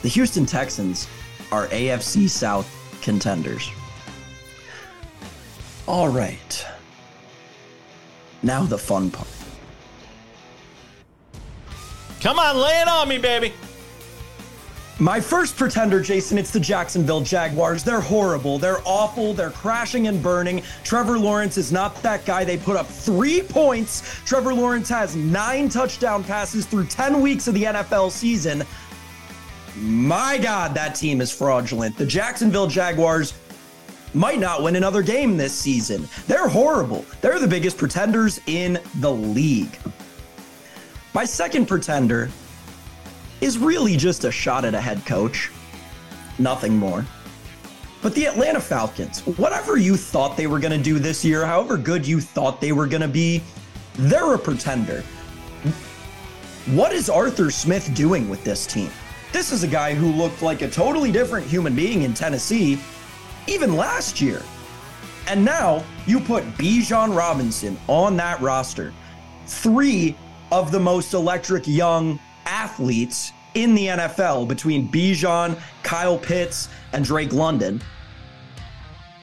The 0.00 0.08
Houston 0.08 0.46
Texans 0.46 1.06
are 1.52 1.66
AFC 1.66 2.30
South 2.30 2.70
contenders. 3.02 3.70
All 5.86 6.08
right. 6.08 6.66
Now 8.42 8.62
the 8.64 8.78
fun 8.78 9.10
part. 9.10 9.28
Come 12.20 12.38
on, 12.38 12.56
lay 12.56 12.80
it 12.80 12.88
on 12.88 13.06
me, 13.06 13.18
baby. 13.18 13.52
My 15.00 15.20
first 15.20 15.56
pretender, 15.56 16.00
Jason, 16.00 16.38
it's 16.38 16.52
the 16.52 16.60
Jacksonville 16.60 17.20
Jaguars. 17.20 17.82
They're 17.82 18.00
horrible. 18.00 18.60
They're 18.60 18.80
awful. 18.84 19.34
They're 19.34 19.50
crashing 19.50 20.06
and 20.06 20.22
burning. 20.22 20.62
Trevor 20.84 21.18
Lawrence 21.18 21.58
is 21.58 21.72
not 21.72 22.00
that 22.02 22.24
guy. 22.24 22.44
They 22.44 22.56
put 22.56 22.76
up 22.76 22.86
three 22.86 23.42
points. 23.42 24.02
Trevor 24.24 24.54
Lawrence 24.54 24.88
has 24.88 25.16
nine 25.16 25.68
touchdown 25.68 26.22
passes 26.22 26.64
through 26.64 26.86
10 26.86 27.20
weeks 27.20 27.48
of 27.48 27.54
the 27.54 27.64
NFL 27.64 28.12
season. 28.12 28.62
My 29.76 30.38
God, 30.38 30.74
that 30.74 30.94
team 30.94 31.20
is 31.20 31.32
fraudulent. 31.32 31.96
The 31.98 32.06
Jacksonville 32.06 32.68
Jaguars 32.68 33.34
might 34.14 34.38
not 34.38 34.62
win 34.62 34.76
another 34.76 35.02
game 35.02 35.36
this 35.36 35.52
season. 35.52 36.08
They're 36.28 36.46
horrible. 36.46 37.04
They're 37.20 37.40
the 37.40 37.48
biggest 37.48 37.78
pretenders 37.78 38.40
in 38.46 38.78
the 39.00 39.10
league. 39.10 39.76
My 41.14 41.24
second 41.24 41.66
pretender 41.66 42.30
is 43.44 43.58
really 43.58 43.94
just 43.94 44.24
a 44.24 44.32
shot 44.32 44.64
at 44.64 44.74
a 44.74 44.80
head 44.80 45.04
coach, 45.04 45.50
nothing 46.38 46.74
more. 46.74 47.04
But 48.00 48.14
the 48.14 48.24
Atlanta 48.26 48.58
Falcons, 48.58 49.20
whatever 49.36 49.76
you 49.76 49.98
thought 49.98 50.38
they 50.38 50.46
were 50.46 50.58
going 50.58 50.72
to 50.72 50.82
do 50.82 50.98
this 50.98 51.22
year, 51.22 51.44
however 51.44 51.76
good 51.76 52.06
you 52.06 52.22
thought 52.22 52.58
they 52.62 52.72
were 52.72 52.86
going 52.86 53.02
to 53.02 53.08
be, 53.08 53.42
they're 53.96 54.32
a 54.32 54.38
pretender. 54.38 55.02
What 56.72 56.92
is 56.92 57.10
Arthur 57.10 57.50
Smith 57.50 57.94
doing 57.94 58.30
with 58.30 58.42
this 58.44 58.66
team? 58.66 58.90
This 59.30 59.52
is 59.52 59.62
a 59.62 59.68
guy 59.68 59.92
who 59.92 60.10
looked 60.10 60.40
like 60.40 60.62
a 60.62 60.70
totally 60.70 61.12
different 61.12 61.46
human 61.46 61.76
being 61.76 62.00
in 62.00 62.14
Tennessee, 62.14 62.80
even 63.46 63.76
last 63.76 64.22
year. 64.22 64.40
And 65.26 65.44
now 65.44 65.84
you 66.06 66.18
put 66.18 66.44
Bijan 66.56 67.14
Robinson 67.14 67.78
on 67.88 68.16
that 68.16 68.40
roster. 68.40 68.94
Three 69.44 70.16
of 70.50 70.72
the 70.72 70.80
most 70.80 71.12
electric 71.12 71.66
young 71.66 72.18
athletes 72.64 73.32
in 73.54 73.74
the 73.74 73.86
NFL 73.86 74.48
between 74.48 74.90
Bijan, 74.90 75.60
Kyle 75.82 76.18
Pitts, 76.18 76.68
and 76.92 77.04
Drake 77.04 77.32
London. 77.32 77.80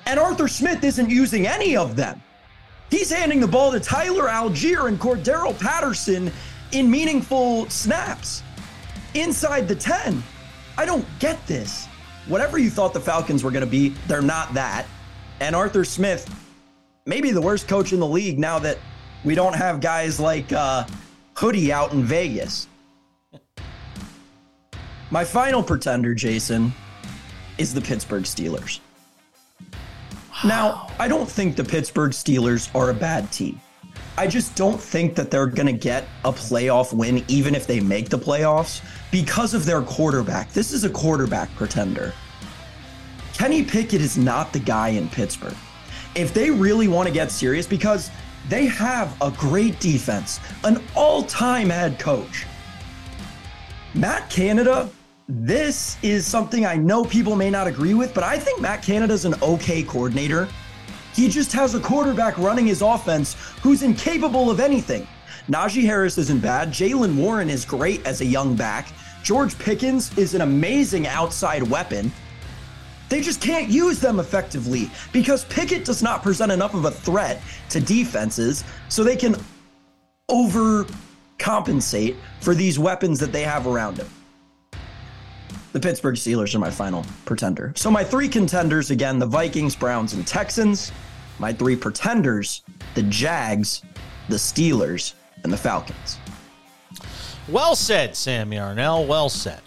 And 0.06 0.20
Arthur 0.20 0.48
Smith 0.48 0.84
isn't 0.84 1.10
using 1.10 1.48
any 1.48 1.76
of 1.76 1.96
them. 1.96 2.22
He's 2.92 3.12
handing 3.12 3.40
the 3.40 3.48
ball 3.48 3.72
to 3.72 3.80
Tyler 3.80 4.28
Allgeier 4.28 4.88
and 4.88 5.00
Cordarrelle 5.00 5.60
Patterson 5.60 6.32
in 6.72 6.90
meaningful 6.90 7.70
snaps 7.70 8.44
inside 9.14 9.68
the 9.68 9.76
10. 9.76 10.22
I 10.78 10.86
don't 10.86 11.06
get 11.20 11.46
this. 11.48 11.88
Whatever 12.28 12.58
you 12.60 12.70
thought 12.70 12.94
the 12.94 13.02
Falcons 13.02 13.44
were 13.44 13.52
going 13.52 13.66
to 13.66 13.72
be, 13.72 13.90
they're 14.08 14.22
not 14.22 14.54
that. 14.54 14.86
And 15.40 15.56
Arthur 15.56 15.84
Smith, 15.84 16.30
maybe 17.06 17.32
the 17.32 17.42
worst 17.42 17.68
coach 17.68 17.92
in 17.92 18.00
the 18.00 18.08
league 18.08 18.38
now 18.38 18.60
that 18.60 18.78
we 19.24 19.36
don't 19.36 19.56
have 19.56 19.82
guys 19.82 20.20
like 20.20 20.52
uh, 20.54 20.86
hoodie 21.34 21.74
out 21.74 21.94
in 21.94 22.04
Vegas. 22.04 22.68
My 25.12 25.26
final 25.26 25.62
pretender, 25.62 26.16
Jason, 26.16 26.74
is 27.58 27.74
the 27.74 27.82
Pittsburgh 27.82 28.24
Steelers. 28.24 28.80
Wow. 29.62 30.40
Now, 30.46 30.88
I 31.00 31.10
don't 31.10 31.30
think 31.30 31.58
the 31.58 31.66
Pittsburgh 31.66 32.12
Steelers 32.12 32.74
are 32.74 32.92
a 32.92 32.94
bad 32.94 33.30
team. 33.30 33.60
I 34.18 34.26
just 34.26 34.56
don't 34.56 34.80
think 34.80 35.16
that 35.16 35.30
they're 35.30 35.48
going 35.48 35.68
to 35.68 35.74
get 35.74 36.08
a 36.24 36.32
playoff 36.32 36.94
win, 36.94 37.26
even 37.28 37.56
if 37.56 37.68
they 37.68 37.82
make 37.82 38.08
the 38.08 38.18
playoffs, 38.18 38.82
because 39.12 39.54
of 39.54 39.66
their 39.66 39.82
quarterback. 39.82 40.54
This 40.54 40.72
is 40.72 40.86
a 40.86 40.90
quarterback 40.90 41.54
pretender. 41.56 42.14
Kenny 43.34 43.64
Pickett 43.64 44.00
is 44.00 44.18
not 44.18 44.54
the 44.54 44.60
guy 44.60 44.90
in 44.90 45.10
Pittsburgh. 45.10 45.56
If 46.16 46.34
they 46.34 46.52
really 46.52 46.88
want 46.88 47.08
to 47.10 47.14
get 47.14 47.32
serious, 47.32 47.68
because 47.68 48.10
they 48.48 48.66
have 48.66 49.16
a 49.22 49.32
great 49.32 49.78
defense, 49.82 50.40
an 50.64 50.82
all 50.96 51.24
time 51.24 51.70
head 51.70 52.00
coach. 52.00 52.46
Matt 53.94 54.30
Canada, 54.30 54.90
this 55.34 55.98
is 56.02 56.28
something 56.28 56.66
I 56.66 56.76
know 56.76 57.06
people 57.06 57.38
may 57.38 57.50
not 57.50 57.66
agree 57.66 57.94
with, 57.94 58.14
but 58.14 58.24
I 58.24 58.38
think 58.38 58.60
Matt 58.60 58.84
Canada's 58.84 59.24
an 59.24 59.36
okay 59.42 59.82
coordinator. 59.82 60.50
He 61.14 61.30
just 61.30 61.54
has 61.54 61.74
a 61.74 61.80
quarterback 61.80 62.38
running 62.38 62.68
his 62.68 62.82
offense 62.82 63.36
who's 63.62 63.82
incapable 63.82 64.52
of 64.52 64.60
anything. 64.60 65.08
Najee 65.48 65.84
Harris 65.84 66.18
isn't 66.18 66.42
bad. 66.42 66.70
Jaylen 66.70 67.16
Warren 67.16 67.50
is 67.50 67.64
great 67.64 68.06
as 68.06 68.20
a 68.20 68.26
young 68.26 68.56
back. 68.56 68.90
George 69.24 69.58
Pickens 69.58 70.18
is 70.18 70.34
an 70.34 70.42
amazing 70.42 71.08
outside 71.08 71.64
weapon. 71.64 72.12
They 73.08 73.22
just 73.22 73.42
can't 73.42 73.70
use 73.70 74.00
them 74.00 74.20
effectively 74.20 74.92
because 75.14 75.46
Pickett 75.46 75.86
does 75.86 76.04
not 76.04 76.24
present 76.24 76.52
enough 76.52 76.74
of 76.74 76.86
a 76.86 76.92
threat 76.92 77.42
to 77.70 77.80
defenses 77.80 78.66
so 78.90 79.04
they 79.04 79.16
can 79.16 79.36
overcompensate 80.30 82.18
for 82.42 82.54
these 82.54 82.78
weapons 82.78 83.20
that 83.20 83.32
they 83.32 83.44
have 83.44 83.66
around 83.68 83.98
him. 83.98 84.08
The 85.74 85.80
Pittsburgh 85.80 86.16
Steelers 86.16 86.54
are 86.54 86.60
my 86.60 86.70
final 86.70 87.06
pretender. 87.26 87.72
So 87.76 87.90
my 87.90 88.04
three 88.04 88.28
contenders 88.28 88.92
again, 88.92 89.20
the 89.20 89.26
Vikings, 89.26 89.76
Browns, 89.76 90.14
and 90.14 90.28
Texans. 90.28 90.92
My 91.40 91.54
three 91.54 91.76
pretenders, 91.76 92.64
the 92.94 93.04
Jags, 93.04 93.82
the 94.30 94.36
Steelers, 94.36 95.14
and 95.44 95.52
the 95.52 95.58
Falcons. 95.58 96.20
Well 97.48 97.76
said, 97.76 98.16
Sam 98.16 98.52
Yarnell. 98.52 99.06
Well 99.08 99.30
said. 99.30 99.62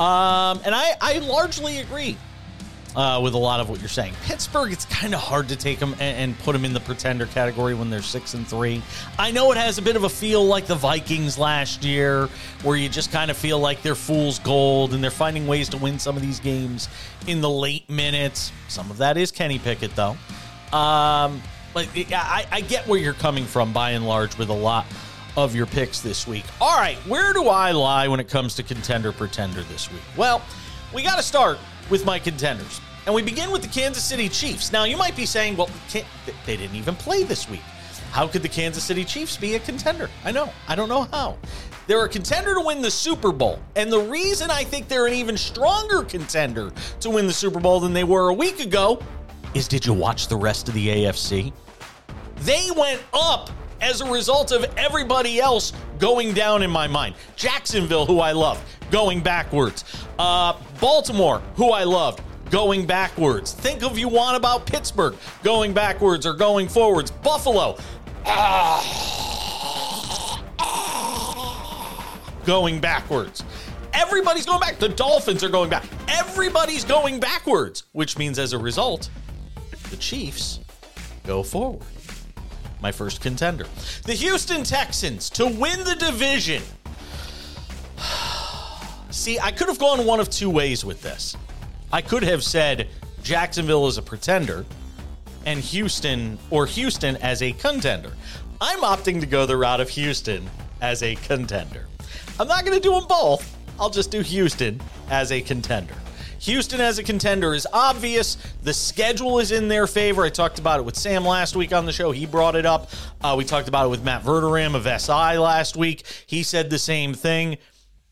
Um, 0.00 0.60
and 0.64 0.74
I, 0.74 0.94
I 1.00 1.18
largely 1.18 1.78
agree 1.78 2.16
uh, 2.96 3.20
with 3.22 3.34
a 3.34 3.38
lot 3.38 3.60
of 3.60 3.68
what 3.68 3.80
you're 3.80 3.88
saying. 3.88 4.14
Pittsburgh, 4.24 4.72
it's 4.72 4.84
kind 4.86 5.14
of 5.14 5.20
hard 5.20 5.48
to 5.48 5.56
take 5.56 5.78
them 5.78 5.92
and, 5.94 6.18
and, 6.18 6.38
put 6.40 6.52
them 6.52 6.64
in 6.64 6.72
the 6.72 6.80
pretender 6.80 7.26
category 7.26 7.74
when 7.74 7.88
they're 7.88 8.02
six 8.02 8.34
and 8.34 8.46
three. 8.46 8.82
I 9.18 9.30
know 9.30 9.52
it 9.52 9.58
has 9.58 9.78
a 9.78 9.82
bit 9.82 9.96
of 9.96 10.04
a 10.04 10.08
feel 10.08 10.44
like 10.44 10.66
the 10.66 10.74
Vikings 10.74 11.38
last 11.38 11.84
year, 11.84 12.28
where 12.62 12.76
you 12.76 12.88
just 12.88 13.12
kind 13.12 13.30
of 13.30 13.36
feel 13.36 13.58
like 13.58 13.82
they're 13.82 13.94
fool's 13.94 14.38
gold 14.40 14.92
and 14.92 15.02
they're 15.02 15.10
finding 15.10 15.46
ways 15.46 15.68
to 15.70 15.76
win 15.76 15.98
some 15.98 16.16
of 16.16 16.22
these 16.22 16.40
games 16.40 16.88
in 17.26 17.40
the 17.40 17.50
late 17.50 17.88
minutes. 17.88 18.52
Some 18.68 18.90
of 18.90 18.98
that 18.98 19.16
is 19.16 19.30
Kenny 19.30 19.58
Pickett, 19.58 19.94
though. 19.94 20.16
Um, 20.76 21.42
but 21.74 21.88
I, 21.96 22.46
I 22.50 22.60
get 22.60 22.86
where 22.86 22.98
you're 22.98 23.14
coming 23.14 23.44
from 23.44 23.72
by 23.72 23.92
and 23.92 24.06
large 24.06 24.36
with 24.36 24.48
a 24.48 24.54
lot 24.54 24.86
of 25.36 25.54
your 25.54 25.66
picks 25.66 26.00
this 26.00 26.26
week. 26.26 26.44
All 26.60 26.76
right, 26.76 26.96
where 27.06 27.32
do 27.32 27.48
I 27.48 27.72
lie 27.72 28.08
when 28.08 28.20
it 28.20 28.28
comes 28.28 28.54
to 28.56 28.62
contender 28.62 29.12
pretender 29.12 29.62
this 29.62 29.90
week? 29.90 30.02
Well, 30.16 30.42
we 30.94 31.02
got 31.02 31.16
to 31.16 31.22
start 31.22 31.58
with 31.92 32.06
my 32.06 32.18
contenders. 32.18 32.80
And 33.04 33.14
we 33.14 33.22
begin 33.22 33.50
with 33.50 33.60
the 33.60 33.68
Kansas 33.68 34.02
City 34.02 34.28
Chiefs. 34.28 34.72
Now, 34.72 34.84
you 34.84 34.96
might 34.96 35.14
be 35.14 35.26
saying, 35.26 35.56
well, 35.58 35.68
they 35.92 36.56
didn't 36.56 36.74
even 36.74 36.96
play 36.96 37.22
this 37.22 37.48
week. 37.50 37.60
How 38.12 38.26
could 38.26 38.42
the 38.42 38.48
Kansas 38.48 38.82
City 38.82 39.04
Chiefs 39.04 39.36
be 39.36 39.56
a 39.56 39.58
contender? 39.58 40.08
I 40.24 40.32
know. 40.32 40.50
I 40.66 40.74
don't 40.74 40.88
know 40.88 41.02
how. 41.12 41.36
They're 41.86 42.04
a 42.04 42.08
contender 42.08 42.54
to 42.54 42.60
win 42.60 42.80
the 42.80 42.90
Super 42.90 43.30
Bowl. 43.30 43.60
And 43.76 43.92
the 43.92 44.00
reason 44.00 44.50
I 44.50 44.64
think 44.64 44.88
they're 44.88 45.06
an 45.06 45.12
even 45.12 45.36
stronger 45.36 46.02
contender 46.02 46.72
to 47.00 47.10
win 47.10 47.26
the 47.26 47.32
Super 47.32 47.60
Bowl 47.60 47.78
than 47.78 47.92
they 47.92 48.04
were 48.04 48.30
a 48.30 48.34
week 48.34 48.60
ago 48.60 49.02
is 49.54 49.68
did 49.68 49.84
you 49.84 49.92
watch 49.92 50.28
the 50.28 50.36
rest 50.36 50.68
of 50.68 50.74
the 50.74 50.88
AFC? 50.88 51.52
They 52.36 52.70
went 52.74 53.02
up 53.12 53.50
as 53.82 54.00
a 54.00 54.10
result 54.10 54.52
of 54.52 54.64
everybody 54.78 55.40
else 55.40 55.74
going 55.98 56.32
down 56.32 56.62
in 56.62 56.70
my 56.70 56.86
mind. 56.86 57.16
Jacksonville, 57.36 58.06
who 58.06 58.20
I 58.20 58.32
love, 58.32 58.62
going 58.92 59.20
backwards. 59.20 59.84
Uh, 60.18 60.56
Baltimore, 60.80 61.42
who 61.56 61.72
I 61.72 61.82
loved, 61.82 62.20
going 62.50 62.86
backwards. 62.86 63.52
Think 63.52 63.82
of 63.82 63.98
you 63.98 64.06
want 64.08 64.36
about 64.36 64.66
Pittsburgh 64.66 65.16
going 65.42 65.72
backwards 65.72 66.26
or 66.26 66.34
going 66.34 66.68
forwards. 66.68 67.10
Buffalo. 67.10 67.76
going 72.44 72.80
backwards. 72.80 73.42
Everybody's 73.94 74.46
going 74.46 74.60
back. 74.60 74.78
The 74.78 74.90
Dolphins 74.90 75.42
are 75.42 75.48
going 75.48 75.70
back. 75.70 75.84
Everybody's 76.08 76.84
going 76.84 77.18
backwards, 77.18 77.84
which 77.92 78.16
means 78.16 78.38
as 78.38 78.52
a 78.52 78.58
result, 78.58 79.10
the 79.90 79.96
Chiefs 79.96 80.60
go 81.24 81.42
forward 81.42 81.82
my 82.82 82.92
first 82.92 83.20
contender. 83.20 83.64
The 84.04 84.14
Houston 84.14 84.64
Texans 84.64 85.30
to 85.30 85.46
win 85.46 85.84
the 85.84 85.94
division. 85.94 86.62
See, 89.12 89.38
I 89.38 89.50
could 89.52 89.68
have 89.68 89.78
gone 89.78 90.06
one 90.06 90.20
of 90.20 90.30
two 90.30 90.48
ways 90.48 90.86
with 90.86 91.02
this. 91.02 91.36
I 91.92 92.00
could 92.00 92.22
have 92.22 92.42
said 92.42 92.88
Jacksonville 93.22 93.86
is 93.86 93.98
a 93.98 94.02
pretender 94.02 94.64
and 95.44 95.60
Houston 95.60 96.38
or 96.48 96.64
Houston 96.64 97.16
as 97.16 97.42
a 97.42 97.52
contender. 97.52 98.12
I'm 98.58 98.80
opting 98.80 99.20
to 99.20 99.26
go 99.26 99.44
the 99.44 99.56
route 99.56 99.80
of 99.80 99.90
Houston 99.90 100.48
as 100.80 101.02
a 101.02 101.14
contender. 101.16 101.86
I'm 102.40 102.48
not 102.48 102.64
going 102.64 102.74
to 102.76 102.82
do 102.82 102.92
them 102.92 103.06
both. 103.06 103.54
I'll 103.78 103.90
just 103.90 104.10
do 104.10 104.22
Houston 104.22 104.80
as 105.10 105.30
a 105.30 105.42
contender. 105.42 105.94
Houston 106.38 106.80
as 106.80 106.98
a 106.98 107.02
contender 107.02 107.52
is 107.52 107.68
obvious. 107.72 108.38
The 108.62 108.72
schedule 108.72 109.40
is 109.40 109.52
in 109.52 109.68
their 109.68 109.86
favor. 109.86 110.24
I 110.24 110.30
talked 110.30 110.58
about 110.58 110.80
it 110.80 110.84
with 110.84 110.96
Sam 110.96 111.24
last 111.24 111.54
week 111.54 111.72
on 111.72 111.84
the 111.84 111.92
show. 111.92 112.12
He 112.12 112.24
brought 112.24 112.56
it 112.56 112.64
up. 112.64 112.90
Uh, 113.20 113.34
we 113.36 113.44
talked 113.44 113.68
about 113.68 113.86
it 113.86 113.90
with 113.90 114.02
Matt 114.02 114.24
Verderame 114.24 114.74
of 114.74 114.84
SI 115.00 115.38
last 115.38 115.76
week. 115.76 116.04
He 116.26 116.42
said 116.42 116.70
the 116.70 116.78
same 116.78 117.12
thing. 117.14 117.58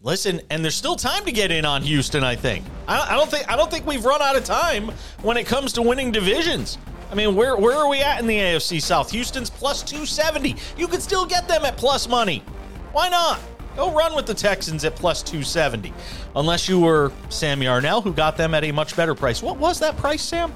Listen, 0.02 0.40
and 0.48 0.64
there's 0.64 0.74
still 0.74 0.96
time 0.96 1.26
to 1.26 1.32
get 1.32 1.50
in 1.50 1.66
on 1.66 1.82
Houston. 1.82 2.24
I 2.24 2.34
think. 2.34 2.64
I, 2.88 3.12
I 3.12 3.16
don't 3.16 3.30
think. 3.30 3.50
I 3.50 3.56
don't 3.56 3.70
think 3.70 3.86
we've 3.86 4.04
run 4.04 4.22
out 4.22 4.34
of 4.36 4.44
time 4.44 4.90
when 5.22 5.36
it 5.36 5.46
comes 5.46 5.74
to 5.74 5.82
winning 5.82 6.10
divisions. 6.10 6.78
I 7.10 7.14
mean, 7.14 7.34
where 7.34 7.56
where 7.56 7.76
are 7.76 7.88
we 7.88 8.00
at 8.00 8.18
in 8.18 8.26
the 8.26 8.36
AFC 8.36 8.80
South? 8.80 9.10
Houston's 9.10 9.50
plus 9.50 9.82
270. 9.82 10.56
You 10.78 10.88
could 10.88 11.02
still 11.02 11.26
get 11.26 11.46
them 11.48 11.64
at 11.66 11.76
plus 11.76 12.08
money. 12.08 12.42
Why 12.92 13.08
not? 13.10 13.40
Go 13.76 13.92
run 13.92 14.16
with 14.16 14.26
the 14.26 14.34
Texans 14.34 14.84
at 14.84 14.96
plus 14.96 15.22
270. 15.22 15.92
Unless 16.34 16.68
you 16.68 16.80
were 16.80 17.12
Sam 17.28 17.62
Yarnell, 17.62 18.00
who 18.00 18.12
got 18.12 18.36
them 18.36 18.54
at 18.54 18.64
a 18.64 18.72
much 18.72 18.96
better 18.96 19.14
price. 19.14 19.42
What 19.42 19.58
was 19.58 19.78
that 19.80 19.96
price, 19.96 20.22
Sam? 20.22 20.52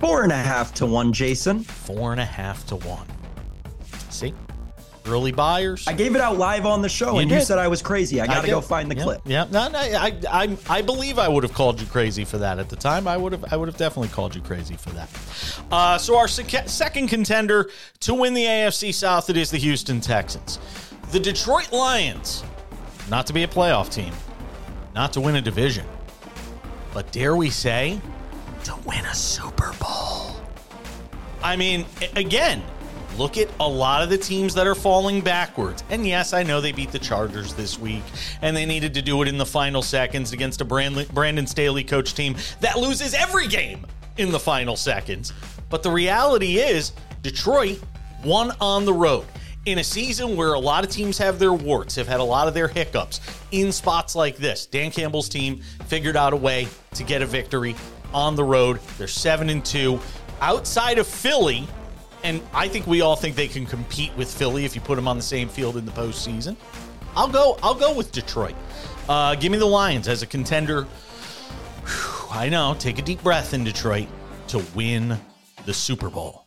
Four 0.00 0.22
and 0.22 0.32
a 0.32 0.36
half 0.36 0.74
to 0.74 0.86
one, 0.86 1.12
Jason. 1.12 1.64
Four 1.64 2.12
and 2.12 2.20
a 2.20 2.24
half 2.24 2.66
to 2.66 2.76
one. 2.76 3.06
See? 4.10 4.32
Early 5.08 5.32
buyers. 5.32 5.86
I 5.86 5.92
gave 5.92 6.14
it 6.14 6.20
out 6.20 6.36
live 6.36 6.66
on 6.66 6.82
the 6.82 6.88
show, 6.88 7.14
you 7.14 7.20
and 7.20 7.28
did. 7.28 7.36
you 7.36 7.44
said 7.44 7.58
I 7.58 7.68
was 7.68 7.82
crazy. 7.82 8.20
I 8.20 8.26
got 8.26 8.42
to 8.42 8.46
go 8.46 8.60
find 8.60 8.90
the 8.90 8.96
yeah, 8.96 9.02
clip. 9.02 9.20
Yeah, 9.24 9.46
no, 9.50 9.68
no, 9.68 9.78
I, 9.78 10.18
I, 10.30 10.56
I 10.68 10.82
believe 10.82 11.18
I 11.18 11.28
would 11.28 11.42
have 11.42 11.52
called 11.52 11.80
you 11.80 11.86
crazy 11.86 12.24
for 12.24 12.38
that 12.38 12.58
at 12.58 12.68
the 12.68 12.76
time. 12.76 13.08
I 13.08 13.16
would 13.16 13.32
have, 13.32 13.52
I 13.52 13.56
would 13.56 13.68
have 13.68 13.76
definitely 13.76 14.08
called 14.08 14.34
you 14.34 14.42
crazy 14.42 14.76
for 14.76 14.90
that. 14.90 15.08
Uh, 15.70 15.98
so 15.98 16.16
our 16.16 16.28
sec- 16.28 16.68
second 16.68 17.08
contender 17.08 17.70
to 18.00 18.14
win 18.14 18.34
the 18.34 18.44
AFC 18.44 18.92
South, 18.92 19.30
it 19.30 19.36
is 19.36 19.50
the 19.50 19.58
Houston 19.58 20.00
Texans. 20.00 20.58
The 21.10 21.20
Detroit 21.20 21.72
Lions, 21.72 22.44
not 23.08 23.26
to 23.28 23.32
be 23.32 23.42
a 23.42 23.48
playoff 23.48 23.90
team, 23.90 24.12
not 24.94 25.12
to 25.14 25.20
win 25.20 25.36
a 25.36 25.40
division, 25.40 25.86
but 26.92 27.10
dare 27.12 27.34
we 27.36 27.50
say, 27.50 28.00
to 28.64 28.76
win 28.84 29.04
a 29.06 29.14
Super 29.14 29.72
Bowl. 29.80 30.36
I 31.42 31.56
mean, 31.56 31.86
again, 32.16 32.62
look 33.18 33.36
at 33.36 33.48
a 33.60 33.68
lot 33.68 34.02
of 34.02 34.10
the 34.10 34.16
teams 34.16 34.54
that 34.54 34.66
are 34.66 34.74
falling 34.74 35.20
backwards. 35.20 35.82
And 35.90 36.06
yes, 36.06 36.32
I 36.32 36.42
know 36.44 36.60
they 36.60 36.72
beat 36.72 36.92
the 36.92 36.98
Chargers 36.98 37.52
this 37.54 37.78
week, 37.78 38.04
and 38.42 38.56
they 38.56 38.64
needed 38.64 38.94
to 38.94 39.02
do 39.02 39.20
it 39.22 39.28
in 39.28 39.36
the 39.36 39.46
final 39.46 39.82
seconds 39.82 40.32
against 40.32 40.60
a 40.60 40.64
Brandon 40.64 41.46
Staley 41.46 41.84
coach 41.84 42.14
team 42.14 42.36
that 42.60 42.78
loses 42.78 43.14
every 43.14 43.48
game 43.48 43.86
in 44.16 44.30
the 44.30 44.38
final 44.38 44.76
seconds. 44.76 45.32
But 45.68 45.82
the 45.82 45.90
reality 45.90 46.58
is, 46.58 46.92
Detroit 47.22 47.82
won 48.24 48.52
on 48.60 48.84
the 48.84 48.94
road 48.94 49.26
in 49.66 49.78
a 49.78 49.84
season 49.84 50.34
where 50.36 50.54
a 50.54 50.58
lot 50.58 50.84
of 50.84 50.90
teams 50.90 51.18
have 51.18 51.38
their 51.38 51.52
warts, 51.52 51.94
have 51.96 52.08
had 52.08 52.20
a 52.20 52.24
lot 52.24 52.48
of 52.48 52.54
their 52.54 52.68
hiccups 52.68 53.20
in 53.50 53.70
spots 53.70 54.14
like 54.14 54.36
this. 54.36 54.64
Dan 54.64 54.90
Campbell's 54.90 55.28
team 55.28 55.60
figured 55.86 56.16
out 56.16 56.32
a 56.32 56.36
way 56.36 56.68
to 56.94 57.04
get 57.04 57.20
a 57.20 57.26
victory 57.26 57.76
on 58.14 58.34
the 58.34 58.44
road. 58.44 58.80
They're 58.96 59.06
7 59.06 59.50
and 59.50 59.64
2 59.64 60.00
outside 60.40 60.98
of 60.98 61.06
Philly, 61.06 61.66
and 62.22 62.42
I 62.52 62.68
think 62.68 62.86
we 62.86 63.00
all 63.00 63.16
think 63.16 63.36
they 63.36 63.48
can 63.48 63.66
compete 63.66 64.12
with 64.16 64.32
Philly 64.32 64.64
if 64.64 64.74
you 64.74 64.80
put 64.80 64.96
them 64.96 65.08
on 65.08 65.16
the 65.16 65.22
same 65.22 65.48
field 65.48 65.76
in 65.76 65.84
the 65.84 65.92
postseason. 65.92 66.56
I'll 67.16 67.28
go. 67.28 67.58
I'll 67.62 67.74
go 67.74 67.94
with 67.94 68.12
Detroit. 68.12 68.54
Uh, 69.08 69.34
give 69.34 69.50
me 69.50 69.58
the 69.58 69.66
Lions 69.66 70.08
as 70.08 70.22
a 70.22 70.26
contender. 70.26 70.84
Whew, 71.84 72.28
I 72.30 72.48
know. 72.48 72.76
Take 72.78 72.98
a 72.98 73.02
deep 73.02 73.22
breath 73.22 73.54
in 73.54 73.64
Detroit 73.64 74.08
to 74.48 74.64
win 74.74 75.18
the 75.64 75.74
Super 75.74 76.10
Bowl. 76.10 76.46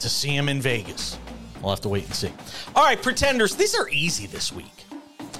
To 0.00 0.08
see 0.08 0.36
them 0.36 0.48
in 0.48 0.60
Vegas. 0.60 1.18
We'll 1.60 1.70
have 1.70 1.80
to 1.82 1.88
wait 1.88 2.04
and 2.04 2.14
see. 2.14 2.32
All 2.74 2.84
right, 2.84 3.00
pretenders. 3.00 3.54
These 3.54 3.74
are 3.74 3.88
easy 3.88 4.26
this 4.26 4.52
week. 4.52 4.81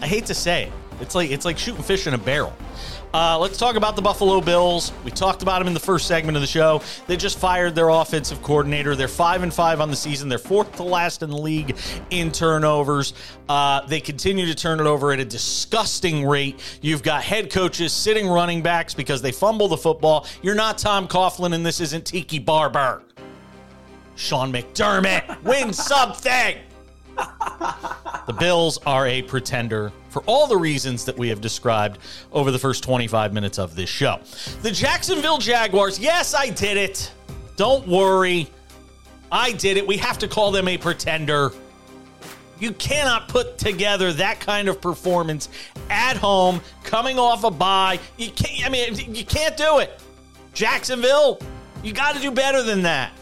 I 0.03 0.07
hate 0.07 0.27
to 0.27 0.35
say 0.35 0.65
it. 0.65 0.73
It's 1.01 1.15
like 1.15 1.31
it's 1.31 1.45
like 1.45 1.59
shooting 1.59 1.83
fish 1.83 2.07
in 2.07 2.15
a 2.15 2.19
barrel. 2.19 2.53
Uh, 3.15 3.39
let's 3.39 3.59
talk 3.59 3.77
about 3.77 3.95
the 3.95 4.03
Buffalo 4.03 4.41
Bills. 4.41 4.91
We 5.05 5.11
talked 5.11 5.43
about 5.43 5.59
them 5.59 5.69
in 5.69 5.75
the 5.75 5.81
first 5.81 6.07
segment 6.07 6.37
of 6.37 6.41
the 6.41 6.47
show. 6.47 6.81
They 7.07 7.17
just 7.17 7.39
fired 7.39 7.75
their 7.75 7.91
offensive 7.91 8.43
coordinator. 8.43 8.97
They're 8.97 9.07
five 9.07 9.43
and 9.43 9.53
five 9.53 9.81
on 9.81 9.91
the 9.91 9.97
season. 9.97 10.29
They're 10.29 10.39
fourth 10.39 10.77
to 10.77 10.83
last 10.83 11.23
in 11.23 11.29
the 11.29 11.37
league 11.37 11.77
in 12.11 12.33
turnovers. 12.33 13.13
Uh, 13.49 13.87
they 13.87 14.01
continue 14.01 14.47
to 14.47 14.55
turn 14.55 14.81
it 14.81 14.87
over 14.87 15.13
at 15.13 15.21
a 15.21 15.25
disgusting 15.25 16.27
rate. 16.27 16.59
You've 16.81 17.03
got 17.03 17.23
head 17.23 17.51
coaches 17.51 17.93
sitting 17.93 18.27
running 18.29 18.63
backs 18.63 18.95
because 18.95 19.21
they 19.21 19.33
fumble 19.33 19.69
the 19.69 19.77
football. 19.77 20.27
You're 20.41 20.55
not 20.55 20.79
Tom 20.79 21.07
Coughlin, 21.07 21.55
and 21.55 21.67
this 21.67 21.81
isn't 21.81 22.07
Tiki 22.07 22.39
Barber. 22.39 23.03
Sean 24.15 24.53
McDermott, 24.53 25.43
win 25.43 25.73
something. 25.73 26.57
the 28.27 28.37
Bills 28.39 28.79
are 28.87 29.07
a 29.07 29.23
pretender 29.23 29.93
for 30.11 30.23
all 30.27 30.47
the 30.47 30.57
reasons 30.57 31.05
that 31.05 31.17
we 31.17 31.29
have 31.29 31.41
described 31.41 31.99
over 32.33 32.51
the 32.51 32.59
first 32.59 32.83
25 32.85 33.33
minutes 33.33 33.59
of 33.59 33.75
this 33.75 33.89
show. 33.89 34.21
The 34.63 34.71
Jacksonville 34.71 35.39
Jaguars, 35.39 35.99
yes, 35.99 36.35
I 36.35 36.51
did 36.51 36.77
it. 36.77 37.13
Don't 37.57 37.87
worry. 37.87 38.49
I 39.31 39.53
did 39.53 39.77
it. 39.77 39.87
We 39.87 39.97
have 39.97 40.19
to 40.19 40.29
call 40.29 40.51
them 40.51 40.69
a 40.69 40.77
pretender. 40.77 41.53
You 42.61 42.73
cannot 42.73 43.29
put 43.29 43.59
together 43.59 44.13
that 44.13 44.39
kind 44.39 44.69
of 44.69 44.81
performance 44.81 45.49
at 45.91 46.17
home, 46.17 46.61
coming 46.85 47.19
off 47.19 47.43
a 47.45 47.51
bye. 47.51 47.99
You 48.19 48.31
can't, 48.31 48.67
I 48.67 48.69
mean, 48.69 49.15
you 49.15 49.25
can't 49.25 49.57
do 49.57 49.79
it. 49.79 49.99
Jacksonville, 50.55 51.41
you 51.83 51.93
got 51.93 52.15
to 52.15 52.21
do 52.21 52.31
better 52.31 52.63
than 52.63 52.83
that. 52.83 53.13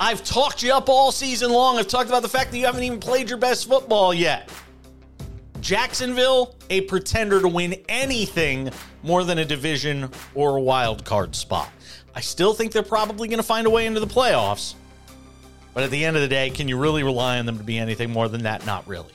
I've 0.00 0.24
talked 0.24 0.62
you 0.62 0.72
up 0.72 0.88
all 0.88 1.12
season 1.12 1.50
long. 1.50 1.78
I've 1.78 1.88
talked 1.88 2.08
about 2.08 2.22
the 2.22 2.28
fact 2.28 2.50
that 2.50 2.58
you 2.58 2.66
haven't 2.66 2.82
even 2.82 2.98
played 2.98 3.28
your 3.28 3.38
best 3.38 3.68
football 3.68 4.12
yet. 4.12 4.50
Jacksonville, 5.60 6.54
a 6.68 6.82
pretender 6.82 7.40
to 7.40 7.48
win 7.48 7.76
anything 7.88 8.70
more 9.02 9.24
than 9.24 9.38
a 9.38 9.44
division 9.44 10.10
or 10.34 10.56
a 10.56 10.60
wild 10.60 11.04
card 11.04 11.34
spot. 11.34 11.70
I 12.14 12.20
still 12.20 12.52
think 12.52 12.72
they're 12.72 12.82
probably 12.82 13.28
going 13.28 13.38
to 13.38 13.44
find 13.44 13.66
a 13.66 13.70
way 13.70 13.86
into 13.86 14.00
the 14.00 14.06
playoffs. 14.06 14.74
But 15.72 15.84
at 15.84 15.90
the 15.90 16.04
end 16.04 16.16
of 16.16 16.22
the 16.22 16.28
day, 16.28 16.50
can 16.50 16.68
you 16.68 16.78
really 16.78 17.02
rely 17.02 17.38
on 17.38 17.46
them 17.46 17.58
to 17.58 17.64
be 17.64 17.78
anything 17.78 18.10
more 18.10 18.28
than 18.28 18.42
that? 18.42 18.66
Not 18.66 18.86
really. 18.86 19.12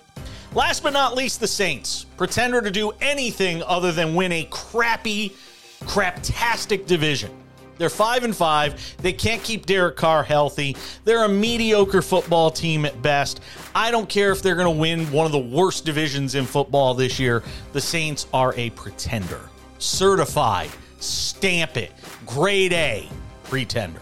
Last 0.53 0.81
but 0.81 0.93
not 0.93 1.15
least, 1.15 1.39
the 1.39 1.47
Saints. 1.47 2.05
Pretender 2.17 2.61
to 2.61 2.71
do 2.71 2.91
anything 2.99 3.61
other 3.63 3.91
than 3.91 4.15
win 4.15 4.31
a 4.31 4.45
crappy, 4.45 5.35
craptastic 5.81 6.87
division. 6.87 7.31
They're 7.79 7.89
five 7.89 8.23
and 8.25 8.35
five. 8.35 8.95
They 8.97 9.13
can't 9.13 9.41
keep 9.41 9.65
Derek 9.65 9.95
Carr 9.95 10.21
healthy. 10.21 10.75
They're 11.05 11.23
a 11.23 11.29
mediocre 11.29 12.01
football 12.01 12.51
team 12.51 12.85
at 12.85 13.01
best. 13.01 13.41
I 13.73 13.89
don't 13.89 14.09
care 14.09 14.31
if 14.31 14.43
they're 14.43 14.55
going 14.55 14.71
to 14.71 14.79
win 14.79 15.09
one 15.11 15.25
of 15.25 15.31
the 15.31 15.39
worst 15.39 15.85
divisions 15.85 16.35
in 16.35 16.45
football 16.45 16.93
this 16.93 17.19
year. 17.19 17.41
The 17.71 17.81
Saints 17.81 18.27
are 18.33 18.53
a 18.55 18.69
pretender. 18.71 19.39
Certified. 19.79 20.69
Stamp 20.99 21.77
it. 21.77 21.93
Grade 22.25 22.73
A. 22.73 23.09
Pretender. 23.45 24.01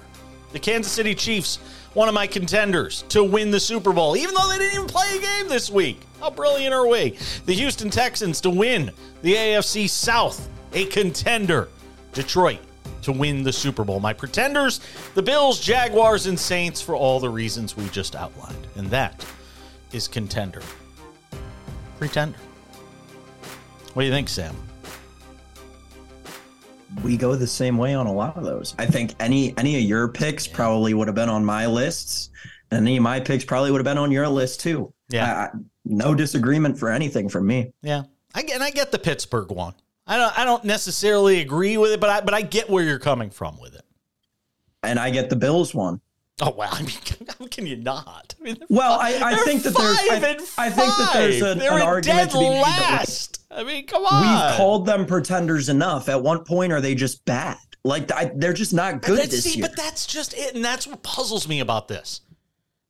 The 0.53 0.59
Kansas 0.59 0.91
City 0.91 1.13
Chiefs, 1.13 1.57
one 1.93 2.07
of 2.07 2.15
my 2.15 2.25
contenders 2.25 3.03
to 3.09 3.23
win 3.23 3.51
the 3.51 3.59
Super 3.59 3.93
Bowl, 3.93 4.17
even 4.17 4.33
though 4.33 4.49
they 4.49 4.57
didn't 4.57 4.73
even 4.73 4.87
play 4.87 5.17
a 5.17 5.21
game 5.21 5.49
this 5.49 5.69
week. 5.69 6.01
How 6.19 6.31
brilliant 6.31 6.73
are 6.73 6.87
we? 6.87 7.15
The 7.45 7.53
Houston 7.53 7.91
Texans 7.91 8.41
to 8.41 8.49
win 8.49 8.89
the 9.21 9.35
AFC 9.35 9.87
South, 9.87 10.49
a 10.73 10.85
contender. 10.85 11.69
Detroit 12.13 12.59
to 13.01 13.11
win 13.11 13.43
the 13.43 13.53
Super 13.53 13.83
Bowl. 13.83 13.99
My 13.99 14.13
pretenders, 14.13 14.79
the 15.15 15.21
Bills, 15.21 15.59
Jaguars, 15.59 16.25
and 16.27 16.39
Saints 16.39 16.81
for 16.81 16.95
all 16.95 17.19
the 17.19 17.29
reasons 17.29 17.75
we 17.77 17.87
just 17.89 18.15
outlined. 18.15 18.67
And 18.75 18.89
that 18.89 19.25
is 19.91 20.07
contender. 20.07 20.61
Pretender. 21.97 22.37
What 23.93 24.03
do 24.03 24.05
you 24.07 24.13
think, 24.13 24.29
Sam? 24.29 24.55
We 27.03 27.17
go 27.17 27.35
the 27.35 27.47
same 27.47 27.77
way 27.77 27.93
on 27.93 28.07
a 28.07 28.13
lot 28.13 28.37
of 28.37 28.43
those. 28.43 28.75
I 28.77 28.85
think 28.85 29.13
any 29.19 29.55
any 29.57 29.75
of 29.75 29.81
your 29.81 30.07
picks 30.07 30.47
probably 30.47 30.93
would 30.93 31.07
have 31.07 31.15
been 31.15 31.29
on 31.29 31.43
my 31.43 31.67
lists, 31.67 32.29
and 32.71 32.87
any 32.87 32.97
of 32.97 33.03
my 33.03 33.19
picks 33.19 33.43
probably 33.43 33.71
would 33.71 33.79
have 33.79 33.85
been 33.85 33.97
on 33.97 34.11
your 34.11 34.27
list 34.27 34.61
too. 34.61 34.93
Yeah. 35.09 35.25
I, 35.25 35.43
I, 35.45 35.49
no 35.85 36.13
disagreement 36.13 36.77
for 36.77 36.89
anything 36.89 37.29
from 37.29 37.47
me. 37.47 37.71
Yeah. 37.81 38.03
I 38.35 38.43
get, 38.43 38.55
and 38.55 38.63
I 38.63 38.71
get 38.71 38.91
the 38.91 38.99
Pittsburgh 38.99 39.51
one. 39.51 39.73
I 40.07 40.17
don't 40.17 40.39
I 40.39 40.45
don't 40.45 40.63
necessarily 40.63 41.41
agree 41.41 41.77
with 41.77 41.91
it, 41.91 41.99
but 41.99 42.09
I 42.09 42.21
but 42.21 42.33
I 42.33 42.41
get 42.41 42.69
where 42.69 42.83
you're 42.83 42.99
coming 42.99 43.29
from 43.29 43.59
with 43.59 43.75
it. 43.75 43.83
And 44.83 44.99
I 44.99 45.09
get 45.09 45.29
the 45.29 45.35
Bills 45.35 45.75
one. 45.75 45.99
Oh 46.39 46.51
well, 46.51 46.69
I 46.73 46.81
mean, 46.81 46.95
how 47.39 47.47
can 47.47 47.65
you 47.65 47.75
not? 47.77 48.35
I 48.39 48.43
mean, 48.43 48.57
well, 48.69 48.99
I, 48.99 49.19
I 49.21 49.35
think 49.37 49.63
that 49.63 49.75
there's 49.75 49.97
I, 50.57 50.65
I, 50.65 50.69
think 50.69 50.95
that 50.97 51.09
there's 51.13 51.41
an, 51.41 51.61
an 51.61 51.81
argument 51.81 52.31
to 52.31 52.37
be 52.37 52.49
made. 52.49 52.61
Last. 52.61 53.41
I 53.49 53.63
mean, 53.63 53.87
come 53.87 54.05
on. 54.05 54.21
We've 54.21 54.57
called 54.57 54.85
them 54.85 55.05
pretenders 55.05 55.69
enough. 55.69 56.09
At 56.09 56.21
one 56.21 56.43
point, 56.43 56.71
are 56.71 56.81
they 56.81 56.95
just 56.95 57.25
bad? 57.25 57.57
Like 57.83 58.11
I, 58.11 58.31
they're 58.35 58.53
just 58.53 58.73
not 58.73 59.01
good 59.01 59.29
this 59.29 59.45
see, 59.45 59.59
year. 59.59 59.67
But 59.67 59.75
that's 59.75 60.05
just 60.05 60.33
it, 60.35 60.55
and 60.55 60.63
that's 60.63 60.85
what 60.85 61.03
puzzles 61.03 61.47
me 61.47 61.59
about 61.59 61.87
this. 61.87 62.21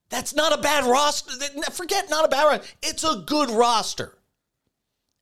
That's 0.09 0.35
not 0.35 0.57
a 0.57 0.61
bad 0.61 0.85
roster. 0.85 1.33
Forget 1.71 2.09
not 2.09 2.25
a 2.25 2.27
bad 2.27 2.43
roster. 2.43 2.67
It's 2.81 3.03
a 3.03 3.23
good 3.25 3.49
roster. 3.49 4.16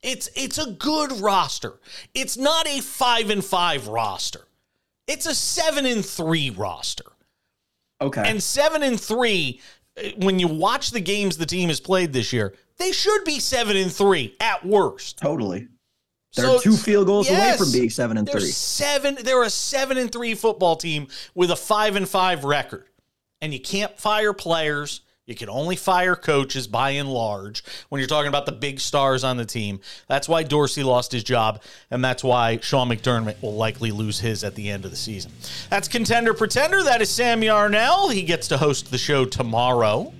It's 0.06 0.30
it's 0.36 0.60
a 0.60 0.72
good 0.72 1.12
roster. 1.14 1.80
It's 2.14 2.38
not 2.38 2.68
a 2.68 2.80
five 2.80 3.32
and 3.32 3.44
five 3.44 3.88
roster. 3.88 4.42
It's 5.08 5.26
a 5.26 5.34
seven 5.34 5.88
and 5.88 6.06
three 6.06 6.52
roster. 6.52 7.06
Okay. 8.00 8.24
And 8.24 8.42
seven 8.42 8.84
and 8.84 9.02
three, 9.02 9.62
uh, 9.98 10.10
when 10.18 10.38
you 10.38 10.48
watch 10.48 10.92
the 10.92 11.00
games 11.00 11.38
the 11.38 11.46
team 11.48 11.70
has 11.70 11.80
played 11.80 12.14
this 12.14 12.32
year, 12.32 12.54
they 12.78 12.92
should 12.92 13.24
be 13.24 13.40
seven 13.40 13.76
and 13.76 13.92
three 13.92 14.36
at 14.40 14.64
worst. 14.64 15.18
Totally. 15.18 15.70
They're 16.36 16.46
so, 16.46 16.60
two 16.60 16.78
field 16.78 17.08
goals 17.08 17.28
yes, 17.28 17.60
away 17.60 17.66
from 17.66 17.72
being 17.72 17.90
seven 17.90 18.18
and 18.18 18.30
three. 18.30 18.42
Seven. 18.42 19.18
They're 19.24 19.44
a 19.44 19.50
seven 19.50 19.98
and 19.98 20.12
three 20.12 20.36
football 20.36 20.76
team 20.76 21.08
with 21.34 21.50
a 21.50 21.56
five 21.56 21.96
and 21.96 22.08
five 22.08 22.44
record, 22.44 22.86
and 23.42 23.52
you 23.52 23.60
can't 23.60 23.98
fire 24.00 24.34
players. 24.34 25.02
You 25.26 25.34
can 25.34 25.50
only 25.50 25.76
fire 25.76 26.16
coaches 26.16 26.68
by 26.68 26.92
and 26.92 27.12
large 27.12 27.64
when 27.90 27.98
you're 27.98 28.08
talking 28.08 28.28
about 28.28 28.46
the 28.46 28.52
big 28.52 28.80
stars 28.80 29.24
on 29.24 29.38
the 29.38 29.46
team. 29.46 29.80
That's 30.08 30.30
why 30.30 30.44
Dorsey 30.44 30.84
lost 30.84 31.12
his 31.12 31.24
job, 31.24 31.64
and 31.90 32.06
that's 32.06 32.24
why 32.24 32.60
Sean 32.60 32.90
McDermott 32.90 33.42
will 33.42 33.56
likely 33.56 33.90
lose 33.90 34.20
his 34.20 34.44
at 34.44 34.54
the 34.54 34.70
end 34.70 34.86
of 34.86 34.92
the 34.92 34.98
season. 34.98 35.32
That's 35.72 35.88
Contender 35.88 36.36
Pretender. 36.36 36.84
That 36.84 37.02
is 37.02 37.10
Sam 37.10 37.42
Yarnell. 37.42 38.10
He 38.10 38.22
gets 38.22 38.48
to 38.50 38.58
host 38.58 38.92
the 38.92 39.00
show 39.00 39.26
tomorrow. 39.26 40.14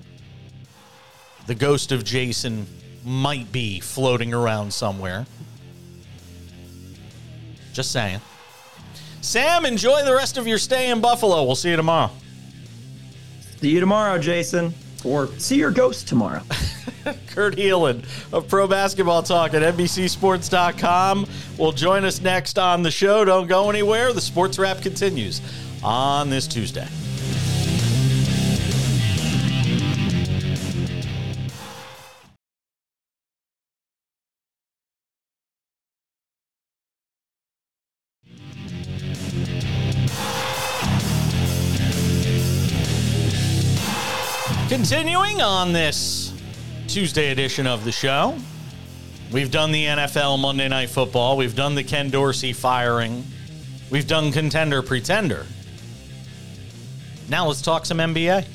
The 1.46 1.54
ghost 1.54 1.92
of 1.92 2.02
Jason 2.02 2.66
might 3.04 3.52
be 3.52 3.78
floating 3.78 4.34
around 4.34 4.74
somewhere. 4.74 5.24
Just 7.72 7.92
saying. 7.92 8.20
Sam, 9.20 9.66
enjoy 9.66 10.04
the 10.04 10.16
rest 10.16 10.36
of 10.36 10.48
your 10.48 10.58
stay 10.58 10.90
in 10.90 11.00
Buffalo. 11.00 11.44
We'll 11.44 11.54
see 11.54 11.70
you 11.70 11.76
tomorrow. 11.76 12.10
See 13.60 13.70
you 13.70 13.78
tomorrow, 13.78 14.18
Jason 14.18 14.74
or 15.06 15.28
see 15.38 15.56
your 15.56 15.70
ghost 15.70 16.08
tomorrow. 16.08 16.42
Kurt 17.28 17.56
Helin 17.56 18.04
of 18.32 18.48
Pro 18.48 18.66
Basketball 18.66 19.22
Talk 19.22 19.54
at 19.54 19.62
NBCSports.com 19.62 21.26
will 21.58 21.72
join 21.72 22.04
us 22.04 22.20
next 22.20 22.58
on 22.58 22.82
the 22.82 22.90
show. 22.90 23.24
Don't 23.24 23.46
go 23.46 23.70
anywhere. 23.70 24.12
The 24.12 24.20
sports 24.20 24.58
wrap 24.58 24.82
continues 24.82 25.40
on 25.82 26.30
this 26.30 26.46
Tuesday. 26.46 26.88
Continuing 44.88 45.42
on 45.42 45.72
this 45.72 46.32
Tuesday 46.86 47.32
edition 47.32 47.66
of 47.66 47.84
the 47.84 47.90
show, 47.90 48.38
we've 49.32 49.50
done 49.50 49.72
the 49.72 49.84
NFL 49.84 50.38
Monday 50.38 50.68
Night 50.68 50.90
Football, 50.90 51.36
we've 51.36 51.56
done 51.56 51.74
the 51.74 51.82
Ken 51.82 52.08
Dorsey 52.08 52.52
firing, 52.52 53.24
we've 53.90 54.06
done 54.06 54.30
Contender 54.30 54.82
Pretender. 54.82 55.44
Now 57.28 57.48
let's 57.48 57.62
talk 57.62 57.84
some 57.84 57.98
NBA. 57.98 58.46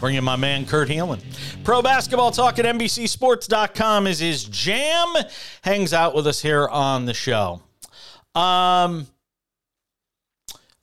Bring 0.00 0.14
in 0.14 0.24
my 0.24 0.36
man 0.36 0.64
Kurt 0.64 0.88
Helin. 0.88 1.22
Pro 1.64 1.82
basketball 1.82 2.30
talk 2.30 2.58
at 2.58 2.64
NBCSports.com 2.64 4.06
is 4.06 4.20
his 4.20 4.44
jam. 4.44 5.12
Hangs 5.60 5.92
out 5.92 6.14
with 6.14 6.26
us 6.26 6.40
here 6.40 6.66
on 6.66 7.04
the 7.04 7.12
show. 7.12 7.60
Um, 8.34 9.06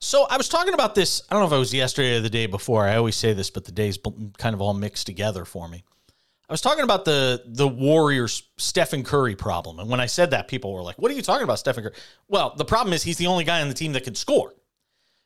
so 0.06 0.28
I 0.30 0.38
was 0.38 0.48
talking 0.48 0.74
about 0.74 0.94
this. 0.94 1.24
I 1.30 1.34
don't 1.34 1.41
know 1.41 1.48
if 1.48 1.54
it 1.54 1.60
was 1.60 1.74
yesterday 1.74 2.18
or 2.18 2.22
the 2.22 2.30
day 2.30 2.46
before. 2.46 2.88
I 2.88 2.96
always 2.96 3.15
say 3.15 3.34
this, 3.34 3.50
but 3.50 3.65
the 3.65 3.72
days 3.72 3.98
kind 4.38 4.54
of 4.54 4.62
all 4.62 4.74
mixed 4.74 5.08
together 5.08 5.46
for 5.46 5.68
me. 5.68 5.84
I 6.48 6.54
was 6.54 6.62
talking 6.62 6.84
about 6.84 7.06
the 7.06 7.41
the 7.46 7.68
Warriors 7.68 8.44
Stephen 8.58 9.04
Curry 9.04 9.36
problem, 9.36 9.80
and 9.80 9.89
when 9.89 10.00
I 10.00 10.06
said 10.06 10.30
that, 10.32 10.48
people 10.48 10.72
were 10.74 10.84
like, 10.84 11.02
"What 11.02 11.12
are 11.12 11.15
you 11.15 11.24
talking 11.24 11.44
about, 11.44 11.58
Stephen 11.58 11.84
Curry?" 11.84 11.96
Well, 12.28 12.54
the 12.56 12.65
problem 12.65 12.94
is 12.94 13.02
he's 13.02 13.18
the 13.18 13.28
only 13.28 13.44
guy 13.44 13.62
on 13.62 13.68
the 13.68 13.74
team 13.74 13.94
that 13.94 14.04
can 14.04 14.13
score. 14.13 14.54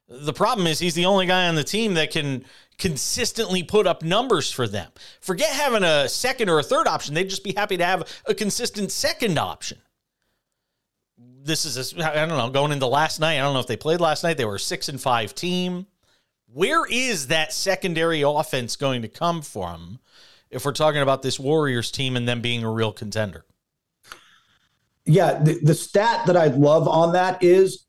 The 0.08 0.34
problem 0.34 0.65
is 0.65 0.80
he's 0.80 0.96
the 0.96 1.06
only 1.06 1.26
guy 1.26 1.50
on 1.50 1.56
the 1.56 1.63
team 1.63 1.96
that 1.96 2.12
can 2.12 2.46
consistently 2.78 3.63
put 3.63 3.86
up 3.86 4.02
numbers 4.02 4.50
for 4.50 4.65
them. 4.65 4.92
Forget 5.20 5.50
having 5.50 5.84
a 5.84 6.08
second 6.08 6.50
or 6.50 6.58
a 6.58 6.63
third 6.63 6.88
option; 6.88 7.13
they'd 7.15 7.30
just 7.30 7.44
be 7.44 7.54
happy 7.54 7.76
to 7.76 7.86
have 7.86 8.08
a 8.26 8.34
consistent 8.34 8.94
second 8.94 9.38
option 9.38 9.80
this 11.43 11.65
is 11.65 11.97
I 11.97 12.25
don't 12.25 12.30
know 12.30 12.49
going 12.49 12.71
into 12.71 12.88
last 12.88 13.19
night. 13.19 13.36
I 13.36 13.41
don't 13.41 13.54
know 13.54 13.60
if 13.60 13.67
they 13.67 13.78
played 13.78 14.02
last 14.02 14.23
night. 14.23 14.38
They 14.38 14.45
were 14.45 14.56
a 14.56 14.60
six 14.60 14.89
and 14.89 14.99
five 14.99 15.34
team. 15.36 15.88
Where 16.52 16.86
is 16.86 17.28
that 17.28 17.54
secondary 17.54 18.21
offense 18.21 18.75
going 18.75 19.04
to 19.04 19.08
come 19.08 19.41
from 19.41 19.99
if 20.49 20.65
we're 20.65 20.71
talking 20.71 21.02
about 21.02 21.21
this 21.21 21.39
Warriors 21.39 21.91
team 21.91 22.15
and 22.15 22.28
them 22.28 22.41
being 22.41 22.63
a 22.63 22.71
real 22.71 22.91
contender? 22.91 23.45
Yeah, 25.06 25.41
the, 25.41 25.60
the 25.62 25.75
stat 25.75 26.25
that 26.28 26.36
I 26.36 26.47
love 26.47 26.88
on 26.88 27.13
that 27.13 27.43
is 27.43 27.86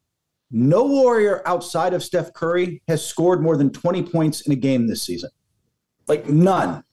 no 0.51 0.85
Warrior 0.85 1.43
outside 1.47 1.95
of 1.95 2.03
Steph 2.03 2.33
Curry 2.33 2.83
has 2.89 3.07
scored 3.07 3.43
more 3.43 3.57
than 3.57 3.71
20 3.71 4.03
points 4.05 4.43
in 4.43 4.53
a 4.53 4.57
game 4.57 4.87
this 4.87 5.03
season. 5.03 5.31
Like 6.07 6.29
none. 6.29 6.85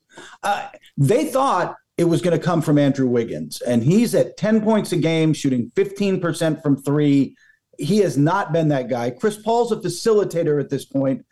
Uh, 0.43 0.69
they 0.97 1.25
thought 1.25 1.75
it 1.97 2.05
was 2.05 2.21
going 2.21 2.37
to 2.37 2.43
come 2.43 2.61
from 2.61 2.77
Andrew 2.77 3.07
Wiggins. 3.07 3.61
And 3.61 3.83
he's 3.83 4.13
at 4.13 4.37
10 4.37 4.61
points 4.61 4.91
a 4.91 4.97
game, 4.97 5.33
shooting 5.33 5.71
15% 5.75 6.61
from 6.61 6.77
three. 6.77 7.35
He 7.79 7.97
has 7.99 8.17
not 8.17 8.53
been 8.53 8.67
that 8.69 8.89
guy. 8.89 9.09
Chris 9.09 9.37
Paul's 9.37 9.71
a 9.71 9.77
facilitator 9.77 10.59
at 10.61 10.69
this 10.69 10.85
point. 10.85 11.25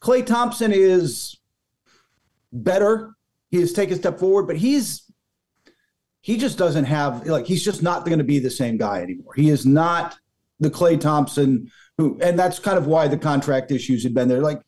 Klay 0.00 0.24
Thompson 0.24 0.72
is 0.72 1.38
better. 2.52 3.14
He 3.50 3.60
has 3.60 3.72
taken 3.72 3.94
a 3.94 3.98
step 3.98 4.18
forward, 4.18 4.46
but 4.46 4.56
he's 4.56 5.02
he 6.22 6.36
just 6.36 6.58
doesn't 6.58 6.84
have 6.84 7.26
like 7.26 7.46
he's 7.46 7.64
just 7.64 7.82
not 7.82 8.04
going 8.04 8.18
to 8.18 8.24
be 8.24 8.38
the 8.38 8.50
same 8.50 8.76
guy 8.76 9.02
anymore. 9.02 9.32
He 9.34 9.50
is 9.50 9.66
not 9.66 10.18
the 10.58 10.70
Klay 10.70 11.00
Thompson 11.00 11.70
who, 11.96 12.18
and 12.22 12.38
that's 12.38 12.58
kind 12.58 12.78
of 12.78 12.86
why 12.86 13.08
the 13.08 13.18
contract 13.18 13.70
issues 13.70 14.02
had 14.02 14.14
been 14.14 14.28
there. 14.28 14.40
Like 14.40 14.62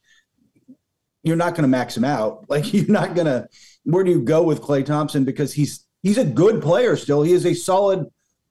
you're 1.23 1.37
not 1.37 1.55
going 1.55 1.63
to 1.63 1.69
max 1.69 1.97
him 1.97 2.05
out. 2.05 2.45
Like 2.49 2.73
you're 2.73 2.87
not 2.87 3.15
going 3.15 3.27
to. 3.27 3.49
Where 3.85 4.05
do 4.05 4.11
you 4.11 4.23
go 4.23 4.43
with 4.43 4.61
Klay 4.61 4.85
Thompson 4.85 5.25
because 5.25 5.53
he's 5.53 5.87
he's 6.03 6.19
a 6.19 6.25
good 6.25 6.63
player 6.63 6.97
still. 6.97 7.23
He 7.23 7.33
is 7.33 7.47
a 7.47 7.55
solid 7.55 8.07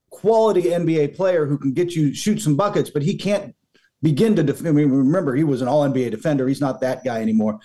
quality 0.09 0.63
NBA 0.63 1.15
player 1.15 1.45
who 1.45 1.57
can 1.57 1.73
get 1.73 1.95
you 1.95 2.13
shoot 2.13 2.41
some 2.41 2.55
buckets, 2.55 2.89
but 2.89 3.01
he 3.01 3.15
can't 3.15 3.55
begin 4.01 4.35
to 4.35 4.43
defend. 4.43 4.67
I 4.67 4.71
mean, 4.71 4.89
remember 4.89 5.35
he 5.35 5.43
was 5.43 5.61
an 5.61 5.67
All 5.67 5.87
NBA 5.87 6.11
defender. 6.11 6.47
He's 6.47 6.61
not 6.61 6.81
that 6.81 7.03
guy 7.03 7.21
anymore. 7.21 7.59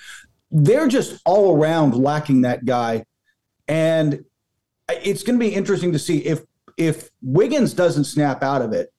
They're 0.51 0.89
just 0.89 1.21
all 1.25 1.57
around 1.57 1.97
lacking 1.97 2.43
that 2.43 2.65
guy, 2.65 3.05
and 3.67 4.25
it's 4.89 5.23
going 5.23 5.39
to 5.39 5.45
be 5.45 5.55
interesting 5.55 5.93
to 5.93 5.99
see 5.99 6.19
if 6.19 6.45
if 6.77 7.11
Wiggins 7.23 7.75
doesn't 7.75 8.05
snap 8.05 8.43
out 8.43 8.63
of 8.63 8.73
it. 8.73 8.93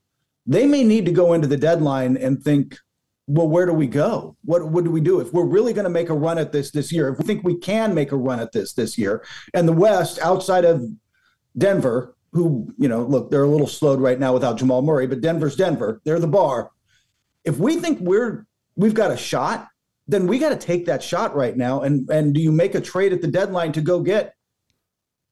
They 0.46 0.66
may 0.66 0.84
need 0.84 1.06
to 1.06 1.12
go 1.12 1.34
into 1.34 1.48
the 1.48 1.58
deadline 1.58 2.18
and 2.18 2.42
think, 2.42 2.78
well, 3.28 3.48
where 3.48 3.66
do 3.66 3.74
we 3.74 3.88
go? 3.88 4.38
What 4.46 4.70
what 4.70 4.86
do 4.86 4.90
we 4.90 5.02
do 5.02 5.20
if 5.20 5.34
we're 5.34 5.46
really 5.46 5.74
going 5.74 5.84
to 5.84 5.90
make 5.90 6.10
a 6.10 6.14
run 6.14 6.38
at 6.38 6.54
this 6.54 6.72
this 6.72 6.94
year? 6.94 7.10
If 7.10 7.20
we 7.20 7.26
think 7.26 7.44
we 7.44 7.58
can 7.58 7.94
make 7.94 8.14
a 8.14 8.18
run 8.18 8.40
at 8.40 8.54
this 8.54 8.74
this 8.74 8.98
year, 8.98 9.24
and 9.54 9.68
the 9.68 9.74
West 9.74 10.18
outside 10.20 10.64
of 10.64 10.82
Denver, 11.58 12.16
who 12.32 12.74
you 12.78 12.88
know, 12.88 13.04
look, 13.04 13.30
they're 13.30 13.44
a 13.44 13.50
little 13.50 13.68
slowed 13.68 14.00
right 14.00 14.20
now 14.20 14.34
without 14.34 14.58
Jamal 14.58 14.82
Murray, 14.82 15.08
but 15.08 15.22
Denver's 15.22 15.58
Denver. 15.58 16.02
They're 16.06 16.20
the 16.20 16.28
bar. 16.28 16.72
If 17.44 17.58
we 17.58 17.76
think 17.76 18.00
we're 18.00 18.48
we've 18.78 18.94
got 18.94 19.12
a 19.12 19.18
shot, 19.18 19.68
then 20.08 20.26
we 20.26 20.40
got 20.40 20.50
to 20.50 20.58
take 20.58 20.86
that 20.86 21.04
shot 21.04 21.36
right 21.36 21.58
now. 21.58 21.82
And 21.82 22.10
and 22.10 22.34
do 22.34 22.40
you 22.40 22.54
make 22.54 22.76
a 22.76 22.82
trade 22.82 23.12
at 23.12 23.22
the 23.22 23.28
deadline 23.28 23.74
to 23.74 23.82
go 23.82 24.00
get 24.00 24.36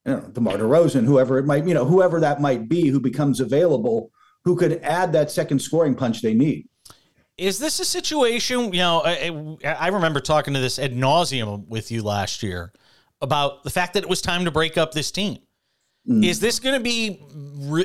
you 0.05 0.13
know, 0.13 0.19
DeMar 0.33 0.57
DeRozan, 0.57 1.05
whoever 1.05 1.39
it 1.39 1.45
might, 1.45 1.65
you 1.65 1.73
know, 1.73 1.85
whoever 1.85 2.19
that 2.19 2.41
might 2.41 2.67
be 2.67 2.89
who 2.89 2.99
becomes 2.99 3.39
available, 3.39 4.11
who 4.43 4.55
could 4.55 4.81
add 4.83 5.13
that 5.13 5.31
second 5.31 5.59
scoring 5.59 5.95
punch 5.95 6.21
they 6.21 6.33
need. 6.33 6.67
Is 7.37 7.59
this 7.59 7.79
a 7.79 7.85
situation? 7.85 8.73
You 8.73 8.79
know, 8.79 9.01
I, 9.03 9.57
I 9.63 9.87
remember 9.89 10.19
talking 10.19 10.53
to 10.53 10.59
this 10.59 10.79
ad 10.79 10.93
nauseum 10.93 11.67
with 11.67 11.91
you 11.91 12.01
last 12.01 12.43
year 12.43 12.71
about 13.21 13.63
the 13.63 13.69
fact 13.69 13.93
that 13.93 14.03
it 14.03 14.09
was 14.09 14.21
time 14.21 14.45
to 14.45 14.51
break 14.51 14.77
up 14.77 14.93
this 14.93 15.11
team. 15.11 15.39
Mm. 16.07 16.23
Is 16.23 16.39
this 16.39 16.59
going 16.59 16.75
to 16.75 16.83
be, 16.83 17.19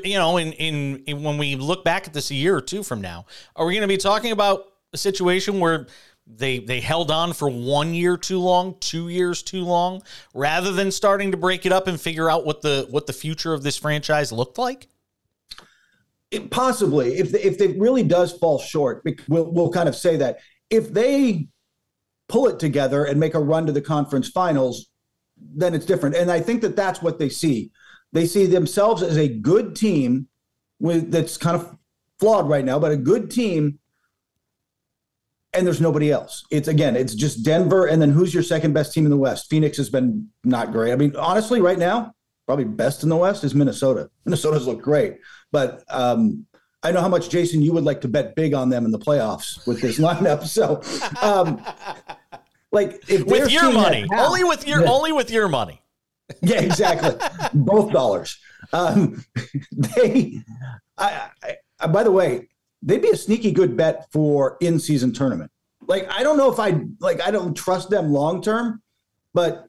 you 0.04 0.18
know, 0.18 0.36
in, 0.36 0.52
in, 0.52 1.02
in 1.06 1.22
when 1.22 1.38
we 1.38 1.56
look 1.56 1.84
back 1.84 2.06
at 2.06 2.12
this 2.12 2.30
a 2.30 2.34
year 2.34 2.56
or 2.56 2.60
two 2.60 2.82
from 2.82 3.00
now, 3.00 3.26
are 3.56 3.66
we 3.66 3.72
going 3.72 3.82
to 3.82 3.88
be 3.88 3.96
talking 3.96 4.32
about 4.32 4.66
a 4.92 4.98
situation 4.98 5.58
where 5.58 5.86
they 6.26 6.58
they 6.60 6.80
held 6.80 7.10
on 7.10 7.32
for 7.32 7.48
one 7.48 7.92
year 7.94 8.16
too 8.16 8.38
long, 8.38 8.76
two 8.78 9.08
years 9.08 9.42
too 9.42 9.64
long, 9.64 10.02
rather 10.34 10.70
than 10.70 10.92
starting 10.92 11.32
to 11.32 11.36
break 11.36 11.66
it 11.66 11.72
up 11.72 11.88
and 11.88 12.00
figure 12.00 12.30
out 12.30 12.44
what 12.44 12.62
the 12.62 12.86
what 12.90 13.06
the 13.06 13.12
future 13.12 13.52
of 13.52 13.62
this 13.62 13.76
franchise 13.76 14.30
looked 14.30 14.58
like? 14.58 14.86
It, 16.30 16.50
possibly, 16.50 17.18
if 17.18 17.32
the, 17.32 17.44
if 17.44 17.60
it 17.60 17.78
really 17.78 18.04
does 18.04 18.32
fall 18.32 18.58
short, 18.58 19.04
we'll 19.28 19.50
we'll 19.50 19.70
kind 19.70 19.88
of 19.88 19.96
say 19.96 20.16
that 20.16 20.38
if 20.70 20.92
they 20.92 21.48
pull 22.28 22.46
it 22.46 22.60
together 22.60 23.04
and 23.04 23.18
make 23.18 23.34
a 23.34 23.40
run 23.40 23.66
to 23.66 23.72
the 23.72 23.80
conference 23.80 24.28
finals, 24.28 24.86
then 25.36 25.74
it's 25.74 25.86
different. 25.86 26.14
And 26.14 26.30
I 26.30 26.40
think 26.40 26.62
that 26.62 26.76
that's 26.76 27.02
what 27.02 27.18
they 27.18 27.28
see. 27.28 27.72
They 28.12 28.26
see 28.26 28.46
themselves 28.46 29.02
as 29.02 29.16
a 29.16 29.28
good 29.28 29.74
team 29.74 30.28
with 30.78 31.10
that's 31.10 31.36
kind 31.36 31.56
of 31.56 31.76
flawed 32.20 32.48
right 32.48 32.64
now, 32.64 32.78
but 32.78 32.92
a 32.92 32.96
good 32.96 33.30
team 33.30 33.80
and 35.52 35.66
there's 35.66 35.80
nobody 35.80 36.12
else. 36.12 36.44
It's 36.50 36.68
again, 36.68 36.96
it's 36.96 37.14
just 37.14 37.44
Denver, 37.44 37.86
and 37.86 38.00
then 38.00 38.10
who's 38.10 38.32
your 38.32 38.42
second 38.42 38.72
best 38.72 38.92
team 38.92 39.04
in 39.04 39.10
the 39.10 39.16
West? 39.16 39.50
Phoenix 39.50 39.76
has 39.78 39.90
been 39.90 40.28
not 40.44 40.72
great. 40.72 40.92
I 40.92 40.96
mean, 40.96 41.14
honestly, 41.16 41.60
right 41.60 41.78
now, 41.78 42.14
probably 42.46 42.64
best 42.64 43.02
in 43.02 43.08
the 43.08 43.16
West 43.16 43.44
is 43.44 43.54
Minnesota. 43.54 44.10
Minnesota's 44.24 44.66
look 44.66 44.80
great, 44.80 45.16
but 45.52 45.84
um, 45.88 46.46
I 46.82 46.92
know 46.92 47.00
how 47.00 47.08
much 47.08 47.28
Jason 47.28 47.62
you 47.62 47.72
would 47.72 47.84
like 47.84 48.00
to 48.02 48.08
bet 48.08 48.34
big 48.34 48.54
on 48.54 48.70
them 48.70 48.84
in 48.84 48.90
the 48.90 48.98
playoffs 48.98 49.66
with 49.66 49.80
this 49.80 49.98
lineup. 50.00 50.46
So, 50.46 50.80
um, 51.22 51.62
like, 52.72 53.02
if 53.08 53.24
with 53.24 53.50
your 53.50 53.72
money, 53.72 54.06
only 54.16 54.44
with 54.44 54.66
your 54.66 54.82
yeah. 54.82 54.90
only 54.90 55.12
with 55.12 55.30
your 55.30 55.48
money. 55.48 55.82
Yeah, 56.42 56.60
exactly. 56.60 57.16
Both 57.52 57.90
dollars. 57.90 58.38
Um, 58.72 59.24
they, 59.72 60.40
I, 60.96 61.28
I, 61.80 61.86
by 61.88 62.04
the 62.04 62.12
way, 62.12 62.48
they'd 62.82 63.02
be 63.02 63.10
a 63.10 63.16
sneaky 63.16 63.50
good 63.50 63.76
bet 63.76 64.06
for 64.12 64.56
in 64.60 64.78
season 64.78 65.12
tournament. 65.12 65.50
Like 65.88 66.08
I 66.08 66.22
don't 66.22 66.36
know 66.36 66.52
if 66.52 66.60
I 66.60 66.82
like 67.00 67.20
I 67.20 67.32
don't 67.32 67.54
trust 67.54 67.90
them 67.90 68.12
long 68.12 68.42
term, 68.42 68.80
but 69.34 69.66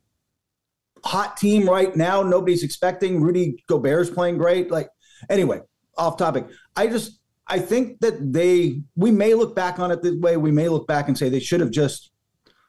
hot 1.04 1.38
team 1.38 1.68
right 1.68 1.96
now. 1.96 2.22
Nobody's 2.22 2.64
expecting 2.64 3.22
Rudy 3.22 3.64
Gobert's 3.68 4.12
playing 4.12 4.38
great. 4.38 4.70
Like 4.70 4.90
anyway, 5.30 5.62
off 6.02 6.18
topic. 6.18 6.48
I 6.76 6.88
just 6.88 7.20
I 7.48 7.60
think 7.60 8.00
that 8.00 8.34
they 8.34 8.82
we 8.96 9.12
may 9.12 9.34
look 9.34 9.56
back 9.56 9.80
on 9.80 9.92
it 9.92 10.02
this 10.02 10.16
way. 10.16 10.38
We 10.38 10.52
may 10.52 10.70
look 10.70 10.88
back 10.88 11.08
and 11.08 11.18
say 11.18 11.30
they 11.30 11.40
should 11.40 11.60
have 11.60 11.72
just 11.72 12.12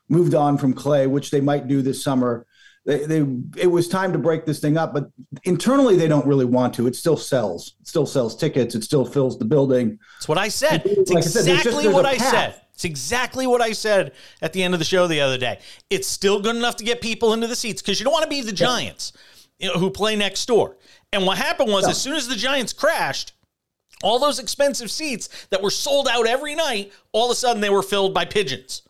moved 0.08 0.34
on 0.34 0.58
from 0.58 0.74
Klay, 0.74 1.08
which 1.08 1.30
they 1.30 1.40
might 1.40 1.68
do 1.68 1.82
this 1.82 2.02
summer. 2.02 2.46
They, 2.84 3.06
they 3.06 3.18
it 3.56 3.68
was 3.68 3.88
time 3.88 4.12
to 4.12 4.18
break 4.18 4.44
this 4.44 4.58
thing 4.58 4.76
up 4.76 4.92
but 4.92 5.08
internally 5.44 5.96
they 5.96 6.08
don't 6.08 6.26
really 6.26 6.44
want 6.44 6.74
to. 6.74 6.86
It 6.86 6.96
still 6.96 7.16
sells. 7.16 7.74
It 7.80 7.86
still 7.88 8.06
sells 8.06 8.36
tickets. 8.36 8.74
It 8.74 8.82
still 8.82 9.04
fills 9.04 9.38
the 9.38 9.44
building. 9.44 9.98
It's 10.16 10.28
what 10.28 10.38
i 10.38 10.48
said. 10.48 10.82
It's 10.84 11.10
like 11.10 11.24
exactly 11.24 11.52
I 11.52 11.62
said, 11.62 11.70
just, 11.70 11.94
what 11.94 12.06
i 12.06 12.16
said. 12.16 12.60
It's 12.74 12.84
exactly 12.84 13.46
what 13.46 13.62
i 13.62 13.70
said 13.70 14.12
at 14.40 14.52
the 14.52 14.64
end 14.64 14.74
of 14.74 14.80
the 14.80 14.84
show 14.84 15.06
the 15.06 15.20
other 15.20 15.38
day. 15.38 15.60
It's 15.90 16.08
still 16.08 16.40
good 16.40 16.56
enough 16.56 16.74
to 16.76 16.84
get 16.84 17.00
people 17.00 17.32
into 17.34 17.46
the 17.46 17.54
seats 17.54 17.80
because 17.80 18.00
you 18.00 18.04
don't 18.04 18.12
want 18.12 18.24
to 18.24 18.30
be 18.30 18.40
the 18.40 18.52
giants 18.52 19.12
you 19.62 19.68
know, 19.68 19.78
who 19.78 19.88
play 19.88 20.16
next 20.16 20.44
door. 20.44 20.76
And 21.12 21.24
what 21.24 21.38
happened 21.38 21.70
was 21.70 21.86
as 21.86 22.00
soon 22.00 22.14
as 22.14 22.28
the 22.28 22.36
giants 22.36 22.72
crashed 22.72 23.32
all 24.02 24.18
those 24.18 24.38
expensive 24.38 24.90
seats 24.90 25.28
that 25.50 25.62
were 25.62 25.70
sold 25.70 26.08
out 26.08 26.26
every 26.26 26.54
night 26.54 26.92
all 27.12 27.26
of 27.26 27.30
a 27.30 27.34
sudden 27.34 27.60
they 27.60 27.70
were 27.70 27.82
filled 27.82 28.12
by 28.12 28.24
pigeons 28.24 28.82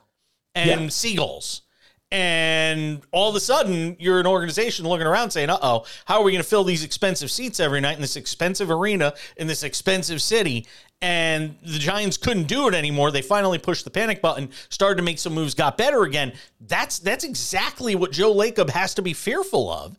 and 0.55 0.83
yeah. 0.83 0.89
seagulls. 0.89 1.63
And 2.11 3.01
all 3.11 3.31
of 3.31 3.37
a 3.37 3.41
sudden 3.41 3.97
you're 3.99 4.21
an 4.21 4.27
organization 4.27 4.87
looking 4.87 5.07
around 5.07 5.31
saying 5.31 5.51
uh-oh 5.51 5.85
how 6.05 6.19
are 6.19 6.23
we 6.23 6.33
going 6.33 6.43
to 6.43 6.49
fill 6.49 6.65
these 6.65 6.85
expensive 6.85 7.31
seats 7.31 7.61
every 7.61 7.81
night 7.81 7.97
in 7.97 8.03
this 8.03 8.17
expensive 8.17 8.71
arena 8.71 9.15
in 9.37 9.47
this 9.47 9.63
expensive 9.63 10.23
city? 10.23 10.67
And 11.01 11.57
the 11.63 11.79
giants 11.79 12.17
couldn't 12.17 12.45
do 12.45 12.69
it 12.69 12.75
anymore. 12.75 13.11
They 13.11 13.23
finally 13.23 13.59
pushed 13.59 13.85
the 13.85 13.91
panic 13.91 14.23
button 14.23 14.51
started 14.69 14.97
to 14.97 15.03
make 15.03 15.19
some 15.19 15.35
moves 15.35 15.55
got 15.55 15.77
better 15.77 16.05
again. 16.05 16.33
That's 16.61 16.99
that's 16.99 17.25
exactly 17.25 17.95
what 17.95 18.13
joe 18.13 18.35
lacob 18.35 18.71
has 18.71 18.95
to 18.95 19.03
be 19.03 19.13
fearful 19.13 19.71
of 19.71 19.99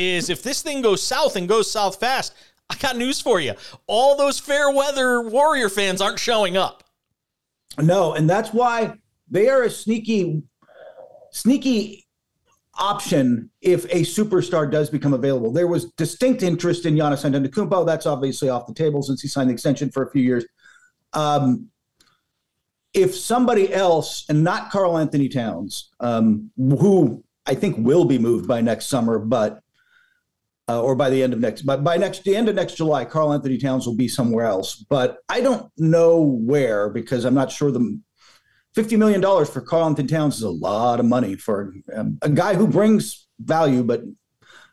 is 0.00 0.30
if 0.30 0.42
this 0.42 0.62
thing 0.62 0.82
goes 0.82 1.02
south 1.02 1.36
and 1.36 1.48
goes 1.48 1.70
south 1.70 2.00
fast 2.00 2.34
i 2.68 2.76
got 2.76 2.96
news 2.96 3.20
for 3.20 3.40
you 3.40 3.54
all 3.86 4.16
those 4.16 4.38
fair 4.38 4.70
weather 4.70 5.22
warrior 5.22 5.68
fans 5.68 6.00
aren't 6.00 6.18
showing 6.18 6.56
up 6.56 6.84
no 7.78 8.14
and 8.14 8.28
that's 8.28 8.52
why 8.52 8.94
they 9.30 9.48
are 9.48 9.62
a 9.62 9.70
sneaky 9.70 10.42
sneaky 11.30 12.06
option 12.80 13.50
if 13.60 13.84
a 13.86 14.02
superstar 14.02 14.70
does 14.70 14.90
become 14.90 15.12
available. 15.12 15.52
There 15.52 15.66
was 15.66 15.92
distinct 15.92 16.42
interest 16.42 16.86
in 16.86 16.94
Giannis 16.94 17.28
Antetokounmpo. 17.28 17.86
That's 17.86 18.06
obviously 18.06 18.48
off 18.48 18.66
the 18.66 18.74
table 18.74 19.02
since 19.02 19.20
he 19.20 19.28
signed 19.28 19.50
the 19.50 19.54
extension 19.54 19.90
for 19.90 20.02
a 20.02 20.10
few 20.10 20.22
years. 20.22 20.46
Um, 21.12 21.68
if 22.92 23.14
somebody 23.14 23.72
else, 23.72 24.24
and 24.28 24.42
not 24.42 24.70
Karl-Anthony 24.70 25.28
Towns, 25.28 25.90
um, 26.00 26.50
who 26.56 27.22
I 27.46 27.54
think 27.54 27.76
will 27.78 28.04
be 28.04 28.18
moved 28.18 28.48
by 28.48 28.60
next 28.60 28.86
summer, 28.86 29.18
but 29.18 29.62
uh, 30.70 30.80
or 30.80 30.94
by 30.94 31.10
the 31.10 31.22
end 31.22 31.32
of 31.32 31.40
next, 31.40 31.62
but 31.62 31.82
by 31.82 31.96
next 31.96 32.22
the 32.22 32.36
end 32.36 32.48
of 32.48 32.54
next 32.54 32.74
July, 32.74 33.04
Karl-Anthony 33.04 33.58
Towns 33.58 33.86
will 33.86 33.96
be 33.96 34.08
somewhere 34.08 34.46
else. 34.46 34.76
But 34.76 35.18
I 35.28 35.40
don't 35.40 35.70
know 35.76 36.20
where 36.20 36.88
because 36.88 37.24
I'm 37.24 37.34
not 37.34 37.50
sure 37.50 37.70
the 37.70 38.00
$50 38.76 38.96
million 38.98 39.20
for 39.46 39.60
Karl-Anthony 39.60 40.06
Towns 40.06 40.36
is 40.36 40.42
a 40.42 40.50
lot 40.50 41.00
of 41.00 41.06
money 41.06 41.34
for 41.34 41.74
um, 41.94 42.18
a 42.22 42.28
guy 42.28 42.54
who 42.54 42.68
brings 42.68 43.26
value, 43.40 43.82
but 43.82 44.02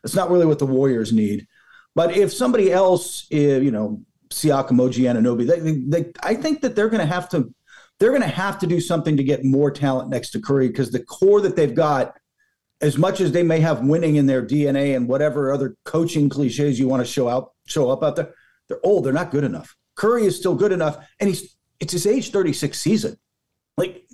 it's 0.04 0.14
not 0.14 0.30
really 0.30 0.46
what 0.46 0.60
the 0.60 0.66
Warriors 0.66 1.12
need. 1.12 1.46
But 1.96 2.16
if 2.16 2.32
somebody 2.32 2.70
else, 2.70 3.26
eh, 3.32 3.58
you 3.58 3.72
know, 3.72 4.02
Siakam, 4.28 4.80
OG 4.80 4.94
Anunoby, 4.94 5.46
they, 5.46 6.02
they, 6.02 6.12
I 6.22 6.34
think 6.34 6.60
that 6.60 6.76
they're 6.76 6.90
going 6.90 7.00
to 7.00 7.12
have 7.12 7.28
to, 7.30 7.52
they're 7.98 8.10
going 8.10 8.22
to 8.22 8.28
have 8.28 8.60
to 8.60 8.68
do 8.68 8.80
something 8.80 9.16
to 9.16 9.24
get 9.24 9.44
more 9.44 9.72
talent 9.72 10.10
next 10.10 10.30
to 10.30 10.40
Curry 10.40 10.68
because 10.68 10.92
the 10.92 11.02
core 11.02 11.40
that 11.40 11.56
they've 11.56 11.74
got, 11.74 12.16
as 12.80 12.96
much 12.96 13.20
as 13.20 13.32
they 13.32 13.42
may 13.42 13.60
have 13.60 13.80
winning 13.80 14.16
in 14.16 14.26
their 14.26 14.44
DNA 14.44 14.94
and 14.94 15.08
whatever 15.08 15.52
other 15.52 15.76
coaching 15.84 16.28
cliches 16.28 16.78
you 16.78 16.88
want 16.88 17.04
to 17.04 17.10
show 17.10 17.28
out, 17.28 17.52
show 17.66 17.90
up 17.90 18.02
out 18.02 18.16
there, 18.16 18.32
they're 18.68 18.84
old. 18.84 19.04
They're 19.04 19.12
not 19.12 19.30
good 19.30 19.44
enough. 19.44 19.74
Curry 19.96 20.24
is 20.24 20.36
still 20.36 20.54
good 20.54 20.72
enough, 20.72 20.96
and 21.18 21.28
he's 21.28 21.56
it's 21.80 21.92
his 21.92 22.06
age 22.06 22.30
36 22.30 22.78
season. 22.78 23.16
Like, 23.76 24.04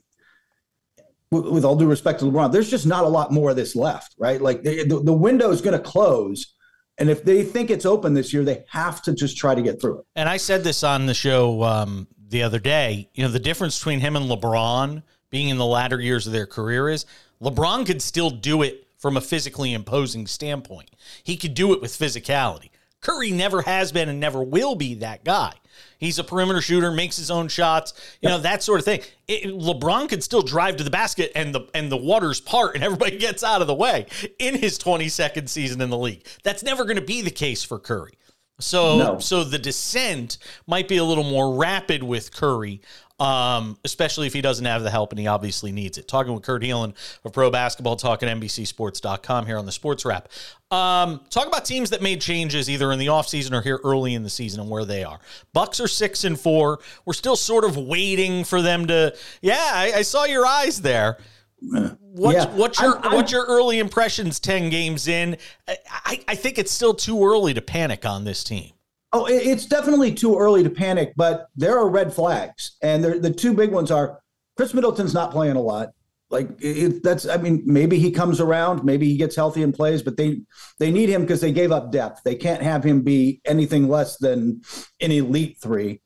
with 1.30 1.64
all 1.64 1.76
due 1.76 1.86
respect 1.86 2.20
to 2.20 2.26
LeBron, 2.26 2.52
there's 2.52 2.70
just 2.70 2.86
not 2.86 3.04
a 3.04 3.08
lot 3.08 3.32
more 3.32 3.50
of 3.50 3.56
this 3.56 3.74
left, 3.74 4.14
right? 4.18 4.40
Like 4.40 4.62
the, 4.62 4.84
the, 4.84 5.00
the 5.00 5.12
window 5.12 5.50
is 5.50 5.60
going 5.60 5.76
to 5.76 5.82
close. 5.82 6.54
And 6.98 7.10
if 7.10 7.24
they 7.24 7.42
think 7.42 7.70
it's 7.70 7.84
open 7.84 8.14
this 8.14 8.32
year, 8.32 8.44
they 8.44 8.64
have 8.68 9.02
to 9.02 9.14
just 9.14 9.36
try 9.36 9.54
to 9.54 9.62
get 9.62 9.80
through 9.80 10.00
it. 10.00 10.04
And 10.14 10.28
I 10.28 10.36
said 10.36 10.62
this 10.62 10.84
on 10.84 11.06
the 11.06 11.14
show 11.14 11.62
um, 11.64 12.06
the 12.28 12.44
other 12.44 12.60
day. 12.60 13.08
You 13.14 13.24
know, 13.24 13.30
the 13.30 13.40
difference 13.40 13.78
between 13.78 13.98
him 13.98 14.14
and 14.14 14.30
LeBron 14.30 15.02
being 15.30 15.48
in 15.48 15.58
the 15.58 15.66
latter 15.66 16.00
years 16.00 16.28
of 16.28 16.32
their 16.32 16.46
career 16.46 16.88
is 16.88 17.04
LeBron 17.44 17.86
could 17.86 18.02
still 18.02 18.30
do 18.30 18.62
it 18.62 18.86
from 18.98 19.16
a 19.16 19.20
physically 19.20 19.72
imposing 19.74 20.26
standpoint. 20.26 20.90
He 21.22 21.36
could 21.36 21.54
do 21.54 21.72
it 21.72 21.80
with 21.80 21.92
physicality. 21.92 22.70
Curry 23.00 23.30
never 23.32 23.62
has 23.62 23.92
been 23.92 24.08
and 24.08 24.18
never 24.18 24.42
will 24.42 24.74
be 24.74 24.94
that 24.94 25.24
guy. 25.24 25.52
He's 25.98 26.18
a 26.18 26.24
perimeter 26.24 26.62
shooter, 26.62 26.90
makes 26.90 27.16
his 27.16 27.30
own 27.30 27.48
shots, 27.48 27.92
you 28.22 28.28
know 28.28 28.38
that 28.38 28.62
sort 28.62 28.78
of 28.78 28.84
thing. 28.84 29.00
It, 29.28 29.44
LeBron 29.50 30.08
could 30.08 30.22
still 30.22 30.40
drive 30.42 30.76
to 30.76 30.84
the 30.84 30.90
basket 30.90 31.32
and 31.34 31.54
the 31.54 31.68
and 31.74 31.90
the 31.92 31.96
waters 31.96 32.40
part 32.40 32.76
and 32.76 32.84
everybody 32.84 33.18
gets 33.18 33.44
out 33.44 33.60
of 33.60 33.66
the 33.66 33.74
way 33.74 34.06
in 34.38 34.54
his 34.54 34.78
22nd 34.78 35.48
season 35.48 35.80
in 35.82 35.90
the 35.90 35.98
league. 35.98 36.24
That's 36.42 36.62
never 36.62 36.84
going 36.84 36.96
to 36.96 37.02
be 37.02 37.20
the 37.22 37.30
case 37.30 37.62
for 37.62 37.78
Curry. 37.78 38.14
So 38.60 38.96
No. 38.98 39.18
so 39.18 39.44
the 39.44 39.58
descent 39.58 40.38
might 40.66 40.88
be 40.88 40.96
a 40.96 41.04
little 41.04 41.24
more 41.24 41.54
rapid 41.56 42.02
with 42.04 42.32
Curry, 42.32 42.80
um, 43.24 43.78
especially 43.84 44.26
if 44.26 44.32
he 44.32 44.40
doesn't 44.40 44.64
have 44.66 44.82
the 44.82 44.90
help 44.90 45.12
and 45.12 45.18
he 45.18 45.26
obviously 45.26 45.72
needs 45.72 45.96
it. 45.98 46.06
Talking 46.06 46.34
with 46.34 46.42
Kurt 46.42 46.62
Helin 46.62 46.94
of 47.24 47.32
Pro 47.32 47.50
Basketball 47.50 47.96
Talk 47.96 48.22
at 48.22 48.28
NBCSports.com 48.28 49.46
here 49.46 49.56
on 49.58 49.66
the 49.66 49.72
Sports 49.72 50.04
Wrap. 50.04 50.28
Um, 50.70 51.20
talk 51.30 51.46
about 51.46 51.64
teams 51.64 51.90
that 51.90 52.02
made 52.02 52.20
changes 52.20 52.68
either 52.68 52.90
in 52.92 52.98
the 52.98 53.06
offseason 53.06 53.52
or 53.52 53.62
here 53.62 53.80
early 53.84 54.14
in 54.14 54.22
the 54.22 54.30
season 54.30 54.60
and 54.60 54.68
where 54.68 54.84
they 54.84 55.04
are. 55.04 55.18
Bucks 55.52 55.80
are 55.80 55.88
six 55.88 56.24
and 56.24 56.38
four. 56.38 56.80
We're 57.04 57.12
still 57.14 57.36
sort 57.36 57.64
of 57.64 57.76
waiting 57.76 58.44
for 58.44 58.60
them 58.60 58.86
to. 58.88 59.14
Yeah, 59.40 59.56
I, 59.58 59.92
I 59.96 60.02
saw 60.02 60.24
your 60.24 60.44
eyes 60.46 60.80
there. 60.82 61.18
What's, 61.60 62.36
Yeah. 62.36 62.54
what's 62.56 62.80
your 62.80 62.94
I'm- 62.96 63.04
I'm- 63.04 63.14
what's 63.16 63.32
your 63.32 63.46
early 63.46 63.78
impressions? 63.78 64.38
Ten 64.38 64.68
games 64.68 65.08
in, 65.08 65.38
I, 65.66 65.76
I, 65.88 66.20
I 66.28 66.34
think 66.34 66.58
it's 66.58 66.70
still 66.72 66.92
too 66.92 67.24
early 67.24 67.54
to 67.54 67.62
panic 67.62 68.04
on 68.04 68.24
this 68.24 68.44
team. 68.44 68.72
Oh, 69.16 69.26
it's 69.26 69.64
definitely 69.66 70.12
too 70.12 70.36
early 70.36 70.64
to 70.64 70.70
panic, 70.70 71.12
but 71.16 71.46
there 71.54 71.78
are 71.78 71.88
red 71.88 72.12
flags, 72.12 72.76
and 72.82 73.04
the 73.04 73.30
two 73.30 73.54
big 73.54 73.70
ones 73.70 73.92
are 73.92 74.20
Khris 74.56 74.74
Middleton's 74.74 75.14
not 75.14 75.30
playing 75.30 75.54
a 75.54 75.60
lot. 75.60 75.90
Like 76.30 76.48
it, 76.58 77.00
that's, 77.04 77.24
I 77.28 77.36
mean, 77.36 77.62
maybe 77.64 77.96
he 78.00 78.10
comes 78.10 78.40
around, 78.40 78.82
maybe 78.82 79.06
he 79.08 79.16
gets 79.16 79.36
healthy 79.36 79.62
and 79.62 79.72
plays, 79.72 80.02
but 80.02 80.16
they 80.16 80.40
they 80.80 80.90
need 80.90 81.08
him 81.08 81.20
because 81.22 81.40
they 81.40 81.52
gave 81.52 81.70
up 81.70 81.92
depth. 81.92 82.22
They 82.24 82.34
can't 82.34 82.60
have 82.60 82.82
him 82.82 83.02
be 83.02 83.40
anything 83.44 83.88
less 83.88 84.16
than 84.16 84.62
an 85.00 85.12
elite 85.12 85.58
three, 85.62 86.00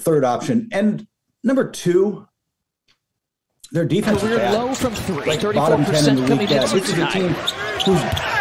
third 0.00 0.24
option. 0.24 0.70
And 0.72 1.06
number 1.44 1.70
two, 1.70 2.26
their 3.72 3.84
defense 3.84 4.22
is 4.22 4.28
Career 4.30 4.38
bad. 4.38 4.54
low 4.54 4.72
from 4.72 4.94
three. 4.94 5.26
like 5.26 5.42
bottom 5.54 5.84
ten 5.84 6.16
in 6.16 6.16
34% 6.16 6.20
the 6.22 6.28
coming 6.28 6.38
league. 6.38 6.50
Yeah, 6.50 6.62
into 6.62 6.80
this 6.80 6.88
is 6.88 6.98
a 6.98 7.06
team 7.08 7.28
who's 7.84 8.31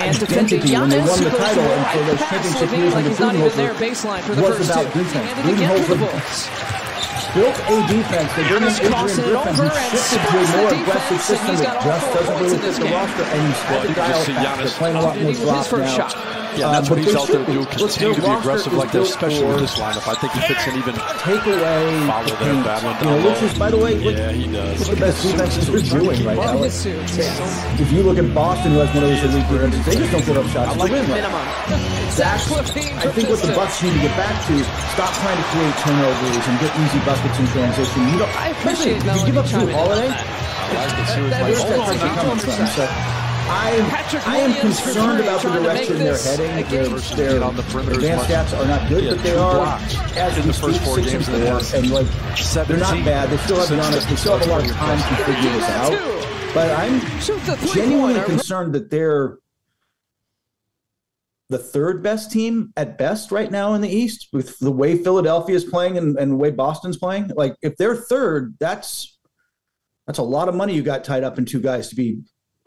And 0.00 0.18
defending 0.18 0.60
identity 0.60 0.78
when 0.78 0.90
they 0.90 1.00
Giannis, 1.00 1.08
won 1.08 1.18
who 1.18 1.24
the 1.24 1.30
goes 1.30 1.38
title 1.38 1.62
and 1.64 1.86
for 1.88 1.98
right 1.98 2.06
those 2.06 2.18
pass 2.18 2.30
championship 2.30 2.60
Levine 2.60 2.80
years 2.80 2.94
like 2.94 3.04
under 3.04 3.08
he's 3.10 3.20
not 3.20 3.34
even 3.34 3.50
Budenholzer 3.50 3.56
there 3.56 3.74
baseline 3.74 4.22
for 4.22 4.34
the 4.34 4.42
was 4.42 4.56
first 4.58 4.70
about 4.70 4.92
two. 4.92 4.98
defense. 4.98 5.32
Handed 5.32 5.54
again 5.54 5.82
for 5.84 5.94
the 5.94 5.96
Budenholzer 5.96 5.98
Bulls. 5.98 6.50
built 7.34 7.58
a 7.68 7.76
defense. 7.88 8.32
They 8.34 8.44
bring 8.48 8.62
in 8.62 8.68
Giannis 8.68 8.80
Adrian 8.80 8.92
crossing 8.92 9.24
it 9.24 9.32
Griffin, 9.32 9.48
over 9.48 9.64
and 9.64 9.98
shifted 9.98 10.22
to 10.28 10.38
a 10.38 10.46
more 10.46 10.74
aggressive 10.74 11.20
and 11.20 11.20
system 11.20 11.50
he's 11.50 11.60
that 11.60 11.66
got 11.66 11.76
all 11.76 11.82
just 11.84 12.06
four 12.06 12.14
doesn't 12.14 12.34
points 12.34 12.52
really 12.52 12.58
fit 12.58 12.74
the 12.76 12.82
game. 12.82 12.92
roster. 12.94 13.22
And 13.24 13.46
he's 13.48 13.62
had 13.62 13.70
Well, 13.70 13.82
the 13.82 13.88
you 13.88 13.94
dial 13.94 14.08
just 14.08 14.26
see 14.26 14.32
back. 14.34 14.46
Giannis 14.58 14.72
playing 14.78 14.96
a 14.96 15.00
lot 15.02 15.16
more 15.18 15.32
he 15.32 15.38
with 15.44 15.54
his 15.54 15.66
drop 15.66 15.66
first 15.66 15.96
now. 15.96 16.08
shot. 16.08 16.37
Yeah, 16.56 16.72
that's 16.72 16.88
Uh, 16.90 16.94
what 16.94 16.98
he's 17.04 17.14
out 17.14 17.26
there 17.28 17.44
should 17.44 17.46
to 17.46 17.52
do. 17.52 17.58
be. 17.58 17.58
Look, 17.58 17.70
Continue 17.92 18.14
to 18.14 18.20
be 18.22 18.32
aggressive 18.32 18.72
like 18.72 18.90
this, 18.90 19.08
built 19.08 19.10
especially 19.10 19.44
with 19.44 19.54
for 19.54 19.60
this 19.60 19.74
lineup. 19.78 20.06
I 20.08 20.14
think 20.18 20.32
he 20.32 20.40
fits 20.48 20.66
in 20.66 20.74
even 20.78 20.94
Take 21.22 21.44
away 21.46 22.06
follow 22.08 22.24
the 22.24 22.36
there, 22.42 22.52
paint. 22.54 22.64
battling 22.64 22.96
You 22.98 23.04
know, 23.04 23.16
down 23.18 23.24
which 23.24 23.40
low. 23.42 23.46
is, 23.48 23.58
by 23.58 23.70
the 23.70 23.76
way, 23.76 23.92
what, 24.04 24.14
Yeah, 24.16 24.32
he 24.32 24.46
does. 24.48 24.78
what's 24.78 24.90
the 24.90 24.96
best 24.96 25.22
defenses 25.22 25.66
they're 25.68 26.00
doing 26.00 26.24
right 26.24 26.36
now. 26.36 26.42
Love 26.56 26.60
Like, 26.60 26.72
his 26.72 26.86
if 26.86 27.92
you 27.92 28.02
look 28.02 28.18
at 28.18 28.34
Boston, 28.34 28.72
who 28.72 28.78
has 28.78 28.88
one 28.94 29.04
of 29.04 29.10
those 29.10 29.22
elite 29.24 29.48
defenses, 29.48 29.84
they 29.86 29.96
just 29.96 30.10
don't 30.12 30.26
give 30.26 30.36
up 30.38 30.46
shots 30.50 30.72
to 30.72 30.78
win. 30.82 30.92
right 30.92 31.08
Minimum. 31.08 31.46
That's, 32.18 32.50
I 32.50 32.62
think 33.14 33.28
what 33.30 33.38
the. 33.38 33.52
Bucks 33.54 33.82
need 33.82 33.92
to 33.94 34.00
get 34.00 34.16
back 34.16 34.34
to 34.46 34.52
is 34.54 34.66
stop 34.94 35.12
trying 35.22 35.36
to 35.36 35.46
create 35.54 35.74
turnovers 35.82 36.46
and 36.48 36.56
get 36.60 36.70
easy 36.80 36.98
buckets 37.06 37.38
in 37.38 37.46
transition. 37.48 38.08
You 38.10 38.18
don't, 38.18 38.34
I 38.36 38.48
appreciate 38.48 39.02
listen, 39.04 39.08
if 39.10 39.20
you 39.20 39.26
give 39.26 39.38
up 39.38 39.44
to 39.46 39.50
chiming 39.52 39.68
in 39.70 39.74
on 39.74 39.86
Holiday, 39.86 40.08
that. 40.08 40.26
where's 40.74 41.30
That 41.30 41.50
is 41.50 41.58
that 41.58 41.78
hold 41.78 41.86
pressure 41.86 42.06
on, 42.08 42.38
coming 42.38 43.27
I, 43.50 43.88
Patrick 43.90 44.28
I 44.28 44.36
am 44.38 44.50
Williams 44.50 44.80
concerned 44.80 45.20
about 45.20 45.42
the 45.42 45.48
trying 45.48 45.62
to 45.62 45.68
make 45.72 45.88
direction 45.88 45.98
they're 45.98 46.18
heading. 46.18 46.68
Their, 46.70 46.88
their 46.98 47.42
on 47.44 47.56
the 47.56 47.62
perimeter 47.64 47.94
advanced 47.96 48.26
stats 48.26 48.58
are 48.58 48.66
not 48.66 48.88
good, 48.88 49.04
Yeah, 49.04 49.14
but 49.14 49.22
they 49.22 49.34
are 49.34 49.78
as 50.16 50.36
in 50.38 50.46
the 50.46 50.52
first 50.52 50.80
four 50.82 50.96
games 50.96 51.28
of 51.28 51.34
the 51.40 51.60
season. 51.60 51.84
and 51.84 51.92
like 51.92 52.68
they're 52.68 52.76
not 52.76 53.04
bad. 53.04 53.30
They 53.30 53.38
still 53.38 53.56
have 53.56 53.68
Giannis. 53.68 54.08
They 54.08 54.16
still 54.16 54.38
have 54.38 54.46
a 54.46 54.50
lot 54.50 54.64
of 54.64 54.70
time 54.72 54.98
to 54.98 55.24
figure 55.24 55.50
this 55.52 55.68
out. 55.70 56.18
But 56.54 56.70
I'm 56.78 57.00
genuinely 57.72 58.22
concerned 58.24 58.74
that 58.74 58.90
they're 58.90 59.38
the 61.48 61.58
third 61.58 62.02
best 62.02 62.30
team 62.30 62.72
at 62.76 62.98
best 62.98 63.32
right 63.32 63.50
now 63.50 63.72
in 63.72 63.80
the 63.80 63.88
East 63.88 64.28
with 64.32 64.58
the 64.58 64.70
way 64.70 65.02
Philadelphia 65.02 65.56
is 65.56 65.64
playing 65.64 65.96
and, 65.96 66.18
and 66.18 66.32
the 66.32 66.36
way 66.36 66.50
Boston's 66.50 66.98
playing. 66.98 67.30
Like 67.34 67.54
if 67.62 67.76
they're 67.76 67.96
third, 67.96 68.56
that's 68.60 69.18
that's 70.06 70.18
a 70.18 70.22
lot 70.22 70.48
of 70.48 70.54
money 70.54 70.74
you 70.74 70.82
got 70.82 71.04
tied 71.04 71.24
up 71.24 71.38
in 71.38 71.46
two 71.46 71.60
guys 71.60 71.88
to 71.88 71.96
be 71.96 72.20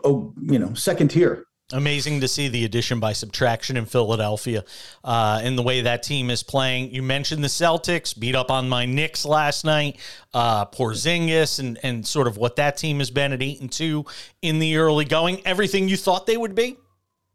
oh 0.04 0.34
you 0.41 0.60
know 0.60 0.74
second 0.74 1.10
tier. 1.10 1.45
Amazing 1.74 2.20
to 2.20 2.28
see 2.28 2.49
the 2.49 2.66
addition 2.66 2.99
by 2.99 3.14
subtraction 3.14 3.78
in 3.78 3.86
Philadelphia 3.86 4.66
uh, 5.06 5.39
and 5.41 5.58
the 5.58 5.62
way 5.62 5.80
that 5.80 6.04
team 6.04 6.30
is 6.30 6.43
playing. 6.43 6.93
You 6.93 7.02
mentioned 7.02 7.41
the 7.41 7.47
Celtics 7.47 8.18
beat 8.18 8.36
up 8.36 8.52
on 8.52 8.68
my 8.68 8.86
Knicks 8.86 9.24
last 9.24 9.64
night. 9.64 9.97
Uh, 10.34 10.66
Porzingis 10.66 11.60
and 11.60 11.80
and 11.84 12.06
sort 12.06 12.28
of 12.28 12.36
what 12.38 12.58
that 12.58 12.76
team 12.76 12.99
has 12.99 13.10
been 13.10 13.32
at 13.32 13.41
eight 13.41 13.62
and 13.62 13.72
two 13.72 14.06
in 14.41 14.60
the 14.60 14.78
early 14.78 15.06
going. 15.06 15.45
Everything 15.45 15.88
you 15.88 15.95
thought 15.95 16.26
they 16.26 16.38
would 16.38 16.56
be. 16.56 16.78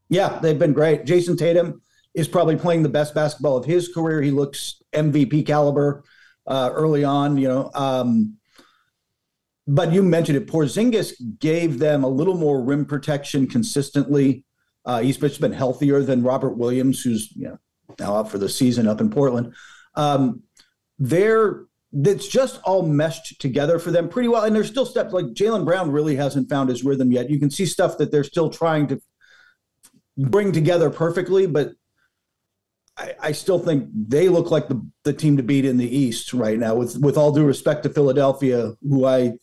Yeah, 0.09 0.39
they've 0.41 0.59
been 0.59 0.73
great. 0.73 1.05
Jayson 1.05 1.37
Tatum 1.37 1.81
is 2.15 2.29
probably 2.29 2.57
playing 2.57 2.83
the 2.83 2.89
best 2.89 3.15
basketball 3.15 3.57
of 3.57 3.65
his 3.65 3.89
career. 3.89 4.23
He 4.23 4.31
looks 4.31 4.83
MVP 4.95 5.47
caliber 5.47 6.05
uh, 6.47 6.71
early 6.73 7.05
on, 7.05 7.37
you 7.37 7.49
know. 7.49 7.71
Um, 7.75 8.37
but 9.67 9.93
you 9.93 10.03
mentioned 10.03 10.37
it. 10.37 10.47
Porzingis 10.47 11.13
gave 11.39 11.79
them 11.79 12.05
a 12.05 12.09
little 12.09 12.37
more 12.37 12.63
rim 12.63 12.85
protection 12.85 13.47
consistently. 13.47 14.45
Uh, 14.85 15.01
he's 15.01 15.19
been 15.19 15.53
healthier 15.53 16.03
than 16.03 16.23
Robert 16.23 16.57
Williams, 16.57 17.03
who's 17.03 17.33
you 17.35 17.49
know 17.49 17.59
now 17.99 18.15
out 18.15 18.31
for 18.31 18.39
the 18.39 18.49
season 18.49 18.87
up 18.87 19.01
in 19.01 19.11
Portland. 19.11 19.55
Um, 19.95 20.43
they're 20.99 21.65
it's 21.93 22.29
just 22.29 22.61
all 22.63 22.83
meshed 22.83 23.41
together 23.41 23.79
for 23.79 23.91
them 23.91 24.09
pretty 24.09 24.29
well. 24.29 24.45
And 24.45 24.55
there's 24.55 24.69
still 24.69 24.87
steps 24.87 25.13
like 25.13 25.27
Jaylen 25.27 25.65
Brown 25.65 25.91
really 25.91 26.17
hasn't 26.17 26.49
found 26.49 26.69
his 26.69 26.85
rhythm 26.85 27.11
yet. 27.11 27.31
You 27.31 27.39
can 27.39 27.51
see 27.51 27.65
stuff 27.65 27.99
that 27.99 28.11
they're 28.11 28.25
still 28.25 28.51
trying 28.51 28.89
to 28.89 29.01
bring 30.19 30.53
together 30.53 30.91
perfectly, 30.91 31.47
but 31.47 31.73
I, 32.97 33.15
I 33.21 33.33
still 33.33 33.59
think 33.59 33.89
they 33.93 34.29
look 34.29 34.51
like 34.51 34.69
the, 34.69 34.87
the 35.05 35.13
team 35.13 35.37
to 35.37 35.43
beat 35.43 35.65
in 35.65 35.77
the 35.77 35.97
East 35.97 36.33
right 36.33 36.59
now. 36.59 36.75
With 36.75 36.99
with 36.99 37.17
all 37.17 37.33
due 37.33 37.45
respect 37.45 37.83
to 37.85 37.91
Philadelphia, 37.91 38.75
who 38.83 39.05
I 39.05 39.35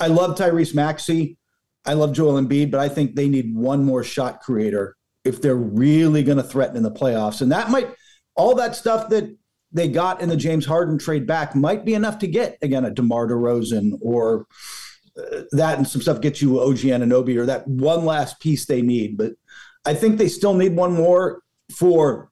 I 0.00 0.06
love 0.08 0.36
Tyrese 0.36 0.74
Maxey, 0.74 1.36
I 1.84 1.94
love 1.94 2.12
Joel 2.12 2.40
Embiid, 2.40 2.70
but 2.70 2.80
I 2.80 2.88
think 2.88 3.14
they 3.14 3.28
need 3.28 3.54
one 3.54 3.84
more 3.84 4.04
shot 4.04 4.40
creator 4.40 4.96
if 5.24 5.40
they're 5.42 5.56
really 5.56 6.22
going 6.22 6.38
to 6.38 6.44
threaten 6.44 6.76
in 6.76 6.82
the 6.82 6.90
playoffs. 6.90 7.40
And 7.40 7.50
that 7.52 7.70
might 7.70 7.88
all 8.36 8.54
that 8.56 8.76
stuff 8.76 9.08
that 9.10 9.36
they 9.72 9.88
got 9.88 10.20
in 10.20 10.28
the 10.28 10.36
James 10.36 10.64
Harden 10.64 10.98
trade 10.98 11.26
back 11.26 11.54
might 11.54 11.84
be 11.84 11.94
enough 11.94 12.18
to 12.20 12.26
get 12.26 12.56
again 12.62 12.84
a 12.84 12.90
DeMar 12.90 13.28
DeRozan 13.28 13.98
or 14.00 14.46
uh, 15.18 15.42
that 15.52 15.78
and 15.78 15.86
some 15.86 16.00
stuff 16.00 16.20
get 16.20 16.40
you 16.40 16.60
OG 16.60 16.78
Anunoby 16.78 17.36
or 17.36 17.46
that 17.46 17.66
one 17.66 18.04
last 18.04 18.40
piece 18.40 18.66
they 18.66 18.82
need. 18.82 19.18
But 19.18 19.32
I 19.84 19.94
think 19.94 20.18
they 20.18 20.28
still 20.28 20.54
need 20.54 20.76
one 20.76 20.92
more 20.92 21.42
for 21.74 22.30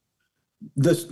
this 0.75 1.07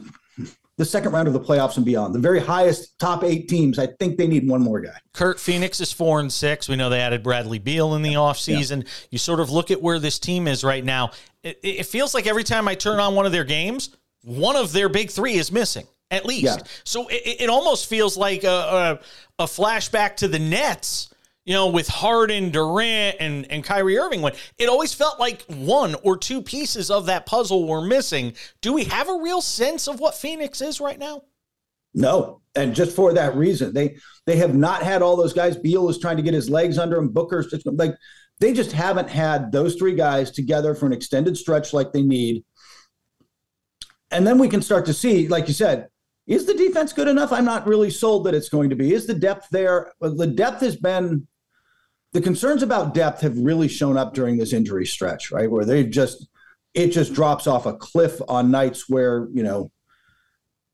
the 0.76 0.84
second 0.84 1.12
round 1.12 1.28
of 1.28 1.34
the 1.34 1.40
playoffs 1.40 1.76
and 1.76 1.84
beyond. 1.84 2.14
The 2.14 2.18
very 2.18 2.40
highest 2.40 2.98
top 2.98 3.22
eight 3.22 3.48
teams. 3.48 3.78
I 3.78 3.86
think 3.86 4.16
they 4.16 4.26
need 4.26 4.48
one 4.48 4.60
more 4.60 4.80
guy. 4.80 4.96
Kurt 5.12 5.38
Phoenix 5.38 5.80
is 5.80 5.92
four 5.92 6.20
and 6.20 6.32
six. 6.32 6.68
We 6.68 6.76
know 6.76 6.90
they 6.90 7.00
added 7.00 7.22
Bradley 7.22 7.58
Beal 7.58 7.94
in 7.94 8.02
the 8.02 8.14
offseason. 8.14 8.86
You 9.10 9.18
sort 9.18 9.40
of 9.40 9.50
look 9.50 9.70
at 9.70 9.80
where 9.80 9.98
this 9.98 10.18
team 10.18 10.48
is 10.48 10.64
right 10.64 10.84
now. 10.84 11.12
It, 11.42 11.60
it 11.62 11.86
feels 11.86 12.14
like 12.14 12.26
every 12.26 12.44
time 12.44 12.66
I 12.66 12.74
turn 12.74 12.98
on 12.98 13.14
one 13.14 13.26
of 13.26 13.32
their 13.32 13.44
games, 13.44 13.96
one 14.22 14.56
of 14.56 14.72
their 14.72 14.88
big 14.88 15.10
three 15.10 15.34
is 15.34 15.52
missing, 15.52 15.86
at 16.10 16.24
least. 16.24 16.44
Yeah. 16.44 16.56
So 16.84 17.06
it, 17.08 17.42
it 17.42 17.50
almost 17.50 17.86
feels 17.86 18.16
like 18.16 18.42
a, 18.42 18.48
a, 19.38 19.44
a 19.44 19.46
flashback 19.46 20.16
to 20.16 20.28
the 20.28 20.38
Nets. 20.38 21.10
You 21.44 21.52
know, 21.52 21.68
with 21.68 21.88
Harden, 21.88 22.50
Durant, 22.50 23.16
and, 23.20 23.50
and 23.50 23.62
Kyrie 23.62 23.98
Irving, 23.98 24.22
when 24.22 24.32
it 24.56 24.68
always 24.68 24.94
felt 24.94 25.20
like 25.20 25.42
one 25.42 25.94
or 26.02 26.16
two 26.16 26.40
pieces 26.40 26.90
of 26.90 27.06
that 27.06 27.26
puzzle 27.26 27.68
were 27.68 27.82
missing. 27.82 28.32
Do 28.62 28.72
we 28.72 28.84
have 28.84 29.10
a 29.10 29.20
real 29.20 29.42
sense 29.42 29.86
of 29.86 30.00
what 30.00 30.14
Phoenix 30.14 30.62
is 30.62 30.80
right 30.80 30.98
now? 30.98 31.22
No, 31.92 32.40
and 32.54 32.74
just 32.74 32.96
for 32.96 33.12
that 33.12 33.36
reason, 33.36 33.72
they 33.72 33.96
they 34.26 34.36
have 34.36 34.54
not 34.54 34.82
had 34.82 35.02
all 35.02 35.16
those 35.16 35.32
guys. 35.32 35.56
Beal 35.56 35.88
is 35.88 35.98
trying 35.98 36.16
to 36.16 36.22
get 36.22 36.34
his 36.34 36.50
legs 36.50 36.78
under 36.78 36.96
him. 36.96 37.08
Booker's 37.08 37.48
just 37.48 37.66
like 37.66 37.94
they 38.40 38.52
just 38.52 38.72
haven't 38.72 39.08
had 39.08 39.52
those 39.52 39.76
three 39.76 39.94
guys 39.94 40.30
together 40.30 40.74
for 40.74 40.86
an 40.86 40.92
extended 40.92 41.36
stretch 41.36 41.72
like 41.72 41.92
they 41.92 42.02
need. 42.02 42.44
And 44.10 44.26
then 44.26 44.38
we 44.38 44.48
can 44.48 44.62
start 44.62 44.86
to 44.86 44.94
see, 44.94 45.28
like 45.28 45.46
you 45.48 45.54
said, 45.54 45.88
is 46.26 46.46
the 46.46 46.54
defense 46.54 46.92
good 46.92 47.08
enough? 47.08 47.32
I'm 47.32 47.44
not 47.44 47.66
really 47.66 47.90
sold 47.90 48.24
that 48.24 48.34
it's 48.34 48.48
going 48.48 48.70
to 48.70 48.76
be. 48.76 48.92
Is 48.92 49.06
the 49.06 49.14
depth 49.14 49.48
there? 49.50 49.92
The 50.00 50.26
depth 50.26 50.60
has 50.62 50.76
been 50.76 51.26
the 52.14 52.22
concerns 52.22 52.62
about 52.62 52.94
depth 52.94 53.20
have 53.20 53.36
really 53.36 53.68
shown 53.68 53.98
up 53.98 54.14
during 54.14 54.38
this 54.38 54.52
injury 54.52 54.86
stretch, 54.86 55.32
right? 55.32 55.50
Where 55.50 55.64
they 55.64 55.84
just 55.84 56.28
it 56.72 56.88
just 56.88 57.12
drops 57.12 57.46
off 57.46 57.66
a 57.66 57.74
cliff 57.74 58.20
on 58.28 58.50
nights 58.50 58.88
where, 58.88 59.28
you 59.32 59.42
know, 59.42 59.70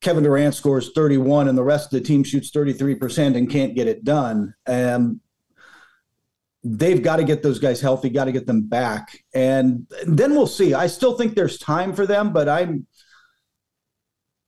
Kevin 0.01 0.23
Durant 0.23 0.55
scores 0.55 0.93
31 0.95 1.49
and 1.49 1.59
the 1.59 1.63
rest 1.63 1.93
of 1.93 2.01
the 2.01 2.07
team 2.07 2.25
shoots 2.25 2.51
33% 2.51 3.37
and 3.37 3.51
can't 3.51 3.75
get 3.75 3.87
it 3.87 4.03
done. 4.03 4.55
And 4.65 5.21
they've 6.65 7.03
got 7.03 7.17
to 7.17 7.25
get 7.25 7.43
those 7.43 7.59
guys 7.59 7.83
healthy, 7.83 8.09
got 8.09 8.25
to 8.25 8.33
get 8.33 8.47
them 8.47 8.63
back. 8.63 9.25
And 9.35 9.87
then 10.07 10.33
we'll 10.33 10.47
see. 10.47 10.73
I 10.73 10.87
still 10.87 11.17
think 11.17 11.35
there's 11.35 11.59
time 11.59 11.93
for 11.93 12.07
them, 12.07 12.33
but 12.33 12.49
I'm 12.49 12.87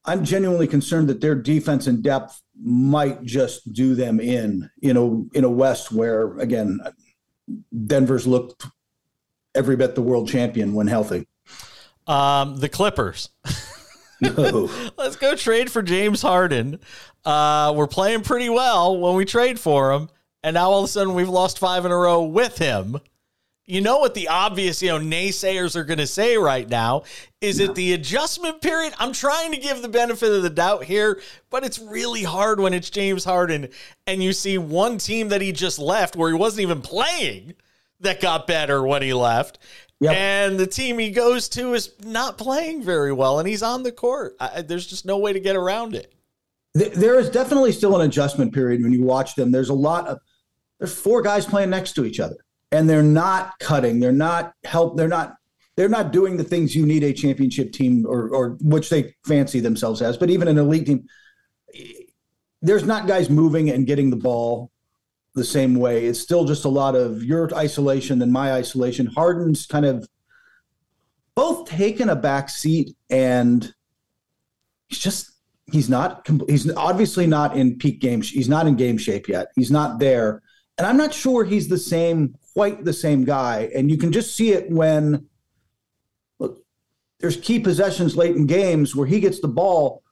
I'm 0.04 0.24
genuinely 0.24 0.66
concerned 0.66 1.08
that 1.08 1.20
their 1.20 1.34
defense 1.34 1.86
and 1.86 2.02
depth 2.02 2.42
might 2.60 3.22
just 3.22 3.72
do 3.72 3.94
them 3.94 4.18
in, 4.20 4.68
you 4.80 4.92
know, 4.92 5.28
in 5.32 5.44
a 5.44 5.50
West 5.50 5.92
where 5.92 6.38
again, 6.38 6.80
Denver's 7.86 8.26
looked 8.26 8.66
every 9.54 9.76
bit 9.76 9.94
the 9.94 10.02
world 10.02 10.28
champion 10.28 10.74
when 10.74 10.86
healthy. 10.86 11.26
Um, 12.06 12.56
the 12.56 12.68
Clippers. 12.68 13.28
No. 14.20 14.70
Let's 14.96 15.16
go 15.16 15.36
trade 15.36 15.70
for 15.70 15.82
James 15.82 16.22
Harden. 16.22 16.80
Uh, 17.24 17.72
we're 17.76 17.86
playing 17.86 18.22
pretty 18.22 18.48
well 18.48 18.98
when 18.98 19.14
we 19.14 19.24
trade 19.24 19.58
for 19.58 19.92
him, 19.92 20.08
and 20.42 20.54
now 20.54 20.70
all 20.70 20.80
of 20.80 20.84
a 20.84 20.88
sudden 20.88 21.14
we've 21.14 21.28
lost 21.28 21.58
five 21.58 21.84
in 21.84 21.92
a 21.92 21.96
row 21.96 22.22
with 22.22 22.58
him. 22.58 22.98
You 23.66 23.80
know 23.80 23.98
what 23.98 24.14
the 24.14 24.28
obvious, 24.28 24.82
you 24.82 24.88
know, 24.88 24.98
naysayers 24.98 25.76
are 25.76 25.84
going 25.84 25.98
to 25.98 26.06
say 26.06 26.36
right 26.36 26.68
now 26.68 27.04
is 27.40 27.60
it 27.60 27.74
the 27.74 27.92
adjustment 27.92 28.60
period? 28.60 28.92
I'm 28.98 29.12
trying 29.12 29.52
to 29.52 29.58
give 29.58 29.82
the 29.82 29.88
benefit 29.88 30.32
of 30.32 30.42
the 30.42 30.50
doubt 30.50 30.84
here, 30.84 31.20
but 31.48 31.64
it's 31.64 31.78
really 31.78 32.24
hard 32.24 32.58
when 32.58 32.74
it's 32.74 32.90
James 32.90 33.24
Harden 33.24 33.68
and 34.06 34.22
you 34.22 34.32
see 34.32 34.58
one 34.58 34.98
team 34.98 35.28
that 35.28 35.40
he 35.40 35.52
just 35.52 35.78
left 35.78 36.16
where 36.16 36.30
he 36.30 36.36
wasn't 36.36 36.62
even 36.62 36.82
playing 36.82 37.54
that 38.00 38.20
got 38.20 38.46
better 38.46 38.84
when 38.84 39.02
he 39.02 39.12
left. 39.12 39.58
Yep. 40.00 40.16
And 40.16 40.58
the 40.58 40.66
team 40.66 40.98
he 40.98 41.10
goes 41.10 41.48
to 41.50 41.74
is 41.74 41.92
not 42.04 42.36
playing 42.36 42.82
very 42.82 43.12
well, 43.12 43.38
and 43.38 43.48
he's 43.48 43.62
on 43.62 43.84
the 43.84 43.92
court. 43.92 44.34
I, 44.40 44.62
there's 44.62 44.86
just 44.86 45.06
no 45.06 45.18
way 45.18 45.32
to 45.32 45.38
get 45.38 45.54
around 45.54 45.94
it. 45.94 46.12
There 46.74 47.20
is 47.20 47.30
definitely 47.30 47.70
still 47.70 47.94
an 47.94 48.08
adjustment 48.08 48.52
period 48.52 48.82
when 48.82 48.92
you 48.92 49.04
watch 49.04 49.36
them. 49.36 49.52
There's 49.52 49.68
a 49.68 49.74
lot 49.74 50.08
of 50.08 50.18
there's 50.80 50.92
four 50.92 51.22
guys 51.22 51.46
playing 51.46 51.70
next 51.70 51.92
to 51.92 52.04
each 52.04 52.18
other, 52.18 52.38
and 52.72 52.88
they're 52.88 53.02
not 53.02 53.58
cutting. 53.60 54.00
They're 54.00 54.12
not 54.12 54.54
help. 54.64 54.96
They're 54.96 55.08
not 55.08 55.36
they're 55.76 55.88
not 55.88 56.12
doing 56.12 56.36
the 56.36 56.44
things 56.44 56.74
you 56.74 56.84
need 56.84 57.02
a 57.02 57.12
championship 57.12 57.72
team 57.72 58.04
or 58.06 58.28
or 58.28 58.56
which 58.60 58.90
they 58.90 59.14
fancy 59.24 59.60
themselves 59.60 60.02
as. 60.02 60.16
But 60.16 60.30
even 60.30 60.48
an 60.48 60.58
elite 60.58 60.86
team, 60.86 61.06
there's 62.60 62.84
not 62.84 63.06
guys 63.06 63.30
moving 63.30 63.70
and 63.70 63.86
getting 63.86 64.10
the 64.10 64.16
ball 64.16 64.70
the 65.34 65.44
same 65.44 65.76
way. 65.76 66.06
It's 66.06 66.20
still 66.20 66.44
just 66.44 66.64
a 66.64 66.68
lot 66.68 66.94
of 66.94 67.22
your 67.22 67.54
isolation 67.54 68.20
and 68.20 68.32
my 68.32 68.52
isolation. 68.52 69.06
Harden's 69.06 69.66
kind 69.66 69.86
of 69.86 70.06
both 71.34 71.68
taken 71.68 72.08
a 72.08 72.16
back 72.16 72.50
seat 72.50 72.94
and 73.08 73.72
he's 74.88 74.98
just 74.98 75.32
he's 75.70 75.88
not 75.88 76.26
he's 76.48 76.70
obviously 76.74 77.26
not 77.26 77.56
in 77.56 77.78
peak 77.78 78.00
game 78.00 78.20
he's 78.20 78.48
not 78.48 78.66
in 78.66 78.76
game 78.76 78.98
shape 78.98 79.28
yet 79.28 79.48
he's 79.56 79.70
not 79.70 79.98
there 79.98 80.42
and 80.76 80.86
i'm 80.86 80.96
not 80.96 81.14
sure 81.14 81.44
he's 81.44 81.68
the 81.68 81.78
same 81.78 82.34
quite 82.52 82.84
the 82.84 82.92
same 82.92 83.24
guy 83.24 83.70
and 83.74 83.90
you 83.90 83.96
can 83.96 84.12
just 84.12 84.36
see 84.36 84.52
it 84.52 84.70
when 84.70 85.26
look 86.38 86.64
there's 87.20 87.36
key 87.36 87.58
possessions 87.58 88.16
late 88.16 88.36
in 88.36 88.46
games 88.46 88.94
where 88.94 89.06
he 89.06 89.20
gets 89.20 89.40
the 89.40 89.48
ball 89.48 90.02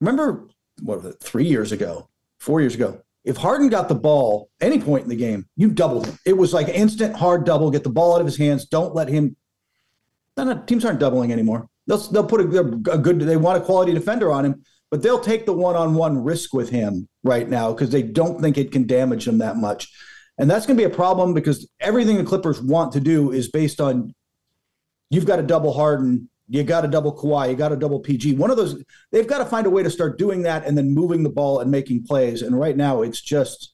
remember 0.00 0.48
what 0.82 1.02
was 1.02 1.14
it 1.14 1.20
3 1.20 1.44
years 1.44 1.72
ago 1.72 2.08
4 2.38 2.60
years 2.60 2.74
ago 2.74 3.02
if 3.24 3.36
Harden 3.36 3.68
got 3.68 3.88
the 3.88 3.94
ball 3.94 4.50
any 4.60 4.80
point 4.80 5.04
in 5.04 5.08
the 5.08 5.14
game, 5.14 5.46
you 5.54 5.68
doubled 5.68 6.08
him. 6.08 6.18
It 6.26 6.36
was 6.36 6.52
like 6.52 6.66
instant 6.66 7.14
hard 7.14 7.44
double, 7.44 7.70
get 7.70 7.84
the 7.84 7.88
ball 7.88 8.16
out 8.16 8.20
of 8.20 8.26
his 8.26 8.36
hands, 8.36 8.64
don't 8.66 8.96
let 8.96 9.06
him 9.06 9.36
no, 10.36 10.44
no, 10.44 10.62
teams 10.62 10.84
aren't 10.84 11.00
doubling 11.00 11.32
anymore. 11.32 11.68
They'll 11.86 11.98
they'll 11.98 12.26
put 12.26 12.40
a, 12.40 12.60
a 12.92 12.98
good. 12.98 13.20
They 13.20 13.36
want 13.36 13.58
a 13.58 13.64
quality 13.64 13.92
defender 13.92 14.32
on 14.32 14.44
him, 14.44 14.62
but 14.90 15.02
they'll 15.02 15.20
take 15.20 15.46
the 15.46 15.52
one-on-one 15.52 16.22
risk 16.22 16.54
with 16.54 16.70
him 16.70 17.08
right 17.22 17.48
now 17.48 17.72
because 17.72 17.90
they 17.90 18.02
don't 18.02 18.40
think 18.40 18.56
it 18.56 18.72
can 18.72 18.86
damage 18.86 19.26
him 19.26 19.38
that 19.38 19.56
much, 19.56 19.92
and 20.38 20.50
that's 20.50 20.66
going 20.66 20.76
to 20.76 20.80
be 20.80 20.90
a 20.90 20.94
problem 20.94 21.34
because 21.34 21.68
everything 21.80 22.16
the 22.16 22.24
Clippers 22.24 22.60
want 22.60 22.92
to 22.92 23.00
do 23.00 23.32
is 23.32 23.50
based 23.50 23.80
on 23.80 24.14
you've 25.10 25.26
got 25.26 25.36
to 25.36 25.42
double 25.42 25.72
Harden, 25.72 26.28
you 26.48 26.62
got 26.62 26.82
to 26.82 26.88
double 26.88 27.14
Kawhi, 27.16 27.50
you 27.50 27.56
got 27.56 27.68
to 27.68 27.76
double 27.76 28.00
PG. 28.00 28.34
One 28.34 28.50
of 28.50 28.56
those, 28.56 28.82
they've 29.10 29.26
got 29.26 29.38
to 29.38 29.44
find 29.44 29.66
a 29.66 29.70
way 29.70 29.82
to 29.82 29.90
start 29.90 30.18
doing 30.18 30.42
that 30.42 30.64
and 30.66 30.76
then 30.76 30.94
moving 30.94 31.22
the 31.22 31.30
ball 31.30 31.60
and 31.60 31.70
making 31.70 32.04
plays. 32.04 32.42
And 32.42 32.58
right 32.58 32.76
now, 32.76 33.02
it's 33.02 33.20
just 33.20 33.72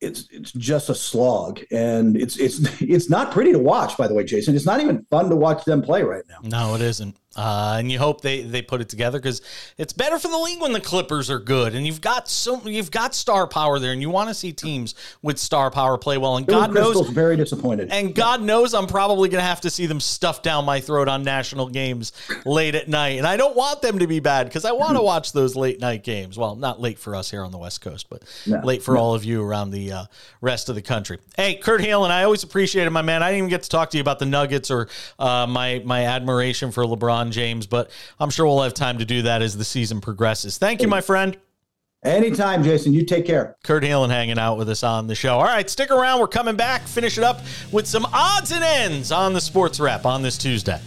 it's 0.00 0.26
it's 0.30 0.52
just 0.52 0.88
a 0.88 0.94
slog, 0.94 1.60
and 1.70 2.16
it's 2.16 2.38
it's 2.38 2.58
it's 2.80 3.10
not 3.10 3.32
pretty 3.32 3.52
to 3.52 3.58
watch. 3.58 3.96
By 3.96 4.08
the 4.08 4.14
way, 4.14 4.24
Jason, 4.24 4.56
it's 4.56 4.66
not 4.66 4.80
even 4.80 5.06
fun 5.10 5.28
to 5.28 5.36
watch 5.36 5.64
them 5.64 5.82
play 5.82 6.02
right 6.02 6.24
now. 6.28 6.38
No, 6.42 6.74
it 6.74 6.80
isn't. 6.80 7.16
Uh, 7.36 7.76
and 7.78 7.92
you 7.92 7.98
hope 7.98 8.22
they, 8.22 8.42
they 8.42 8.60
put 8.60 8.80
it 8.80 8.88
together 8.88 9.16
because 9.18 9.40
it's 9.78 9.92
better 9.92 10.18
for 10.18 10.26
the 10.26 10.36
league 10.36 10.60
when 10.60 10.72
the 10.72 10.80
Clippers 10.80 11.30
are 11.30 11.38
good 11.38 11.76
and 11.76 11.86
you've 11.86 12.00
got 12.00 12.28
so 12.28 12.60
you've 12.66 12.90
got 12.90 13.14
star 13.14 13.46
power 13.46 13.78
there 13.78 13.92
and 13.92 14.02
you 14.02 14.10
want 14.10 14.28
to 14.28 14.34
see 14.34 14.52
teams 14.52 14.96
with 15.22 15.38
star 15.38 15.70
power 15.70 15.96
play 15.96 16.18
well. 16.18 16.36
And 16.36 16.44
God 16.44 16.72
Crystal's 16.72 17.06
knows, 17.06 17.10
very 17.10 17.36
disappointed. 17.36 17.92
and 17.92 18.16
God 18.16 18.42
knows, 18.42 18.74
I'm 18.74 18.88
probably 18.88 19.28
going 19.28 19.40
to 19.40 19.46
have 19.46 19.60
to 19.60 19.70
see 19.70 19.86
them 19.86 20.00
stuff 20.00 20.42
down 20.42 20.64
my 20.64 20.80
throat 20.80 21.06
on 21.06 21.22
national 21.22 21.68
games 21.68 22.12
late 22.44 22.74
at 22.74 22.88
night. 22.88 23.18
And 23.18 23.26
I 23.28 23.36
don't 23.36 23.54
want 23.54 23.80
them 23.80 24.00
to 24.00 24.08
be 24.08 24.18
bad 24.18 24.48
because 24.48 24.64
I 24.64 24.72
want 24.72 24.96
to 24.96 25.02
watch 25.10 25.32
those 25.32 25.54
late 25.54 25.78
night 25.78 26.02
games. 26.02 26.36
Well, 26.36 26.56
not 26.56 26.80
late 26.80 26.98
for 26.98 27.14
us 27.14 27.30
here 27.30 27.44
on 27.44 27.52
the 27.52 27.58
West 27.58 27.80
Coast, 27.80 28.10
but 28.10 28.24
No, 28.44 28.58
late 28.64 28.82
for 28.82 28.98
all 28.98 29.14
of 29.14 29.24
you 29.24 29.44
around 29.44 29.70
the 29.70 29.92
uh, 29.92 30.04
rest 30.40 30.68
of 30.68 30.74
the 30.74 30.82
country. 30.82 31.18
Hey, 31.36 31.54
Kurt 31.54 31.80
Helin, 31.80 32.10
I 32.10 32.24
always 32.24 32.42
appreciated 32.42 32.90
my 32.90 33.02
man. 33.02 33.22
I 33.22 33.28
didn't 33.30 33.38
even 33.38 33.50
get 33.50 33.62
to 33.62 33.68
talk 33.68 33.90
to 33.90 33.96
you 33.96 34.00
about 34.00 34.18
the 34.18 34.26
Nuggets 34.26 34.68
or 34.68 34.88
uh, 35.20 35.46
my 35.46 35.80
my 35.84 36.06
admiration 36.06 36.72
for 36.72 36.82
LeBron 36.82 37.19
James, 37.30 37.66
but 37.66 37.90
I'm 38.18 38.30
sure 38.30 38.46
we'll 38.46 38.62
have 38.62 38.74
time 38.74 38.98
to 38.98 39.04
do 39.04 39.22
that 39.22 39.42
as 39.42 39.56
the 39.56 39.64
season 39.64 40.00
progresses. 40.00 40.58
Thank 40.58 40.82
you, 40.82 40.88
my 40.88 41.00
friend. 41.00 41.36
Anytime, 42.02 42.62
Jason. 42.64 42.94
You 42.94 43.04
take 43.04 43.26
care. 43.26 43.56
Kurt 43.62 43.82
Helin 43.82 44.08
hanging 44.08 44.38
out 44.38 44.56
with 44.56 44.70
us 44.70 44.82
on 44.82 45.06
the 45.06 45.14
show. 45.14 45.34
All 45.34 45.44
right, 45.44 45.68
stick 45.68 45.90
around. 45.90 46.20
We're 46.20 46.28
coming 46.28 46.56
back. 46.56 46.82
Finish 46.82 47.18
it 47.18 47.24
up 47.24 47.40
with 47.72 47.86
some 47.86 48.06
odds 48.12 48.52
and 48.52 48.64
ends 48.64 49.12
on 49.12 49.34
the 49.34 49.40
sports 49.40 49.78
wrap 49.78 50.06
on 50.06 50.22
this 50.22 50.38
Tuesday. 50.38 50.80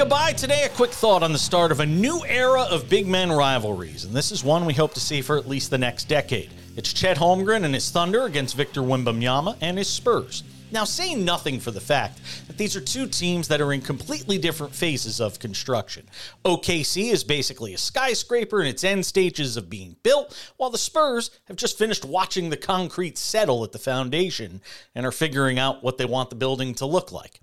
Goodbye 0.00 0.32
today, 0.32 0.64
a 0.64 0.68
quick 0.70 0.92
thought 0.92 1.22
on 1.22 1.30
the 1.30 1.38
start 1.38 1.70
of 1.70 1.80
a 1.80 1.84
new 1.84 2.24
era 2.24 2.62
of 2.70 2.88
big 2.88 3.06
men 3.06 3.30
rivalries, 3.30 4.06
and 4.06 4.14
this 4.14 4.32
is 4.32 4.42
one 4.42 4.64
we 4.64 4.72
hope 4.72 4.94
to 4.94 4.98
see 4.98 5.20
for 5.20 5.36
at 5.36 5.46
least 5.46 5.68
the 5.68 5.76
next 5.76 6.04
decade. 6.08 6.48
It's 6.74 6.94
Chet 6.94 7.18
Holmgren 7.18 7.64
and 7.64 7.74
his 7.74 7.90
Thunder 7.90 8.24
against 8.24 8.56
Victor 8.56 8.80
Wembanyama 8.80 9.58
and 9.60 9.76
his 9.76 9.90
Spurs. 9.90 10.42
Now, 10.72 10.84
say 10.84 11.14
nothing 11.14 11.58
for 11.58 11.72
the 11.72 11.80
fact 11.80 12.20
that 12.46 12.56
these 12.56 12.76
are 12.76 12.80
two 12.80 13.08
teams 13.08 13.48
that 13.48 13.60
are 13.60 13.72
in 13.72 13.80
completely 13.80 14.38
different 14.38 14.74
phases 14.74 15.20
of 15.20 15.40
construction. 15.40 16.06
OKC 16.44 17.10
is 17.10 17.24
basically 17.24 17.74
a 17.74 17.78
skyscraper 17.78 18.60
in 18.60 18.68
its 18.68 18.84
end 18.84 19.04
stages 19.04 19.56
of 19.56 19.68
being 19.68 19.96
built, 20.02 20.34
while 20.56 20.70
the 20.70 20.78
Spurs 20.78 21.30
have 21.44 21.56
just 21.56 21.76
finished 21.76 22.04
watching 22.04 22.50
the 22.50 22.56
concrete 22.56 23.18
settle 23.18 23.64
at 23.64 23.72
the 23.72 23.78
foundation 23.78 24.60
and 24.94 25.04
are 25.04 25.12
figuring 25.12 25.58
out 25.58 25.82
what 25.82 25.98
they 25.98 26.04
want 26.04 26.30
the 26.30 26.36
building 26.36 26.74
to 26.76 26.86
look 26.86 27.10
like. 27.10 27.40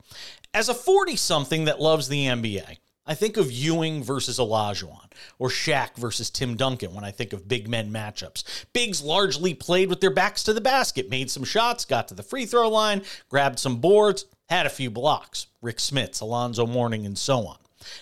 As 0.54 0.70
a 0.70 0.74
40 0.74 1.16
something 1.16 1.66
that 1.66 1.82
loves 1.82 2.08
the 2.08 2.26
NBA, 2.26 2.78
I 3.06 3.14
think 3.14 3.38
of 3.38 3.52
Ewing 3.52 4.04
versus 4.04 4.38
Olajuwon 4.38 5.12
or 5.40 5.48
Shaq 5.48 5.96
versus 5.96 6.30
Tim 6.30 6.56
Duncan 6.58 6.94
when 6.94 7.06
I 7.06 7.12
think 7.12 7.32
of 7.32 7.48
big 7.48 7.70
men 7.70 7.92
matchups. 7.92 8.44
Bigs 8.74 9.02
largely 9.02 9.54
played 9.54 9.90
with 9.90 10.02
their 10.02 10.14
backs 10.14 10.44
to 10.44 10.54
the 10.54 10.62
basket, 10.62 11.10
made 11.10 11.32
some 11.32 11.46
shots, 11.46 11.86
got 11.86 12.10
to 12.10 12.14
the 12.14 12.24
free 12.24 12.46
throw 12.46 12.70
line, 12.70 13.04
grabbed 13.30 13.60
some 13.60 13.78
boards, 13.78 14.26
had 14.50 14.66
a 14.66 14.70
few 14.70 14.90
blocks. 14.90 15.48
Rick 15.62 15.78
Smits, 15.78 16.22
Alonzo 16.22 16.66
Mourning, 16.66 17.06
and 17.06 17.18
so 17.18 17.48
on. 17.48 17.58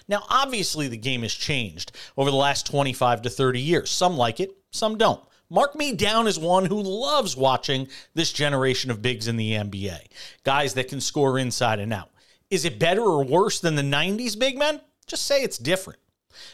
Now, 0.07 0.23
obviously, 0.29 0.87
the 0.87 0.97
game 0.97 1.21
has 1.21 1.33
changed 1.33 1.91
over 2.17 2.31
the 2.31 2.37
last 2.37 2.65
25 2.65 3.23
to 3.23 3.29
30 3.29 3.59
years. 3.59 3.89
Some 3.91 4.17
like 4.17 4.39
it, 4.39 4.57
some 4.71 4.97
don't. 4.97 5.23
Mark 5.49 5.75
me 5.75 5.93
down 5.93 6.25
as 6.25 6.39
one 6.39 6.65
who 6.65 6.81
loves 6.81 7.37
watching 7.37 7.87
this 8.15 8.33
generation 8.33 8.89
of 8.89 9.03
bigs 9.03 9.27
in 9.27 9.37
the 9.37 9.51
NBA. 9.51 9.99
Guys 10.43 10.73
that 10.73 10.87
can 10.87 10.99
score 10.99 11.37
inside 11.37 11.79
and 11.79 11.93
out. 11.93 12.09
Is 12.49 12.65
it 12.65 12.79
better 12.79 13.01
or 13.01 13.23
worse 13.23 13.59
than 13.59 13.75
the 13.75 13.81
90s 13.81 14.37
big 14.37 14.57
men? 14.57 14.81
Just 15.07 15.25
say 15.25 15.43
it's 15.43 15.57
different. 15.57 15.99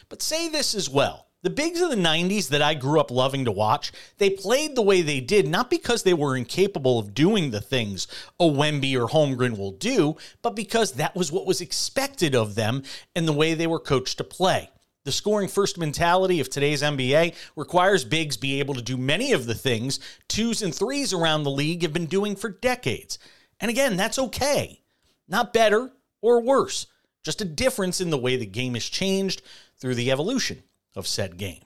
But 0.08 0.22
say 0.22 0.48
this 0.48 0.74
as 0.74 0.88
well. 0.88 1.26
The 1.42 1.50
bigs 1.50 1.80
of 1.80 1.90
the 1.90 1.96
90s 1.96 2.48
that 2.50 2.62
I 2.62 2.74
grew 2.74 3.00
up 3.00 3.10
loving 3.10 3.44
to 3.46 3.52
watch, 3.52 3.90
they 4.18 4.30
played 4.30 4.76
the 4.76 4.82
way 4.82 5.02
they 5.02 5.18
did, 5.18 5.48
not 5.48 5.70
because 5.70 6.04
they 6.04 6.14
were 6.14 6.36
incapable 6.36 7.00
of 7.00 7.14
doing 7.14 7.50
the 7.50 7.60
things 7.60 8.06
a 8.38 8.44
Wemby 8.44 8.94
or 8.94 9.08
Holmgren 9.08 9.58
will 9.58 9.72
do, 9.72 10.16
but 10.40 10.54
because 10.54 10.92
that 10.92 11.16
was 11.16 11.32
what 11.32 11.44
was 11.44 11.60
expected 11.60 12.36
of 12.36 12.54
them 12.54 12.84
and 13.16 13.26
the 13.26 13.32
way 13.32 13.54
they 13.54 13.66
were 13.66 13.80
coached 13.80 14.18
to 14.18 14.24
play. 14.24 14.70
The 15.04 15.10
scoring 15.10 15.48
first 15.48 15.78
mentality 15.78 16.38
of 16.38 16.48
today's 16.48 16.80
NBA 16.80 17.34
requires 17.56 18.04
bigs 18.04 18.36
be 18.36 18.60
able 18.60 18.74
to 18.74 18.82
do 18.82 18.96
many 18.96 19.32
of 19.32 19.46
the 19.46 19.54
things 19.54 19.98
twos 20.28 20.62
and 20.62 20.72
threes 20.72 21.12
around 21.12 21.42
the 21.42 21.50
league 21.50 21.82
have 21.82 21.92
been 21.92 22.06
doing 22.06 22.36
for 22.36 22.50
decades. 22.50 23.18
And 23.58 23.68
again, 23.68 23.96
that's 23.96 24.18
okay. 24.20 24.81
Not 25.32 25.54
better 25.54 25.90
or 26.20 26.42
worse, 26.42 26.86
just 27.24 27.40
a 27.40 27.46
difference 27.46 28.02
in 28.02 28.10
the 28.10 28.18
way 28.18 28.36
the 28.36 28.44
game 28.44 28.74
has 28.74 28.84
changed 28.84 29.40
through 29.78 29.94
the 29.94 30.12
evolution 30.12 30.62
of 30.94 31.06
said 31.06 31.38
game. 31.38 31.62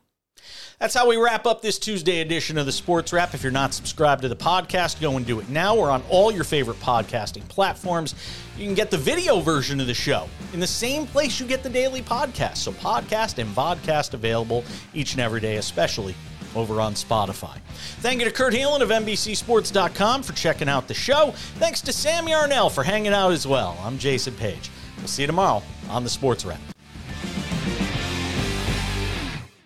That's 0.78 0.94
how 0.94 1.08
we 1.08 1.16
wrap 1.16 1.46
up 1.46 1.62
this 1.62 1.76
Tuesday 1.76 2.20
edition 2.20 2.58
of 2.58 2.66
the 2.66 2.70
Sports 2.70 3.12
Wrap. 3.12 3.34
If 3.34 3.42
you're 3.42 3.50
not 3.50 3.74
subscribed 3.74 4.22
to 4.22 4.28
the 4.28 4.36
podcast, 4.36 5.00
go 5.00 5.16
and 5.16 5.26
do 5.26 5.40
it 5.40 5.48
now. 5.48 5.74
We're 5.74 5.90
on 5.90 6.04
all 6.08 6.30
your 6.30 6.44
favorite 6.44 6.78
podcasting 6.78 7.48
platforms. 7.48 8.14
You 8.56 8.66
can 8.66 8.74
get 8.74 8.92
the 8.92 8.98
video 8.98 9.40
version 9.40 9.80
of 9.80 9.88
the 9.88 9.94
show 9.94 10.28
in 10.52 10.60
the 10.60 10.66
same 10.66 11.04
place 11.04 11.40
you 11.40 11.46
get 11.46 11.64
the 11.64 11.70
daily 11.70 12.02
podcast. 12.02 12.58
So, 12.58 12.70
podcast 12.70 13.38
and 13.38 13.50
vodcast 13.50 14.14
available 14.14 14.64
each 14.94 15.12
and 15.14 15.20
every 15.20 15.40
day, 15.40 15.56
especially 15.56 16.14
over 16.56 16.80
on 16.80 16.94
Spotify. 16.94 17.58
Thank 18.00 18.20
you 18.20 18.24
to 18.24 18.32
Kurt 18.32 18.54
Helin 18.54 18.80
of 18.80 18.88
NBCSports.com 18.88 20.22
for 20.22 20.32
checking 20.32 20.68
out 20.68 20.88
the 20.88 20.94
show. 20.94 21.32
Thanks 21.56 21.80
to 21.82 21.92
Sam 21.92 22.28
Yarnell 22.28 22.70
for 22.70 22.82
hanging 22.82 23.12
out 23.12 23.32
as 23.32 23.46
well. 23.46 23.78
I'm 23.82 23.98
Jason 23.98 24.34
Page. 24.34 24.70
We'll 24.98 25.08
see 25.08 25.22
you 25.22 25.26
tomorrow 25.26 25.62
on 25.88 26.04
the 26.04 26.10
Sports 26.10 26.44
Wrap. 26.44 26.75